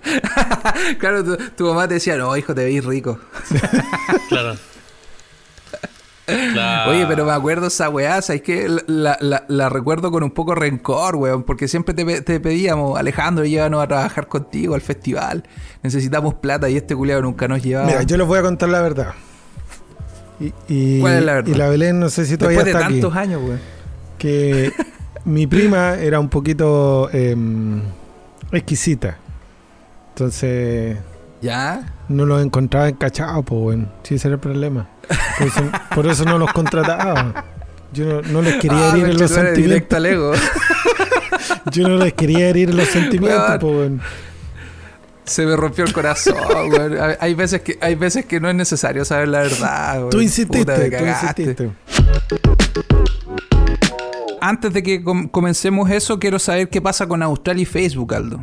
Claro, 0.99 1.22
tu, 1.24 1.37
tu 1.57 1.66
mamá 1.66 1.87
te 1.89 1.95
decía, 1.95 2.16
no, 2.16 2.37
hijo, 2.37 2.55
te 2.55 2.64
veis 2.64 2.85
rico. 2.85 3.18
Claro. 4.29 4.57
Claro. 6.26 6.91
Oye, 6.91 7.07
pero 7.07 7.24
me 7.24 7.33
acuerdo 7.33 7.68
esa 7.68 7.89
weá, 7.89 8.20
¿sabes 8.22 8.43
qué? 8.43 8.66
La, 8.87 9.16
la- 9.49 9.68
recuerdo 9.68 10.11
con 10.11 10.22
un 10.24 10.31
poco 10.33 10.55
rencor, 10.55 11.16
weón, 11.16 11.43
porque 11.45 11.68
siempre 11.68 11.95
te, 11.95 12.22
te 12.22 12.41
pedíamos, 12.41 12.99
Alejandro, 12.99 13.45
llévanos 13.45 13.83
a 13.83 13.87
trabajar 13.89 14.26
contigo 14.29 14.74
al 14.74 14.81
festival. 14.81 15.45
Necesitamos 15.83 16.35
plata 16.35 16.68
y 16.68 16.76
este 16.76 16.95
culiado 16.97 17.22
nunca 17.22 17.47
nos 17.49 17.62
llevaba. 17.62 17.87
Mira, 17.87 18.03
yo 18.03 18.16
les 18.16 18.26
voy 18.26 18.39
a 18.39 18.43
contar 18.43 18.68
la 18.68 18.83
verdad. 18.83 19.14
Y, 20.41 20.53
y- 20.68 21.01
¿Cuál 21.01 21.18
es 21.18 21.24
la 21.24 21.35
verdad? 21.35 21.53
Y 21.53 21.55
la 21.55 21.68
Belén, 21.68 21.99
no 22.01 22.09
sé 22.11 22.26
si 22.26 22.37
todavía 22.37 22.59
Después 22.64 22.74
de 22.74 22.81
está 22.81 22.87
aquí. 22.89 23.01
tantos 23.01 23.16
años, 23.16 23.43
weón. 23.43 23.61
Que 24.18 24.72
mi 25.29 25.47
prima 25.47 25.95
era 25.95 26.18
un 26.20 26.29
poquito 26.29 27.09
em, 27.12 27.81
exquisita. 28.53 29.18
Entonces 30.11 30.97
¿Ya? 31.41 31.95
no 32.09 32.26
los 32.26 32.43
encontraba 32.45 32.89
encachados, 32.89 33.45
pues 33.45 33.61
bueno. 33.61 33.89
Sí, 34.03 34.16
ese 34.16 34.29
era 34.29 34.35
el 34.37 34.41
problema. 34.41 34.89
Por 35.39 35.47
eso, 35.47 35.62
por 35.95 36.07
eso 36.07 36.24
no 36.24 36.39
los 36.39 36.53
contrataba. 36.53 37.45
Yo 37.93 38.05
no, 38.07 38.22
no 38.22 38.43
les 38.43 38.57
quería 38.57 38.91
Ah, 38.91 38.93
herir 38.93 39.07
en 39.11 39.18
los 39.18 39.31
sentimientos. 39.31 39.97
al 39.97 40.07
ego. 40.07 40.33
Yo 41.72 41.89
no 41.89 41.97
les 41.97 42.12
quería 42.14 42.49
herir 42.49 42.74
los 42.74 42.89
sentimientos, 42.89 43.59
pues 43.61 43.74
bueno. 43.74 44.01
Se 45.24 45.45
me 45.45 45.57
rompió 45.57 45.85
el 45.85 45.93
corazón, 45.93 46.37
weón. 46.70 46.97
Hay- 47.20 47.35
veces, 47.35 47.61
que, 47.61 47.79
hay 47.81 47.95
veces 47.95 48.24
que 48.24 48.41
no 48.41 48.49
es 48.49 48.55
necesario 48.55 49.05
saber 49.05 49.29
la 49.29 49.41
verdad, 49.41 49.99
weón. 49.99 50.11
Tú 50.11 50.20
insististe, 50.20 50.59
Puta, 50.74 50.99
tú 50.99 51.05
insististe. 51.07 51.70
Antes 54.49 54.72
de 54.72 54.82
que 54.82 55.03
com- 55.03 55.28
comencemos 55.28 55.90
eso, 55.90 56.18
quiero 56.18 56.38
saber 56.38 56.68
qué 56.70 56.80
pasa 56.80 57.07
con 57.07 57.22
Australia 57.22 57.62
y 57.62 57.66
Facebook, 57.66 58.14
Aldo. 58.14 58.42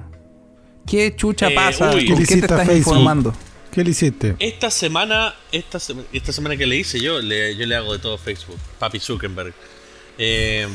¿Qué 0.86 1.16
chucha 1.16 1.48
Eh, 1.48 1.56
pasa? 1.56 1.92
uy. 1.96 2.06
¿Qué 2.06 2.12
¿Con 2.12 2.20
le 2.20 2.26
qué 2.26 2.28
te 2.28 2.34
hiciste 2.36 2.54
a 2.54 2.58
estás 2.58 2.68
Facebook? 2.68 2.94
informando? 2.96 3.34
¿Qué 3.72 3.84
le 3.84 3.90
hiciste? 3.90 4.36
Esta 4.40 4.70
semana, 4.70 5.34
esta, 5.52 5.80
esta 6.14 6.32
semana 6.32 6.56
que 6.58 6.66
le 6.68 6.76
hice 6.78 7.00
yo, 7.02 7.20
le, 7.22 7.56
yo 7.58 7.66
le 7.66 7.76
hago 7.76 7.94
de 7.94 8.00
todo 8.00 8.18
Facebook. 8.18 8.58
Papi 8.80 9.00
Zuckerberg. 9.00 9.54
Eh, 10.18 10.68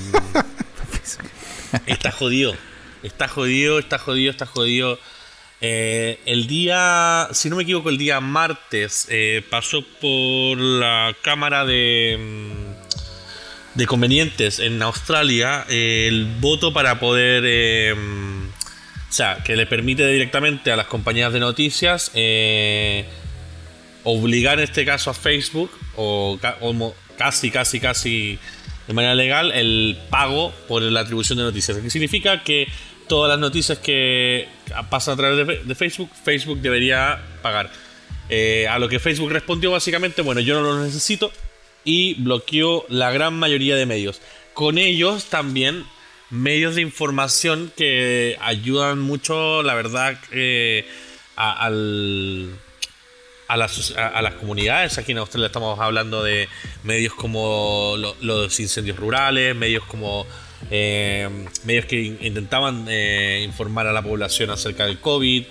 está 1.86 2.10
jodido. 2.10 2.54
Está 3.02 3.28
jodido, 3.28 3.78
está 3.78 3.98
jodido, 3.98 4.30
está 4.30 4.46
jodido. 4.46 4.98
Eh, 5.62 6.18
el 6.26 6.46
día, 6.46 7.28
si 7.32 7.48
no 7.50 7.56
me 7.56 7.62
equivoco, 7.62 7.88
el 7.90 7.98
día 7.98 8.20
martes 8.20 9.06
eh, 9.10 9.42
pasó 9.50 9.82
por 10.00 10.58
la 10.58 11.14
Cámara 11.22 11.64
de, 11.64 12.18
mm, 12.18 12.69
de 13.74 13.86
Convenientes 13.86 14.58
en 14.58 14.82
Australia 14.82 15.64
el 15.68 16.26
voto 16.40 16.72
para 16.72 16.98
poder... 16.98 17.42
eh, 17.46 17.94
o 19.10 19.12
sea, 19.12 19.42
que 19.44 19.56
le 19.56 19.66
permite 19.66 20.06
directamente 20.06 20.70
a 20.70 20.76
las 20.76 20.86
compañías 20.86 21.32
de 21.32 21.40
noticias 21.40 22.12
eh, 22.14 23.04
obligar 24.04 24.58
en 24.58 24.64
este 24.64 24.84
caso 24.84 25.10
a 25.10 25.14
Facebook, 25.14 25.68
o, 25.96 26.38
casi, 27.18 27.50
casi, 27.50 27.80
casi 27.80 28.38
de 28.86 28.94
manera 28.94 29.16
legal, 29.16 29.50
el 29.50 29.98
pago 30.10 30.54
por 30.68 30.82
la 30.82 31.00
atribución 31.00 31.38
de 31.38 31.44
noticias. 31.44 31.76
Que 31.78 31.90
significa 31.90 32.44
que 32.44 32.68
todas 33.08 33.28
las 33.28 33.40
noticias 33.40 33.78
que 33.78 34.46
pasan 34.90 35.14
a 35.14 35.16
través 35.16 35.44
de, 35.44 35.64
de 35.64 35.74
Facebook, 35.74 36.10
Facebook 36.24 36.60
debería 36.60 37.20
pagar. 37.42 37.68
Eh, 38.28 38.68
a 38.68 38.78
lo 38.78 38.88
que 38.88 39.00
Facebook 39.00 39.32
respondió 39.32 39.72
básicamente, 39.72 40.22
bueno, 40.22 40.40
yo 40.40 40.54
no 40.54 40.62
lo 40.62 40.84
necesito 40.84 41.32
y 41.84 42.14
bloqueó 42.22 42.84
la 42.88 43.10
gran 43.10 43.34
mayoría 43.38 43.76
de 43.76 43.86
medios. 43.86 44.20
Con 44.54 44.78
ellos 44.78 45.24
también 45.26 45.84
medios 46.30 46.74
de 46.74 46.82
información 46.82 47.72
que 47.76 48.36
ayudan 48.40 49.00
mucho, 49.00 49.62
la 49.62 49.74
verdad, 49.74 50.18
eh, 50.32 50.86
a, 51.36 51.64
al, 51.64 52.50
a, 53.48 53.56
las, 53.56 53.92
a, 53.96 54.20
las 54.22 54.34
comunidades. 54.34 54.98
Aquí 54.98 55.12
en 55.12 55.18
Australia 55.18 55.46
estamos 55.46 55.78
hablando 55.80 56.22
de 56.22 56.48
medios 56.84 57.14
como 57.14 57.94
lo- 57.98 58.16
los 58.20 58.60
incendios 58.60 58.96
rurales, 58.98 59.56
medios 59.56 59.84
como 59.86 60.26
eh, 60.70 61.28
medios 61.64 61.86
que 61.86 62.00
in- 62.02 62.18
intentaban 62.20 62.86
eh, 62.88 63.42
informar 63.44 63.86
a 63.86 63.92
la 63.92 64.02
población 64.02 64.50
acerca 64.50 64.84
del 64.86 65.00
COVID 65.00 65.44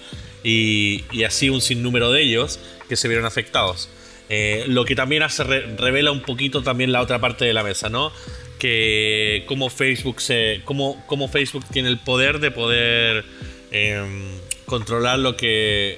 y, 0.43 1.03
y 1.11 1.23
así 1.23 1.49
un 1.49 1.61
sinnúmero 1.61 2.11
de 2.11 2.21
ellos 2.21 2.59
que 2.87 2.95
se 2.95 3.07
vieron 3.07 3.25
afectados. 3.25 3.89
Eh, 4.29 4.65
lo 4.67 4.85
que 4.85 4.95
también 4.95 5.23
hace 5.23 5.43
re- 5.43 5.75
revela 5.75 6.11
un 6.11 6.21
poquito 6.21 6.61
también 6.61 6.91
la 6.91 7.01
otra 7.01 7.19
parte 7.19 7.45
de 7.45 7.53
la 7.53 7.63
mesa, 7.63 7.89
¿no? 7.89 8.11
Que 8.59 9.43
cómo 9.47 9.69
Facebook 9.69 10.21
se. 10.21 10.61
cómo, 10.65 11.03
Facebook 11.31 11.65
tiene 11.71 11.89
el 11.89 11.97
poder 11.97 12.39
de 12.39 12.51
poder 12.51 13.25
em, 13.71 14.37
controlar 14.65 15.17
lo 15.19 15.35
que 15.35 15.97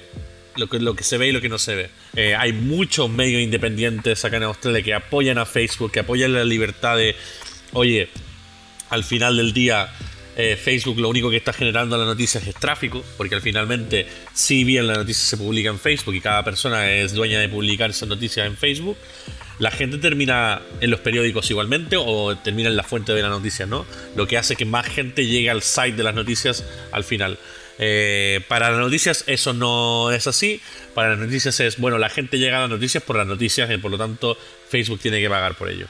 se 1.00 1.18
ve 1.18 1.28
y 1.28 1.32
lo 1.32 1.40
que 1.40 1.48
no 1.48 1.58
se 1.58 1.74
ve. 1.74 1.90
Eh, 2.16 2.34
hay 2.34 2.52
muchos 2.52 3.10
medios 3.10 3.42
independientes 3.42 4.24
acá 4.24 4.36
en 4.36 4.44
Australia 4.44 4.82
que 4.82 4.94
apoyan 4.94 5.38
a 5.38 5.46
Facebook, 5.46 5.92
que 5.92 6.00
apoyan 6.00 6.32
la 6.32 6.44
libertad 6.44 6.96
de. 6.96 7.16
Oye, 7.72 8.08
al 8.90 9.02
final 9.04 9.36
del 9.36 9.52
día 9.52 9.88
eh, 10.36 10.56
Facebook 10.56 10.98
lo 10.98 11.08
único 11.08 11.30
que 11.30 11.36
está 11.36 11.52
generando 11.52 11.96
las 11.98 12.06
noticias 12.06 12.46
es 12.46 12.54
tráfico, 12.54 13.04
porque 13.16 13.34
al 13.34 13.42
finalmente, 13.42 14.06
si 14.34 14.64
bien 14.64 14.86
la 14.86 14.94
noticia 14.94 15.22
se 15.24 15.36
publica 15.36 15.68
en 15.70 15.78
Facebook 15.78 16.14
y 16.14 16.20
cada 16.20 16.42
persona 16.44 16.90
es 16.90 17.12
dueña 17.12 17.38
de 17.40 17.48
publicar 17.48 17.90
esas 17.90 18.08
noticias 18.08 18.46
en 18.46 18.56
Facebook, 18.56 18.96
la 19.58 19.70
gente 19.70 19.98
termina 19.98 20.62
en 20.80 20.90
los 20.90 21.00
periódicos 21.00 21.50
igualmente 21.50 21.96
o 21.98 22.36
termina 22.38 22.68
en 22.70 22.76
la 22.76 22.82
fuente 22.82 23.12
de 23.12 23.22
las 23.22 23.30
noticias, 23.30 23.68
¿no? 23.68 23.84
Lo 24.16 24.26
que 24.26 24.38
hace 24.38 24.56
que 24.56 24.64
más 24.64 24.86
gente 24.86 25.26
llegue 25.26 25.50
al 25.50 25.62
site 25.62 25.92
de 25.92 26.02
las 26.02 26.14
noticias 26.14 26.64
al 26.90 27.04
final. 27.04 27.38
Eh, 27.78 28.40
para 28.48 28.70
las 28.70 28.78
noticias 28.80 29.24
eso 29.26 29.52
no 29.52 30.10
es 30.12 30.26
así. 30.26 30.60
Para 30.94 31.10
las 31.10 31.18
noticias 31.18 31.58
es, 31.60 31.78
bueno, 31.78 31.98
la 31.98 32.08
gente 32.08 32.38
llega 32.38 32.58
a 32.58 32.60
las 32.62 32.70
noticias 32.70 33.02
por 33.02 33.16
las 33.16 33.26
noticias 33.26 33.70
y 33.70 33.76
por 33.76 33.90
lo 33.90 33.98
tanto 33.98 34.36
Facebook 34.68 34.98
tiene 35.00 35.20
que 35.20 35.28
pagar 35.28 35.54
por 35.56 35.68
ello. 35.70 35.86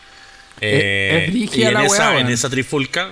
Es- 0.61 0.74
es 0.74 1.28
Eh, 1.30 1.30
y 1.34 1.62
en 2.20 2.28
esa 2.28 2.51
trifulca, 2.51 3.11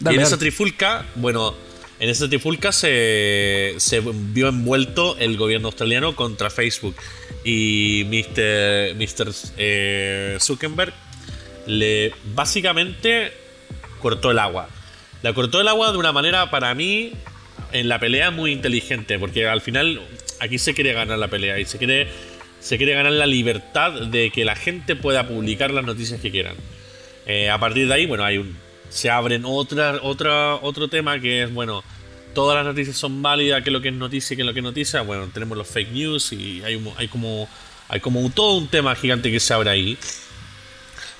Dale, 0.00 0.14
y 0.14 0.18
en 0.18 0.22
esa 0.22 0.30
dale. 0.32 0.40
trifulca, 0.40 1.06
bueno, 1.14 1.54
en 1.98 2.10
esa 2.10 2.28
trifulca 2.28 2.72
se, 2.72 3.74
se 3.78 4.02
vio 4.04 4.48
envuelto 4.48 5.16
el 5.18 5.36
gobierno 5.36 5.68
australiano 5.68 6.14
contra 6.14 6.50
Facebook. 6.50 6.94
Y 7.44 8.04
Mr. 8.06 8.94
Mr. 8.96 9.32
eh, 9.56 10.36
Zuckerberg 10.40 10.92
le 11.66 12.12
básicamente 12.34 13.32
cortó 14.00 14.30
el 14.30 14.38
agua. 14.38 14.68
La 15.22 15.32
cortó 15.32 15.60
el 15.60 15.68
agua 15.68 15.92
de 15.92 15.98
una 15.98 16.12
manera 16.12 16.50
para 16.50 16.74
mí 16.74 17.12
en 17.72 17.88
la 17.88 17.98
pelea 17.98 18.30
muy 18.30 18.52
inteligente, 18.52 19.18
porque 19.18 19.48
al 19.48 19.60
final 19.60 20.00
aquí 20.40 20.58
se 20.58 20.74
quiere 20.74 20.92
ganar 20.92 21.18
la 21.18 21.28
pelea 21.28 21.58
y 21.58 21.64
se 21.64 21.78
quiere 21.78 22.08
se 22.60 22.78
quiere 22.78 22.94
ganar 22.94 23.12
la 23.12 23.26
libertad 23.26 23.92
de 23.92 24.30
que 24.30 24.44
la 24.44 24.56
gente 24.56 24.96
pueda 24.96 25.28
publicar 25.28 25.70
las 25.70 25.84
noticias 25.84 26.20
que 26.20 26.30
quieran. 26.30 26.56
Eh, 27.26 27.48
a 27.48 27.58
partir 27.58 27.86
de 27.86 27.94
ahí, 27.94 28.06
bueno, 28.06 28.24
hay 28.24 28.38
un, 28.38 28.56
se 28.96 29.10
abren 29.10 29.44
otra, 29.44 30.00
otra, 30.02 30.56
otro 30.56 30.88
tema 30.88 31.20
que 31.20 31.42
es, 31.44 31.52
bueno, 31.52 31.84
todas 32.34 32.56
las 32.56 32.64
noticias 32.66 32.96
son 32.96 33.22
válidas, 33.22 33.62
qué 33.62 33.70
es 33.70 33.72
lo 33.72 33.80
que 33.80 33.88
es 33.88 33.94
noticia 33.94 34.34
es 34.36 34.44
lo 34.44 34.52
que 34.52 34.60
es 34.60 34.64
noticia. 34.64 35.02
Bueno, 35.02 35.28
tenemos 35.32 35.56
los 35.56 35.66
fake 35.68 35.92
news 35.92 36.32
y 36.32 36.62
hay, 36.64 36.74
un- 36.76 36.92
como 37.10 37.48
hay 37.88 38.00
como 38.00 38.28
todo 38.30 38.54
un 38.54 38.68
tema 38.68 38.94
gigante 38.96 39.30
que 39.30 39.38
se 39.40 39.54
abre 39.54 39.70
ahí. 39.70 39.96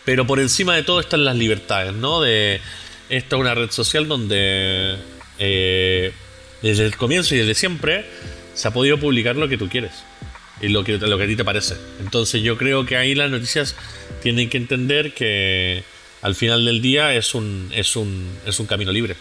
Pero 0.04 0.26
por 0.26 0.38
encima 0.40 0.74
de 0.76 0.82
todo 0.82 1.00
están 1.00 1.24
las 1.24 1.36
libertades, 1.36 1.92
¿no? 1.92 2.20
De 2.20 2.60
esta 3.08 3.36
es 3.36 3.40
una 3.40 3.54
red 3.54 3.70
social 3.70 4.06
donde 4.08 4.96
eh, 5.38 6.12
desde 6.62 6.86
el 6.86 6.96
comienzo 6.96 7.34
y 7.34 7.38
desde 7.38 7.54
siempre 7.54 8.06
se 8.54 8.68
ha 8.68 8.72
podido 8.72 8.98
publicar 8.98 9.36
lo 9.36 9.48
que 9.48 9.58
tú 9.58 9.68
quieres 9.68 9.92
y 10.60 10.68
lo 10.68 10.82
que, 10.84 10.98
lo 10.98 11.18
que 11.18 11.24
a 11.24 11.26
ti 11.26 11.36
te 11.36 11.44
parece. 11.44 11.74
Entonces 12.00 12.42
yo 12.42 12.56
creo 12.56 12.86
que 12.86 12.96
ahí 12.96 13.14
las 13.14 13.30
noticias 13.30 13.74
tienen 14.22 14.48
que 14.48 14.56
entender 14.56 15.12
que 15.12 15.82
al 16.26 16.34
final 16.34 16.64
del 16.64 16.82
día 16.82 17.14
es 17.14 17.36
un, 17.36 17.70
es 17.72 17.94
un, 17.94 18.26
es 18.44 18.58
un 18.58 18.66
camino 18.66 18.90
libre. 18.90 19.14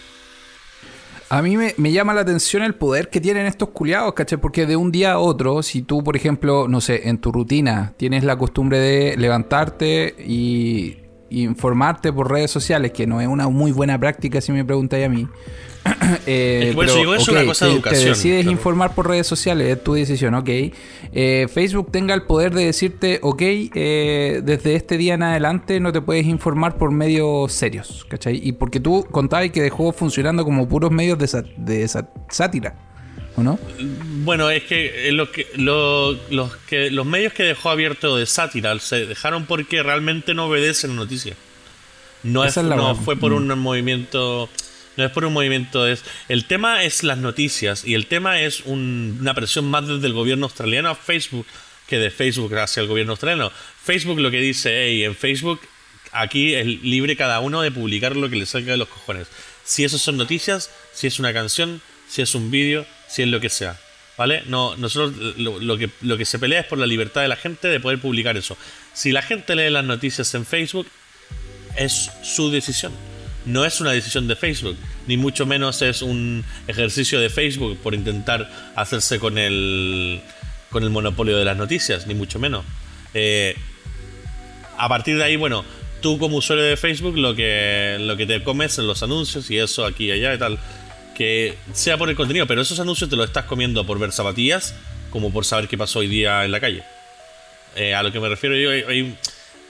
A 1.28 1.40
mí 1.40 1.56
me, 1.56 1.72
me 1.76 1.92
llama 1.92 2.14
la 2.14 2.22
atención 2.22 2.64
el 2.64 2.74
poder 2.74 3.10
que 3.10 3.20
tienen 3.20 3.46
estos 3.46 3.68
culiados, 3.68 4.12
¿cachai? 4.14 4.38
Porque 4.38 4.66
de 4.66 4.74
un 4.74 4.90
día 4.90 5.12
a 5.12 5.18
otro, 5.20 5.62
si 5.62 5.82
tú, 5.82 6.02
por 6.02 6.16
ejemplo, 6.16 6.66
no 6.66 6.80
sé, 6.80 7.08
en 7.08 7.18
tu 7.18 7.30
rutina 7.30 7.94
tienes 7.96 8.24
la 8.24 8.36
costumbre 8.36 8.78
de 8.80 9.16
levantarte 9.16 10.16
y 10.18 11.05
y 11.05 11.05
informarte 11.30 12.12
por 12.12 12.30
redes 12.30 12.50
sociales, 12.50 12.92
que 12.92 13.06
no 13.06 13.20
es 13.20 13.28
una 13.28 13.48
muy 13.48 13.72
buena 13.72 13.98
práctica 13.98 14.40
si 14.40 14.52
me 14.52 14.64
preguntáis 14.64 15.06
a 15.06 15.08
mí. 15.08 15.26
Eh, 16.26 16.74
es 16.76 17.28
una 17.28 17.44
cosa 17.46 17.66
de 17.66 17.70
te- 17.70 17.76
educación, 17.76 17.82
Te 18.02 18.08
decides 18.08 18.42
claro. 18.42 18.50
informar 18.50 18.94
por 18.94 19.08
redes 19.08 19.26
sociales, 19.26 19.68
es 19.76 19.84
tu 19.84 19.94
decisión, 19.94 20.34
ok. 20.34 20.48
Eh, 21.12 21.46
Facebook 21.52 21.90
tenga 21.92 22.12
el 22.14 22.22
poder 22.22 22.52
de 22.54 22.64
decirte, 22.66 23.20
ok, 23.22 23.40
eh, 23.42 24.40
desde 24.44 24.74
este 24.74 24.98
día 24.98 25.14
en 25.14 25.22
adelante 25.22 25.78
no 25.78 25.92
te 25.92 26.00
puedes 26.00 26.26
informar 26.26 26.76
por 26.76 26.90
medios 26.90 27.52
serios, 27.52 28.04
¿cachai? 28.08 28.40
Y 28.42 28.52
porque 28.52 28.80
tú 28.80 29.06
contabas 29.10 29.50
que 29.50 29.62
dejó 29.62 29.92
funcionando 29.92 30.44
como 30.44 30.68
puros 30.68 30.90
medios 30.90 31.18
de, 31.18 31.44
de 31.56 31.88
sátira, 32.28 32.74
¿o 33.36 33.42
no? 33.44 33.58
Bueno, 34.26 34.50
es 34.50 34.64
que, 34.64 35.08
eh, 35.08 35.12
lo 35.12 35.30
que, 35.32 35.46
lo- 35.54 36.12
los 36.30 36.54
que 36.68 36.90
los 36.90 37.06
medios 37.06 37.32
que 37.32 37.44
dejó 37.44 37.70
abierto 37.70 38.16
de 38.16 38.26
sátira 38.26 38.78
se 38.78 39.06
dejaron 39.06 39.46
porque 39.46 39.82
realmente 39.82 40.34
no 40.34 40.46
obedecen 40.46 40.94
noticias. 40.96 41.36
No, 42.22 42.44
es, 42.44 42.56
no 42.56 42.94
fue 42.96 43.16
por 43.16 43.32
Mm. 43.32 43.36
un 43.52 43.58
movimiento. 43.58 44.48
No 44.96 45.04
es 45.04 45.10
por 45.12 45.24
un 45.24 45.32
movimiento. 45.32 45.86
Es, 45.86 46.02
el 46.28 46.44
tema 46.46 46.82
es 46.82 47.02
las 47.04 47.18
noticias 47.18 47.84
y 47.84 47.94
el 47.94 48.06
tema 48.06 48.40
es 48.40 48.60
un- 48.64 49.18
una 49.20 49.32
presión 49.34 49.66
más 49.70 49.86
desde 49.86 50.06
el 50.06 50.12
gobierno 50.12 50.46
australiano 50.46 50.88
a 50.90 50.94
Facebook 50.94 51.46
que 51.86 51.98
de 51.98 52.10
Facebook 52.10 52.52
hacia 52.56 52.80
el 52.80 52.88
gobierno 52.88 53.12
australiano. 53.12 53.52
Facebook 53.84 54.18
lo 54.18 54.30
que 54.30 54.40
dice, 54.40 54.70
hey, 54.86 55.04
en 55.04 55.14
Facebook 55.14 55.60
aquí 56.10 56.54
es 56.54 56.66
libre 56.66 57.14
cada 57.16 57.38
uno 57.40 57.62
de 57.62 57.70
publicar 57.70 58.16
lo 58.16 58.28
que 58.28 58.36
le 58.36 58.46
salga 58.46 58.72
de 58.72 58.78
los 58.78 58.88
cojones. 58.88 59.28
Si 59.64 59.84
eso 59.84 59.98
son 59.98 60.16
noticias, 60.16 60.70
si 60.92 61.06
es 61.06 61.18
una 61.20 61.32
canción, 61.32 61.80
si 62.08 62.22
es 62.22 62.34
un 62.34 62.50
vídeo, 62.50 62.86
si 63.08 63.22
es 63.22 63.28
lo 63.28 63.38
que 63.38 63.50
sea. 63.50 63.78
¿Vale? 64.16 64.42
No, 64.46 64.76
nosotros 64.76 65.14
lo, 65.36 65.76
que, 65.76 65.90
lo 66.00 66.16
que 66.16 66.24
se 66.24 66.38
pelea 66.38 66.60
es 66.60 66.66
por 66.66 66.78
la 66.78 66.86
libertad 66.86 67.20
de 67.20 67.28
la 67.28 67.36
gente 67.36 67.68
de 67.68 67.80
poder 67.80 68.00
publicar 68.00 68.36
eso. 68.36 68.56
Si 68.94 69.12
la 69.12 69.20
gente 69.20 69.54
lee 69.54 69.68
las 69.70 69.84
noticias 69.84 70.34
en 70.34 70.46
Facebook, 70.46 70.86
es 71.76 72.10
su 72.22 72.50
decisión. 72.50 72.92
No 73.44 73.64
es 73.64 73.80
una 73.80 73.92
decisión 73.92 74.26
de 74.26 74.34
Facebook, 74.34 74.76
ni 75.06 75.16
mucho 75.16 75.46
menos 75.46 75.80
es 75.82 76.02
un 76.02 76.44
ejercicio 76.66 77.20
de 77.20 77.30
Facebook 77.30 77.78
por 77.78 77.94
intentar 77.94 78.50
hacerse 78.74 79.20
con 79.20 79.38
el, 79.38 80.20
con 80.70 80.82
el 80.82 80.90
monopolio 80.90 81.36
de 81.36 81.44
las 81.44 81.56
noticias, 81.56 82.06
ni 82.08 82.14
mucho 82.14 82.40
menos. 82.40 82.64
Eh, 83.14 83.54
a 84.78 84.88
partir 84.88 85.16
de 85.16 85.24
ahí, 85.24 85.36
bueno, 85.36 85.64
tú 86.00 86.18
como 86.18 86.38
usuario 86.38 86.64
de 86.64 86.76
Facebook 86.76 87.16
lo 87.16 87.34
que, 87.34 87.98
lo 88.00 88.16
que 88.16 88.26
te 88.26 88.42
comes 88.42 88.72
son 88.72 88.86
los 88.86 89.02
anuncios 89.02 89.50
y 89.50 89.58
eso 89.58 89.84
aquí 89.84 90.06
y 90.06 90.10
allá 90.12 90.34
y 90.34 90.38
tal. 90.38 90.58
Que 91.16 91.54
sea 91.72 91.96
por 91.96 92.10
el 92.10 92.16
contenido, 92.16 92.46
pero 92.46 92.60
esos 92.60 92.78
anuncios 92.78 93.08
te 93.08 93.16
los 93.16 93.26
estás 93.26 93.46
comiendo 93.46 93.86
por 93.86 93.98
ver 93.98 94.12
zapatillas 94.12 94.74
como 95.10 95.32
por 95.32 95.46
saber 95.46 95.66
qué 95.66 95.78
pasó 95.78 96.00
hoy 96.00 96.08
día 96.08 96.44
en 96.44 96.52
la 96.52 96.60
calle. 96.60 96.82
Eh, 97.74 97.94
a 97.94 98.02
lo 98.02 98.12
que 98.12 98.20
me 98.20 98.28
refiero 98.28 98.54
yo, 98.56 98.70
hay- 98.70 99.16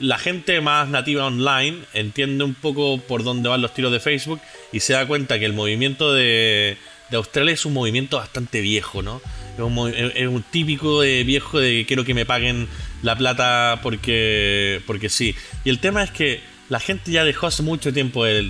la 0.01 0.19
gente 0.19 0.61
más 0.61 0.89
nativa 0.89 1.25
online 1.25 1.79
entiende 1.95 2.45
un 2.45 2.55
poco 2.55 2.99
por 3.01 3.23
dónde 3.23 3.49
van 3.49 3.63
los 3.63 3.73
tiros 3.73 3.93
de 3.93 4.01
Facebook 4.01 4.41
y 4.73 4.81
se 4.81 4.93
da 4.93 5.07
cuenta 5.07 5.39
que 5.39 5.45
el 5.47 5.53
movimiento 5.53 6.13
de, 6.13 6.77
Australia 7.13 7.55
es 7.55 7.65
un 7.65 7.73
movimiento 7.73 8.17
bastante 8.17 8.61
viejo, 8.61 9.01
¿no? 9.03 9.23
Es 9.57 9.63
un, 9.63 9.95
es 9.95 10.27
un 10.27 10.43
típico 10.43 11.01
de 11.01 11.23
viejo 11.25 11.61
de 11.61 11.85
quiero 11.87 12.05
que 12.05 12.13
me 12.13 12.27
paguen 12.27 12.69
la 13.03 13.17
plata 13.17 13.79
porque, 13.83 14.83
porque 14.87 15.09
sí. 15.09 15.35
Y 15.65 15.71
el 15.71 15.79
tema 15.79 16.03
es 16.03 16.11
que 16.11 16.41
la 16.69 16.81
gente 16.81 17.13
ya 17.13 17.25
dejó 17.25 17.47
hace 17.47 17.63
mucho 17.63 17.93
tiempo 17.93 18.25
de, 18.25 18.43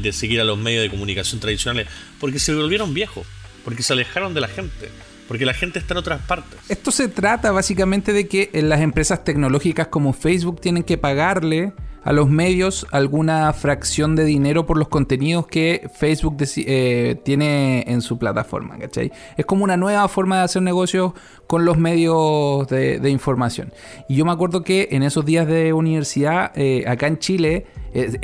de- 0.00 0.12
seguir 0.12 0.40
a 0.40 0.44
los 0.44 0.58
medios 0.58 0.82
de 0.82 0.90
comunicación 0.90 1.40
tradicionales 1.40 1.86
porque 2.20 2.38
se 2.38 2.54
volvieron 2.54 2.94
viejos, 2.94 3.26
porque 3.64 3.82
se 3.82 3.92
alejaron 3.92 4.32
de 4.34 4.40
la 4.40 4.48
gente, 4.48 4.88
porque 5.28 5.44
la 5.44 5.54
gente 5.54 5.78
está 5.78 5.94
en 5.94 5.98
otras 5.98 6.20
partes. 6.22 6.58
Esto 6.68 6.90
se 6.90 7.08
trata 7.08 7.50
básicamente 7.52 8.12
de 8.12 8.26
que 8.28 8.50
eh, 8.52 8.62
las 8.62 8.80
empresas 8.80 9.24
tecnológicas 9.24 9.88
como 9.88 10.12
Facebook 10.12 10.60
tienen 10.60 10.82
que 10.82 10.96
pagarle 10.98 11.72
a 12.04 12.12
los 12.12 12.28
medios 12.28 12.84
alguna 12.90 13.52
fracción 13.52 14.16
de 14.16 14.24
dinero 14.24 14.66
por 14.66 14.76
los 14.76 14.88
contenidos 14.88 15.46
que 15.46 15.88
Facebook 15.96 16.36
eh, 16.56 17.16
tiene 17.24 17.84
en 17.86 18.02
su 18.02 18.18
plataforma, 18.18 18.76
¿cachai? 18.76 19.12
Es 19.36 19.46
como 19.46 19.62
una 19.62 19.76
nueva 19.76 20.08
forma 20.08 20.38
de 20.38 20.42
hacer 20.42 20.62
negocios 20.62 21.12
con 21.52 21.66
los 21.66 21.76
medios 21.76 22.66
de, 22.68 23.10
información. 23.10 23.74
Y 24.08 24.14
yo 24.14 24.24
me 24.24 24.32
acuerdo 24.32 24.64
que 24.64 24.88
en 24.92 25.02
esos 25.02 25.26
días 25.26 25.46
de 25.46 25.74
universidad, 25.74 26.50
eh, 26.54 26.82
acá 26.88 27.08
en 27.08 27.18
Chile, 27.18 27.66
eh, 27.92 28.18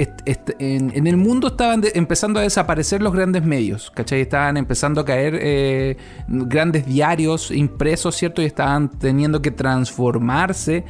en, 0.59 1.07
el 1.07 1.19
mundo 1.19 1.49
estaban 1.49 1.83
empezando 1.93 2.41
a 2.41 2.43
desaparecer 2.43 3.03
los 3.03 3.13
grandes 3.13 3.45
medios, 3.45 3.91
¿cachai? 3.91 4.23
Estaban 4.23 4.57
empezando 4.57 5.03
a 5.03 5.05
caer 5.05 5.39
eh, 5.43 5.99
grandes 6.27 6.87
diarios 6.87 7.51
impresos, 7.51 8.17
¿cierto? 8.17 8.41
Y 8.41 8.47
estaban 8.47 8.89
teniendo 8.99 9.43
que 9.43 9.51
transformarse 9.51 10.87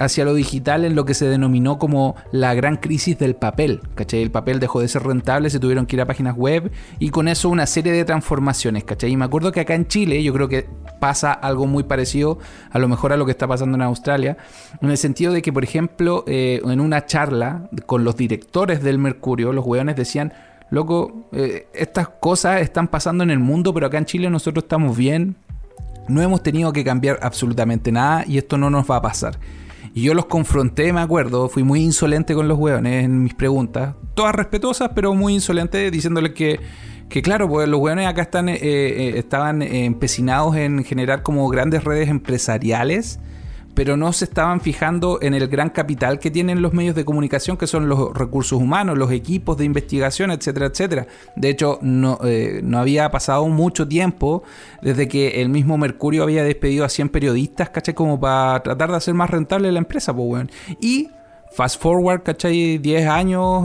hacia 0.00 0.24
lo 0.24 0.34
digital 0.34 0.84
en 0.84 0.94
lo 0.94 1.04
que 1.04 1.12
se 1.14 1.26
denominó 1.26 1.78
como 1.78 2.16
la 2.32 2.54
gran 2.54 2.76
crisis 2.76 3.18
del 3.18 3.34
papel, 3.34 3.82
¿cachai? 3.94 4.22
El 4.22 4.30
papel 4.30 4.58
dejó 4.58 4.80
de 4.80 4.88
ser 4.88 5.02
rentable, 5.02 5.50
se 5.50 5.58
tuvieron 5.60 5.86
que 5.86 5.96
ir 5.96 6.02
a 6.02 6.06
páginas 6.06 6.36
web 6.36 6.70
y 6.98 7.10
con 7.10 7.28
eso 7.28 7.50
una 7.50 7.66
serie 7.66 7.92
de 7.92 8.04
transformaciones, 8.04 8.84
¿cachai? 8.84 9.10
Y 9.10 9.16
me 9.16 9.26
acuerdo 9.26 9.52
que 9.52 9.60
acá 9.60 9.74
en 9.74 9.86
Chile 9.88 10.22
yo 10.22 10.32
creo 10.32 10.48
que 10.48 10.66
pasa 11.00 11.32
algo 11.32 11.66
muy 11.66 11.79
parecido 11.84 12.38
a 12.70 12.78
lo 12.78 12.88
mejor 12.88 13.12
a 13.12 13.16
lo 13.16 13.24
que 13.24 13.32
está 13.32 13.46
pasando 13.46 13.76
en 13.76 13.82
Australia, 13.82 14.36
en 14.80 14.90
el 14.90 14.96
sentido 14.96 15.32
de 15.32 15.42
que, 15.42 15.52
por 15.52 15.64
ejemplo, 15.64 16.24
eh, 16.26 16.60
en 16.64 16.80
una 16.80 17.06
charla 17.06 17.68
con 17.86 18.04
los 18.04 18.16
directores 18.16 18.82
del 18.82 18.98
Mercurio, 18.98 19.52
los 19.52 19.64
hueones 19.64 19.96
decían, 19.96 20.32
loco, 20.70 21.28
eh, 21.32 21.68
estas 21.74 22.08
cosas 22.08 22.60
están 22.60 22.88
pasando 22.88 23.24
en 23.24 23.30
el 23.30 23.38
mundo, 23.38 23.74
pero 23.74 23.86
acá 23.86 23.98
en 23.98 24.04
Chile 24.04 24.30
nosotros 24.30 24.64
estamos 24.64 24.96
bien, 24.96 25.36
no 26.08 26.22
hemos 26.22 26.42
tenido 26.42 26.72
que 26.72 26.84
cambiar 26.84 27.18
absolutamente 27.22 27.92
nada 27.92 28.24
y 28.26 28.38
esto 28.38 28.58
no 28.58 28.70
nos 28.70 28.90
va 28.90 28.96
a 28.96 29.02
pasar. 29.02 29.38
Y 29.92 30.02
yo 30.02 30.14
los 30.14 30.26
confronté, 30.26 30.92
me 30.92 31.00
acuerdo, 31.00 31.48
fui 31.48 31.64
muy 31.64 31.82
insolente 31.82 32.34
con 32.34 32.46
los 32.46 32.58
hueones 32.58 33.04
en 33.04 33.22
mis 33.22 33.34
preguntas, 33.34 33.96
todas 34.14 34.34
respetuosas, 34.34 34.90
pero 34.94 35.14
muy 35.14 35.34
insolente, 35.34 35.90
diciéndoles 35.90 36.32
que, 36.32 36.60
que 37.10 37.22
claro, 37.22 37.48
pues 37.48 37.68
los 37.68 37.80
hueones 37.80 38.06
acá 38.06 38.22
están, 38.22 38.48
eh, 38.48 38.58
eh, 38.62 39.12
estaban 39.16 39.62
empecinados 39.62 40.56
en 40.56 40.84
generar 40.84 41.24
como 41.24 41.48
grandes 41.48 41.82
redes 41.82 42.08
empresariales, 42.08 43.18
pero 43.74 43.96
no 43.96 44.12
se 44.12 44.26
estaban 44.26 44.60
fijando 44.60 45.18
en 45.20 45.34
el 45.34 45.48
gran 45.48 45.70
capital 45.70 46.20
que 46.20 46.30
tienen 46.30 46.62
los 46.62 46.72
medios 46.72 46.94
de 46.94 47.04
comunicación, 47.04 47.56
que 47.56 47.66
son 47.66 47.88
los 47.88 48.14
recursos 48.14 48.60
humanos, 48.60 48.96
los 48.96 49.10
equipos 49.10 49.56
de 49.56 49.64
investigación, 49.64 50.30
etcétera, 50.30 50.66
etcétera. 50.66 51.06
De 51.34 51.48
hecho, 51.48 51.80
no, 51.82 52.20
eh, 52.22 52.60
no 52.62 52.78
había 52.78 53.10
pasado 53.10 53.48
mucho 53.48 53.88
tiempo 53.88 54.44
desde 54.80 55.08
que 55.08 55.42
el 55.42 55.48
mismo 55.48 55.78
Mercurio 55.78 56.22
había 56.22 56.44
despedido 56.44 56.84
a 56.84 56.88
100 56.88 57.08
periodistas, 57.08 57.70
¿cachai? 57.70 57.94
Como 57.94 58.20
para 58.20 58.62
tratar 58.62 58.90
de 58.90 58.96
hacer 58.98 59.14
más 59.14 59.30
rentable 59.30 59.72
la 59.72 59.78
empresa, 59.78 60.14
pues, 60.14 60.28
weón. 60.28 60.50
Y 60.80 61.08
fast 61.50 61.82
forward, 61.82 62.22
¿cachai? 62.22 62.78
10 62.78 63.08
años, 63.08 63.64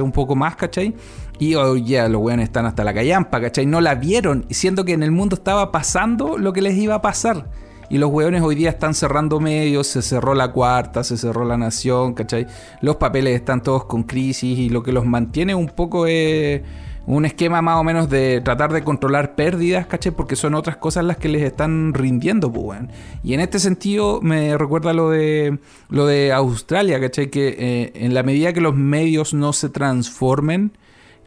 un 0.00 0.12
poco 0.12 0.34
más, 0.34 0.56
¿cachai? 0.56 0.94
Y 1.38 1.54
hoy 1.54 1.84
ya 1.84 2.08
los 2.08 2.20
weones 2.20 2.44
están 2.44 2.66
hasta 2.66 2.82
la 2.82 2.92
callampa, 2.92 3.40
¿cachai? 3.40 3.66
No 3.66 3.80
la 3.80 3.94
vieron, 3.94 4.46
siendo 4.50 4.84
que 4.84 4.92
en 4.92 5.02
el 5.02 5.12
mundo 5.12 5.36
estaba 5.36 5.70
pasando 5.70 6.36
lo 6.36 6.52
que 6.52 6.62
les 6.62 6.76
iba 6.76 6.96
a 6.96 7.02
pasar. 7.02 7.46
Y 7.90 7.98
los 7.98 8.10
hueones 8.10 8.42
hoy 8.42 8.54
día 8.54 8.68
están 8.68 8.92
cerrando 8.92 9.40
medios, 9.40 9.86
se 9.86 10.02
cerró 10.02 10.34
la 10.34 10.52
cuarta, 10.52 11.02
se 11.04 11.16
cerró 11.16 11.44
la 11.46 11.56
nación, 11.56 12.12
¿cachai? 12.12 12.46
Los 12.82 12.96
papeles 12.96 13.34
están 13.34 13.62
todos 13.62 13.86
con 13.86 14.02
crisis 14.02 14.58
y 14.58 14.68
lo 14.68 14.82
que 14.82 14.92
los 14.92 15.06
mantiene 15.06 15.54
un 15.54 15.68
poco 15.68 16.06
es 16.06 16.60
un 17.06 17.24
esquema 17.24 17.62
más 17.62 17.80
o 17.80 17.84
menos 17.84 18.10
de 18.10 18.42
tratar 18.42 18.70
de 18.70 18.84
controlar 18.84 19.34
pérdidas, 19.34 19.86
¿cachai? 19.86 20.12
Porque 20.12 20.36
son 20.36 20.54
otras 20.54 20.76
cosas 20.76 21.04
las 21.06 21.16
que 21.16 21.30
les 21.30 21.42
están 21.42 21.94
rindiendo, 21.94 22.52
pues, 22.52 22.66
weón. 22.66 22.90
Y 23.24 23.32
en 23.32 23.40
este 23.40 23.58
sentido 23.58 24.20
me 24.20 24.58
recuerda 24.58 24.92
lo 24.92 25.08
de, 25.08 25.58
lo 25.88 26.06
de 26.06 26.32
Australia, 26.32 27.00
¿cachai? 27.00 27.30
Que 27.30 27.56
eh, 27.58 27.92
en 27.94 28.12
la 28.12 28.22
medida 28.22 28.52
que 28.52 28.60
los 28.60 28.74
medios 28.74 29.32
no 29.32 29.54
se 29.54 29.70
transformen, 29.70 30.72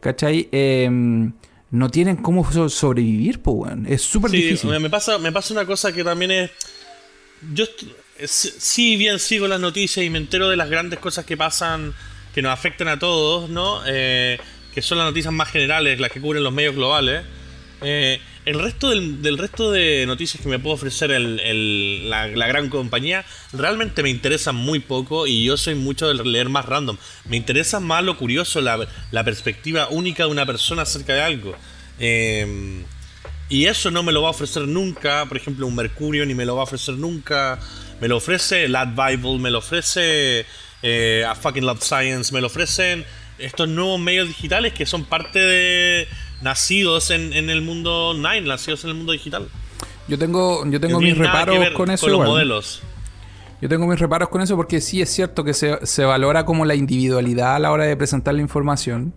¿cachai? 0.02 0.48
Em, 0.52 1.32
no 1.70 1.88
tienen 1.88 2.16
cómo 2.16 2.50
so- 2.52 2.68
sobrevivir, 2.68 3.40
pues, 3.40 3.56
weón. 3.56 3.86
Es 3.86 4.02
súper 4.02 4.30
Sí, 4.32 4.36
difícil. 4.42 4.68
me- 4.68 4.78
me 4.80 4.90
pasa, 4.90 5.16
me 5.18 5.32
pasa 5.32 5.54
una 5.54 5.64
cosa 5.64 5.92
que 5.92 6.04
también 6.04 6.30
es. 6.32 6.50
Yo 7.54 7.64
si 8.26 8.50
si 8.58 8.96
bien 8.96 9.18
sigo 9.18 9.48
las 9.48 9.58
noticias 9.60 10.04
y 10.04 10.10
me 10.10 10.18
entero 10.18 10.48
de 10.50 10.56
las 10.56 10.68
grandes 10.68 10.98
cosas 10.98 11.24
que 11.24 11.36
pasan, 11.36 11.94
que 12.34 12.42
nos 12.42 12.52
afectan 12.52 12.88
a 12.88 12.98
todos, 12.98 13.48
¿no? 13.48 13.80
Eh, 13.86 14.38
que 14.74 14.82
son 14.82 14.98
las 14.98 15.06
noticias 15.06 15.32
más 15.32 15.48
generales, 15.50 15.98
las 15.98 16.10
que 16.10 16.20
cubren 16.20 16.42
los 16.44 16.52
medios 16.52 16.74
globales. 16.74 17.24
eh, 17.84 18.20
el 18.44 18.58
resto 18.60 18.90
del, 18.90 19.22
del 19.22 19.38
resto 19.38 19.70
de 19.70 20.04
noticias 20.06 20.42
que 20.42 20.48
me 20.48 20.58
puede 20.58 20.74
ofrecer 20.74 21.10
el- 21.12 21.38
el- 21.40 22.10
la, 22.10 22.26
gran 22.28 22.68
compañía 22.68 23.24
realmente 23.52 24.02
me 24.02 24.10
interesan 24.10 24.56
muy 24.56 24.80
poco 24.80 25.26
y 25.26 25.44
yo 25.44 25.56
soy 25.56 25.74
mucho 25.74 26.08
de 26.12 26.24
leer 26.24 26.48
más 26.48 26.66
random. 26.66 26.96
Me 27.28 27.36
interesa 27.36 27.78
más 27.80 28.02
lo 28.02 28.16
curioso, 28.16 28.60
la, 28.60 28.86
la 29.10 29.24
perspectiva 29.24 29.88
única 29.88 30.24
de 30.24 30.30
una 30.30 30.44
persona 30.46 30.82
acerca 30.82 31.14
de 31.14 31.20
algo. 31.22 31.54
Eh, 32.00 32.82
y 33.48 33.66
eso 33.66 33.90
no 33.90 34.02
me 34.02 34.12
lo 34.12 34.22
va 34.22 34.28
a 34.28 34.30
ofrecer 34.30 34.62
nunca, 34.66 35.26
por 35.26 35.36
ejemplo, 35.36 35.66
un 35.66 35.74
Mercurio, 35.74 36.24
ni 36.24 36.34
me 36.34 36.44
lo 36.46 36.54
va 36.56 36.62
a 36.62 36.64
ofrecer 36.64 36.94
nunca. 36.94 37.58
Me 38.00 38.08
lo 38.08 38.16
ofrece 38.16 38.64
el 38.64 38.74
Ad 38.74 38.88
Bible, 38.96 39.38
me 39.38 39.50
lo 39.50 39.58
ofrece 39.58 40.46
eh, 40.82 41.24
A 41.28 41.34
Fucking 41.34 41.64
Love 41.64 41.82
Science, 41.82 42.32
me 42.32 42.40
lo 42.40 42.46
ofrecen 42.46 43.04
estos 43.38 43.68
nuevos 43.68 44.00
medios 44.00 44.26
digitales 44.28 44.72
que 44.72 44.86
son 44.86 45.04
parte 45.04 45.38
de. 45.38 46.08
Nacidos 46.42 47.10
en, 47.10 47.32
en 47.32 47.50
el 47.50 47.62
mundo 47.62 48.08
online, 48.10 48.42
nacidos 48.42 48.84
en 48.84 48.90
el 48.90 48.96
mundo 48.96 49.12
digital. 49.12 49.48
Yo 50.08 50.18
tengo, 50.18 50.64
yo 50.66 50.80
tengo 50.80 50.94
No 50.94 51.00
mis 51.00 51.16
reparos 51.16 51.70
con 51.70 51.90
eso. 51.90 52.06
los 52.06 52.14
igual. 52.14 52.28
modelos. 52.28 52.82
Yo 53.60 53.68
tengo 53.68 53.86
mis 53.86 53.98
reparos 54.00 54.28
con 54.28 54.42
eso 54.42 54.56
porque 54.56 54.80
sí 54.80 55.00
es 55.00 55.08
cierto 55.10 55.44
que 55.44 55.54
se, 55.54 55.86
se 55.86 56.04
valora 56.04 56.44
como 56.44 56.64
la 56.64 56.74
individualidad 56.74 57.54
a 57.54 57.58
la 57.60 57.70
hora 57.70 57.84
de 57.84 57.96
presentar 57.96 58.34
la 58.34 58.40
información. 58.40 59.14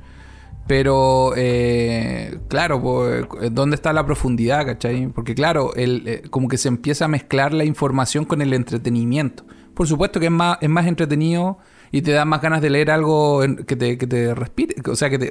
Pero, 0.68 1.34
eh, 1.36 2.40
claro, 2.48 2.82
pues, 2.82 3.26
¿dónde 3.52 3.76
está 3.76 3.94
la 3.94 4.06
profundidad, 4.06 4.66
cachai? 4.66 5.08
Porque, 5.08 5.36
claro, 5.36 5.76
el, 5.76 6.04
eh, 6.08 6.24
como 6.32 6.48
que 6.48 6.58
se 6.58 6.68
empieza 6.70 7.06
a 7.06 7.08
mezclar 7.08 7.54
la 7.54 7.66
información 7.66 8.26
con 8.26 8.42
el 8.42 8.52
entretenimiento. 8.54 9.46
Por 9.76 9.88
supuesto 9.88 10.20
que 10.20 10.28
es 10.28 10.32
más, 10.32 10.58
es 10.62 10.70
más 10.70 10.88
entretenido 10.88 11.60
y 11.96 12.02
te 12.02 12.12
da 12.12 12.26
más 12.26 12.42
ganas 12.42 12.62
de 12.62 12.70
leer 12.70 12.92
algo 12.92 13.42
que 13.66 13.76
te, 13.78 13.98
que 13.98 14.06
te 14.06 14.36
respire. 14.36 14.76
O 14.92 14.96
sea, 14.98 15.10
que 15.10 15.18
te, 15.18 15.30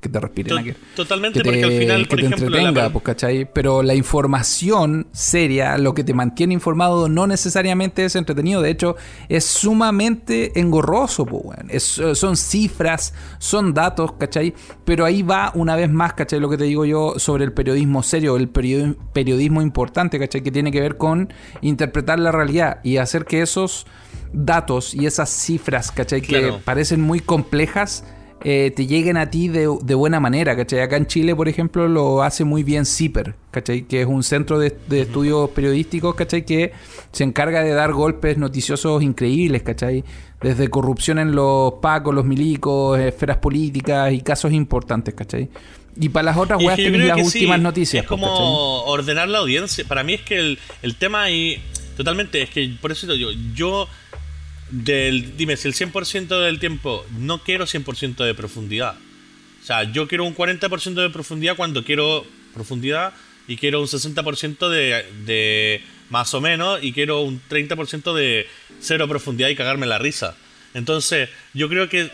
que 0.00 0.08
te 0.08 0.18
respire. 0.20 0.48
To- 0.48 0.56
que- 0.64 0.74
totalmente, 0.96 1.40
que 1.40 1.44
porque 1.44 1.64
al 1.64 1.70
final, 1.72 2.02
que 2.04 2.08
por 2.08 2.18
te 2.20 2.24
ejemplo, 2.26 2.48
la- 2.48 2.58
entretenga, 2.58 2.90
pues, 2.90 3.04
¿cachai? 3.04 3.52
Pero 3.52 3.82
la 3.82 3.94
información 3.94 5.08
seria, 5.12 5.76
lo 5.76 5.92
que 5.92 6.02
te 6.02 6.14
mantiene 6.14 6.54
informado, 6.54 7.08
no 7.10 7.26
necesariamente 7.26 8.04
es 8.04 8.16
entretenido. 8.16 8.62
De 8.62 8.70
hecho, 8.70 8.96
es 9.28 9.44
sumamente 9.44 10.58
engorroso, 10.58 11.26
pues. 11.26 11.58
Es- 11.68 12.00
son 12.14 12.36
cifras, 12.36 13.12
son 13.38 13.74
datos, 13.74 14.12
¿cachai? 14.14 14.54
Pero 14.84 15.04
ahí 15.04 15.22
va 15.22 15.52
una 15.54 15.76
vez 15.76 15.90
más, 15.90 16.14
¿cachai? 16.14 16.40
Lo 16.40 16.48
que 16.48 16.56
te 16.56 16.64
digo 16.64 16.84
yo 16.84 17.18
sobre 17.18 17.44
el 17.44 17.52
periodismo 17.52 18.02
serio, 18.02 18.36
el 18.36 18.50
periodi- 18.52 18.96
periodismo 19.12 19.60
importante, 19.62 20.18
¿cachai? 20.18 20.42
Que 20.42 20.50
tiene 20.50 20.72
que 20.72 20.80
ver 20.80 20.96
con 20.96 21.32
interpretar 21.60 22.18
la 22.18 22.32
realidad 22.32 22.78
y 22.82 22.96
hacer 22.96 23.24
que 23.26 23.42
esos 23.42 23.86
datos 24.32 24.94
y 24.94 25.06
esas 25.06 25.30
cifras, 25.30 25.90
¿cachai? 25.90 26.22
Claro. 26.22 26.56
Que 26.58 26.62
parecen 26.62 27.00
muy 27.00 27.20
complejas, 27.20 28.04
eh, 28.42 28.72
te 28.74 28.86
lleguen 28.86 29.18
a 29.18 29.30
ti 29.30 29.48
de, 29.48 29.68
de 29.82 29.94
buena 29.94 30.18
manera, 30.18 30.56
¿cachai? 30.56 30.80
Acá 30.80 30.96
en 30.96 31.06
Chile, 31.06 31.36
por 31.36 31.48
ejemplo, 31.48 31.88
lo 31.88 32.22
hace 32.22 32.44
muy 32.44 32.62
bien 32.62 32.86
CIPER, 32.86 33.34
¿cachai? 33.50 33.82
Que 33.82 34.00
es 34.00 34.06
un 34.06 34.22
centro 34.22 34.58
de, 34.58 34.74
de 34.88 35.02
estudios 35.02 35.50
periodísticos, 35.50 36.14
¿cachai? 36.14 36.46
Que 36.46 36.72
se 37.12 37.24
encarga 37.24 37.62
de 37.62 37.72
dar 37.72 37.92
golpes 37.92 38.38
noticiosos 38.38 39.02
increíbles, 39.02 39.62
¿cachai? 39.62 40.04
Desde 40.40 40.68
corrupción 40.68 41.18
en 41.18 41.32
los 41.32 41.74
pacos, 41.82 42.14
los 42.14 42.24
milicos, 42.24 42.98
esferas 42.98 43.36
políticas 43.36 44.10
y 44.12 44.22
casos 44.22 44.52
importantes, 44.52 45.12
¿cachai? 45.12 45.50
Y 46.00 46.08
para 46.08 46.22
las 46.26 46.36
otras 46.38 46.60
Y 46.60 46.62
es 46.62 46.66
weas 46.68 46.76
que 46.78 46.90
tenés 46.90 47.08
las 47.08 47.18
sí, 47.18 47.38
últimas 47.40 47.60
noticias, 47.60 48.04
Es 48.04 48.08
pues, 48.08 48.20
como 48.20 48.32
¿cachai? 48.32 48.92
ordenar 48.94 49.28
la 49.28 49.38
audiencia. 49.38 49.84
Para 49.86 50.02
mí 50.02 50.14
es 50.14 50.22
que 50.22 50.38
el, 50.38 50.58
el 50.80 50.96
tema 50.96 51.24
ahí, 51.24 51.60
totalmente, 52.00 52.40
es 52.40 52.48
que 52.48 52.66
por 52.80 52.92
eso 52.92 53.14
yo, 53.14 53.30
yo 53.54 53.86
del, 54.70 55.36
dime, 55.36 55.58
si 55.58 55.68
el 55.68 55.74
100% 55.74 56.44
del 56.46 56.58
tiempo 56.58 57.04
no 57.18 57.42
quiero 57.42 57.66
100% 57.66 58.24
de 58.24 58.34
profundidad. 58.34 58.96
O 59.62 59.66
sea, 59.66 59.84
yo 59.84 60.08
quiero 60.08 60.24
un 60.24 60.34
40% 60.34 60.94
de 60.94 61.10
profundidad 61.10 61.56
cuando 61.56 61.84
quiero 61.84 62.24
profundidad 62.54 63.12
y 63.46 63.58
quiero 63.58 63.82
un 63.82 63.86
60% 63.86 64.70
de, 64.70 65.04
de 65.26 65.82
más 66.08 66.32
o 66.32 66.40
menos 66.40 66.82
y 66.82 66.94
quiero 66.94 67.20
un 67.20 67.38
30% 67.50 68.14
de 68.14 68.46
cero 68.80 69.06
profundidad 69.06 69.50
y 69.50 69.54
cagarme 69.54 69.86
la 69.86 69.98
risa. 69.98 70.34
Entonces, 70.72 71.28
yo 71.52 71.68
creo 71.68 71.90
que 71.90 72.10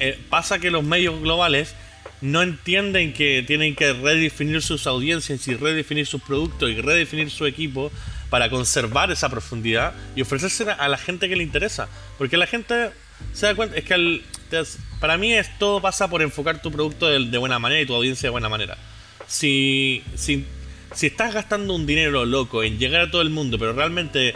eh, 0.00 0.18
pasa 0.30 0.60
que 0.60 0.70
los 0.70 0.82
medios 0.82 1.20
globales 1.20 1.74
no 2.22 2.42
entienden 2.42 3.12
que 3.12 3.44
tienen 3.46 3.74
que 3.74 3.92
redefinir 3.92 4.62
sus 4.62 4.86
audiencias 4.86 5.46
y 5.46 5.54
redefinir 5.56 6.06
sus 6.06 6.22
productos 6.22 6.70
y 6.70 6.80
redefinir 6.80 7.30
su 7.30 7.44
equipo 7.44 7.92
para 8.30 8.50
conservar 8.50 9.10
esa 9.10 9.28
profundidad 9.28 9.94
y 10.14 10.22
ofrecerse 10.22 10.70
a 10.70 10.88
la 10.88 10.98
gente 10.98 11.28
que 11.28 11.36
le 11.36 11.42
interesa. 11.42 11.88
Porque 12.18 12.36
la 12.36 12.46
gente 12.46 12.90
se 13.32 13.46
da 13.46 13.54
cuenta, 13.54 13.76
es 13.76 13.84
que 13.84 14.22
para 15.00 15.18
mí 15.18 15.32
es, 15.32 15.58
todo 15.58 15.80
pasa 15.80 16.08
por 16.08 16.22
enfocar 16.22 16.62
tu 16.62 16.70
producto 16.70 17.06
de, 17.06 17.38
buena 17.38 17.58
manera 17.58 17.80
y 17.80 17.86
tu 17.86 17.94
audiencia 17.94 18.28
de 18.28 18.30
buena 18.30 18.48
manera. 18.48 18.76
Si, 19.26 20.02
si, 20.14 20.44
si 20.94 21.06
estás 21.06 21.34
gastando 21.34 21.74
un 21.74 21.86
dinero 21.86 22.24
loco 22.24 22.62
en 22.62 22.78
llegar 22.78 23.02
a 23.02 23.10
todo 23.10 23.22
el 23.22 23.30
mundo, 23.30 23.58
pero 23.58 23.72
realmente 23.72 24.34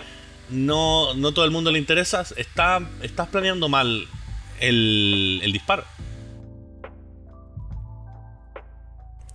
no, 0.48 1.14
no 1.14 1.32
todo 1.32 1.44
el 1.44 1.50
mundo 1.50 1.70
le 1.70 1.78
interesa, 1.78 2.24
está, 2.36 2.80
estás 3.02 3.28
planeando 3.28 3.68
mal 3.68 4.06
el 4.60 5.50
disparo. 5.52 5.84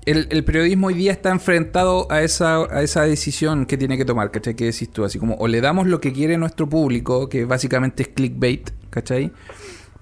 El, 0.06 0.43
periodismo 0.43 0.88
hoy 0.88 0.93
día 0.93 1.12
está 1.12 1.32
enfrentado 1.32 2.06
a 2.12 2.22
esa, 2.22 2.66
a 2.66 2.84
esa 2.84 3.01
decisión 3.03 3.66
que 3.66 3.76
tiene 3.76 3.97
que 3.97 4.06
tomar, 4.06 4.30
¿cachai? 4.30 4.56
Que 4.56 4.66
decís 4.66 4.91
tú, 4.91 5.03
así 5.03 5.18
como 5.18 5.34
o 5.36 5.47
le 5.47 5.62
damos 5.62 5.88
lo 5.88 5.99
que 5.99 6.14
quiere 6.14 6.38
nuestro 6.38 6.70
público, 6.70 7.28
que 7.28 7.45
básicamente 7.45 8.03
es 8.03 8.10
clickbait, 8.10 8.70
¿cachai? 8.91 9.32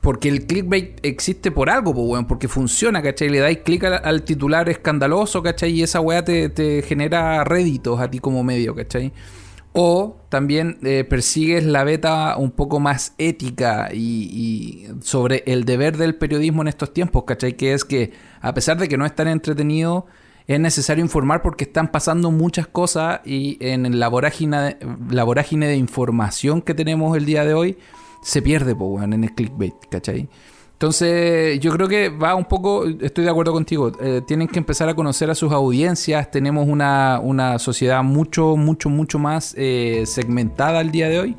Porque 0.01 0.27
el 0.27 0.45
clickbait 0.45 0.99
existe 1.03 1.51
por 1.51 1.69
algo, 1.69 1.93
pues, 1.93 2.05
weón, 2.05 2.27
porque 2.27 2.49
funciona, 2.49 3.01
¿cachai? 3.01 3.29
Le 3.29 3.39
dais 3.39 3.59
clic 3.59 3.85
al, 3.85 4.01
al 4.03 4.23
titular 4.23 4.67
escandaloso, 4.67 5.41
¿cachai? 5.41 5.71
Y 5.71 5.83
esa 5.83 6.01
weá 6.01 6.25
te, 6.25 6.49
te 6.49 6.81
genera 6.81 7.45
réditos 7.45 8.01
a 8.01 8.11
ti 8.11 8.19
como 8.19 8.43
medio, 8.43 8.75
¿cachai? 8.75 9.13
O 9.73 10.17
también 10.29 10.77
eh, 10.83 11.03
persigues 11.03 11.65
la 11.65 11.83
beta 11.83 12.37
un 12.37 12.51
poco 12.51 12.79
más 12.79 13.15
ética 13.17 13.89
y, 13.91 14.87
sobre 15.01 15.43
el 15.47 15.65
deber 15.65 15.97
del 15.97 16.15
periodismo 16.15 16.61
en 16.61 16.67
estos 16.67 16.93
tiempos, 16.93 17.23
¿cachai? 17.25 17.53
Que 17.53 17.73
es 17.73 17.83
que 17.83 18.13
a 18.39 18.53
pesar 18.53 18.77
de 18.77 18.87
que 18.87 18.97
no 18.97 19.05
es 19.05 19.15
tan 19.15 19.27
entretenido, 19.27 20.05
es 20.45 20.59
necesario 20.59 21.03
informar 21.03 21.41
porque 21.41 21.63
están 21.63 21.89
pasando 21.91 22.29
muchas 22.29 22.67
cosas 22.67 23.21
y 23.25 23.57
en 23.61 23.99
la 23.99 24.09
vorágine, 24.09 24.77
la 25.09 25.23
vorágine 25.23 25.67
de 25.67 25.75
información 25.75 26.61
que 26.61 26.75
tenemos 26.75 27.17
el 27.17 27.25
día 27.25 27.43
de 27.43 27.55
hoy 27.55 27.77
se 28.21 28.41
pierde, 28.41 28.73
weón, 28.73 29.13
en 29.13 29.23
el 29.23 29.33
clickbait, 29.33 29.75
¿cachai? 29.89 30.29
Entonces, 30.87 31.61
yo 31.61 31.71
creo 31.71 31.87
que 31.87 32.09
va 32.09 32.35
un 32.35 32.43
poco, 32.43 32.85
estoy 32.85 33.23
de 33.23 33.29
acuerdo 33.29 33.53
contigo, 33.53 33.89
eh, 34.01 34.19
tienen 34.27 34.49
que 34.49 34.59
empezar 34.59 34.89
a 34.89 34.93
conocer 34.93 35.29
a 35.29 35.35
sus 35.35 35.53
audiencias, 35.53 36.29
tenemos 36.29 36.67
una, 36.67 37.21
una 37.23 37.57
sociedad 37.57 38.03
mucho, 38.03 38.57
mucho, 38.57 38.89
mucho 38.89 39.17
más 39.17 39.55
eh, 39.57 40.03
segmentada 40.05 40.79
al 40.79 40.91
día 40.91 41.07
de 41.07 41.19
hoy. 41.19 41.35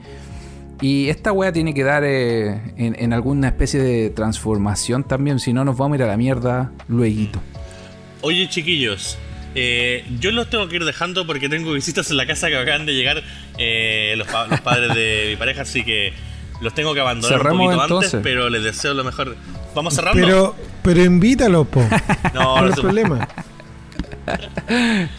Y 0.80 1.10
esta 1.10 1.30
wea 1.30 1.52
tiene 1.52 1.74
que 1.74 1.84
dar 1.84 2.04
eh, 2.06 2.72
en, 2.78 2.96
en 2.98 3.12
alguna 3.12 3.48
especie 3.48 3.82
de 3.82 4.08
transformación 4.08 5.04
también, 5.04 5.38
si 5.38 5.52
no 5.52 5.62
nos 5.62 5.76
vamos 5.76 5.96
a 5.96 5.96
ir 5.98 6.02
a 6.04 6.06
la 6.06 6.16
mierda 6.16 6.72
luego. 6.88 7.38
Oye, 8.22 8.48
chiquillos, 8.48 9.18
eh, 9.54 10.06
yo 10.20 10.30
los 10.30 10.48
tengo 10.48 10.66
que 10.68 10.76
ir 10.76 10.84
dejando 10.86 11.26
porque 11.26 11.50
tengo 11.50 11.70
visitas 11.74 12.10
en 12.10 12.16
la 12.16 12.26
casa 12.26 12.48
que 12.48 12.56
acaban 12.56 12.86
de 12.86 12.94
llegar 12.94 13.22
eh, 13.58 14.14
los, 14.16 14.26
pa- 14.26 14.46
los 14.46 14.62
padres 14.62 14.94
de 14.94 15.26
mi 15.32 15.36
pareja, 15.36 15.60
así 15.62 15.84
que 15.84 16.14
los 16.60 16.74
tengo 16.74 16.94
que 16.94 17.00
abandonar 17.00 17.38
Cerremos 17.38 17.60
un 17.60 17.66
poquito 17.66 17.82
entonces. 17.84 18.14
antes, 18.14 18.24
pero 18.32 18.48
les 18.48 18.62
deseo 18.62 18.94
lo 18.94 19.04
mejor. 19.04 19.36
¿Vamos 19.74 19.94
cerrando? 19.94 20.20
Pero, 20.24 20.56
pero 20.82 21.02
invítalos, 21.04 21.66
po. 21.68 21.80
no, 22.34 22.52
¿Cuál 22.52 22.64
no 22.66 22.70
es 22.74 22.80
problema? 22.80 23.28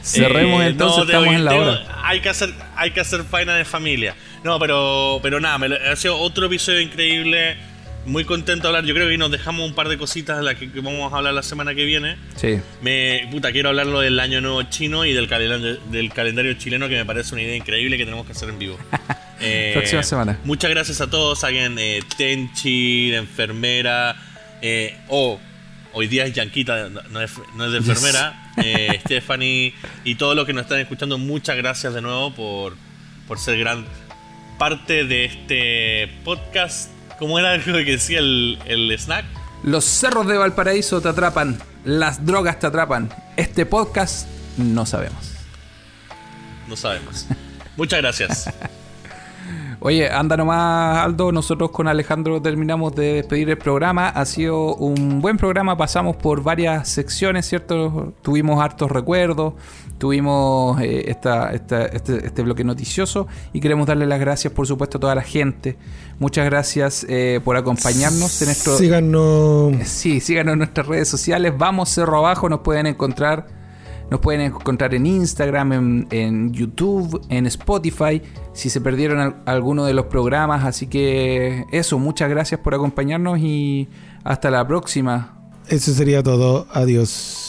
Cerremos 0.02 0.64
Eh, 0.64 0.68
entonces, 0.68 0.98
no, 0.98 1.04
estamos 1.06 1.30
que- 1.30 1.36
en 1.36 1.46
la 1.46 1.52
tengo- 1.52 1.64
hora. 1.64 2.02
Hay 2.04 2.22
que 2.22 2.30
hacer, 2.30 2.50
hay 2.76 2.92
que 2.92 3.00
hacer 3.02 3.24
faena 3.24 3.56
de 3.56 3.66
familia. 3.66 4.16
No, 4.44 4.60
pero, 4.60 5.20
pero 5.22 5.40
nada, 5.40 5.58
me 5.58 5.70
lo- 5.70 5.76
ha 5.92 5.96
sido 5.96 6.18
otro 6.18 6.46
episodio 6.48 6.82
increíble. 6.82 7.58
Muy 8.06 8.24
contento 8.24 8.64
de 8.64 8.68
hablar. 8.70 8.86
Yo 8.86 8.94
creo 8.94 9.10
que 9.10 9.18
nos 9.18 9.32
dejamos 9.32 9.68
un 9.68 9.74
par 9.74 9.90
de 9.90 9.98
cositas 9.98 10.38
de 10.38 10.44
las 10.44 10.56
que, 10.56 10.72
que 10.72 10.80
vamos 10.80 11.12
a 11.12 11.18
hablar 11.18 11.34
la 11.34 11.42
semana 11.42 11.74
que 11.74 11.86
viene. 11.86 12.18
Sí. 12.36 12.60
Me, 12.84 13.28
puta, 13.32 13.52
quiero 13.52 13.70
hablarlo 13.70 14.00
del 14.00 14.20
año 14.20 14.42
nuevo 14.42 14.62
chino 14.64 15.06
y 15.06 15.14
del 15.14 15.28
calendario, 15.28 15.78
del 15.90 16.14
calendario 16.14 16.54
chileno 16.54 16.88
que 16.88 16.96
me 16.98 17.06
parece 17.06 17.34
una 17.34 17.42
idea 17.42 17.56
increíble 17.56 17.98
que 17.98 18.06
tenemos 18.06 18.26
que 18.28 18.34
hacer 18.34 18.50
en 18.50 18.60
vivo. 18.60 18.78
Eh, 19.40 19.72
Próxima 19.74 20.04
semana. 20.04 20.40
Muchas 20.44 20.70
gracias 20.70 21.02
a 21.02 21.10
todos. 21.10 21.44
Alguien, 21.44 21.78
eh, 21.80 22.02
Tenchi, 22.18 23.12
la 23.12 23.18
enfermera, 23.18 24.16
eh, 24.62 24.98
o 25.10 25.40
hoy 25.94 26.08
día 26.08 26.26
es 26.26 26.34
Yanquita, 26.34 26.90
no, 26.90 27.22
es, 27.22 27.32
no 27.56 27.66
es 27.66 27.72
de 27.72 27.78
enfermera, 27.78 28.52
eh, 28.58 29.00
Stephanie 29.06 29.74
y 30.04 30.16
todos 30.16 30.36
los 30.36 30.46
que 30.46 30.54
nos 30.54 30.64
están 30.64 30.80
escuchando. 30.80 31.18
Muchas 31.18 31.58
gracias 31.58 31.94
de 31.94 32.02
nuevo 32.02 32.34
por, 32.34 32.76
por 33.28 33.40
ser 33.40 33.58
gran 33.60 33.86
parte 34.58 35.06
de 35.06 35.26
este 35.26 36.12
podcast. 36.24 36.92
¿Cómo 37.20 37.40
era 37.40 37.54
algo 37.54 37.78
que 37.78 37.86
decía 37.86 38.20
el, 38.20 38.60
el 38.66 38.92
snack? 38.98 39.26
Los 39.64 39.86
cerros 39.86 40.28
de 40.28 40.38
Valparaíso 40.38 41.02
te 41.02 41.10
atrapan, 41.10 41.60
las 41.86 42.26
drogas 42.26 42.60
te 42.60 42.68
atrapan. 42.68 43.10
Este 43.38 43.66
podcast 43.66 44.28
no 44.58 44.86
sabemos. 44.86 45.32
No 46.68 46.76
sabemos. 46.76 47.26
Muchas 47.78 48.00
gracias. 48.02 48.50
Oye, 49.86 50.10
anda 50.10 50.36
nomás, 50.36 50.98
Aldo. 51.06 51.32
Nosotros 51.32 51.70
con 51.70 51.88
Alejandro 51.88 52.42
terminamos 52.42 52.96
de 52.96 53.14
despedir 53.14 53.52
el 53.52 53.58
programa. 53.60 54.10
Ha 54.10 54.26
sido 54.26 54.74
un 54.78 55.22
buen 55.22 55.38
programa. 55.38 55.78
Pasamos 55.78 56.16
por 56.16 56.42
varias 56.42 56.90
secciones, 56.90 57.46
¿cierto? 57.48 58.12
Tuvimos 58.24 58.60
hartos 58.60 58.90
recuerdos. 58.90 59.54
Tuvimos 60.00 60.82
eh, 60.82 61.06
esta, 61.08 61.52
esta- 61.54 61.86
este, 61.86 62.26
este 62.26 62.42
bloque 62.42 62.64
noticioso. 62.64 63.28
Y 63.54 63.60
queremos 63.60 63.86
darle 63.86 64.08
las 64.08 64.20
gracias, 64.20 64.52
por 64.52 64.66
supuesto, 64.66 64.98
a 64.98 65.02
toda 65.02 65.14
la 65.14 65.22
gente. 65.22 65.78
Muchas 66.18 66.46
gracias 66.46 67.06
eh, 67.08 67.40
por 67.46 67.56
acompañarnos 67.56 68.42
en 68.42 68.48
nuestro. 68.48 68.78
Síganos. 68.78 69.76
Sí, 69.88 70.20
síganos 70.20 70.54
en 70.54 70.58
nuestras 70.58 70.88
redes 70.88 71.08
sociales. 71.10 71.54
Vamos 71.56 71.90
Cerro 71.90 72.18
Abajo. 72.18 72.50
Nos 72.50 72.62
pueden 72.62 72.88
encontrar. 72.88 73.65
Nos 74.12 74.20
pueden 74.20 74.42
encontrar 74.42 74.94
en 74.94 75.06
Instagram, 75.06 76.06
en, 76.12 76.52
YouTube, 76.54 77.22
en 77.30 77.46
Spotify. 77.48 78.22
Si 78.54 78.70
se 78.70 78.80
perdieron 78.82 79.20
al- 79.20 79.36
alguno 79.46 79.86
de 79.86 79.94
los 79.94 80.06
programas. 80.06 80.64
Así 80.66 80.88
que 80.88 81.66
eso, 81.72 81.98
muchas 82.00 82.30
gracias 82.30 82.60
por 82.62 82.74
acompañarnos 82.76 83.40
y 83.40 83.88
hasta 84.24 84.52
la 84.52 84.68
próxima. 84.68 85.38
Eso 85.68 85.94
sería 85.94 86.22
todo. 86.22 86.68
Adiós. 86.72 87.45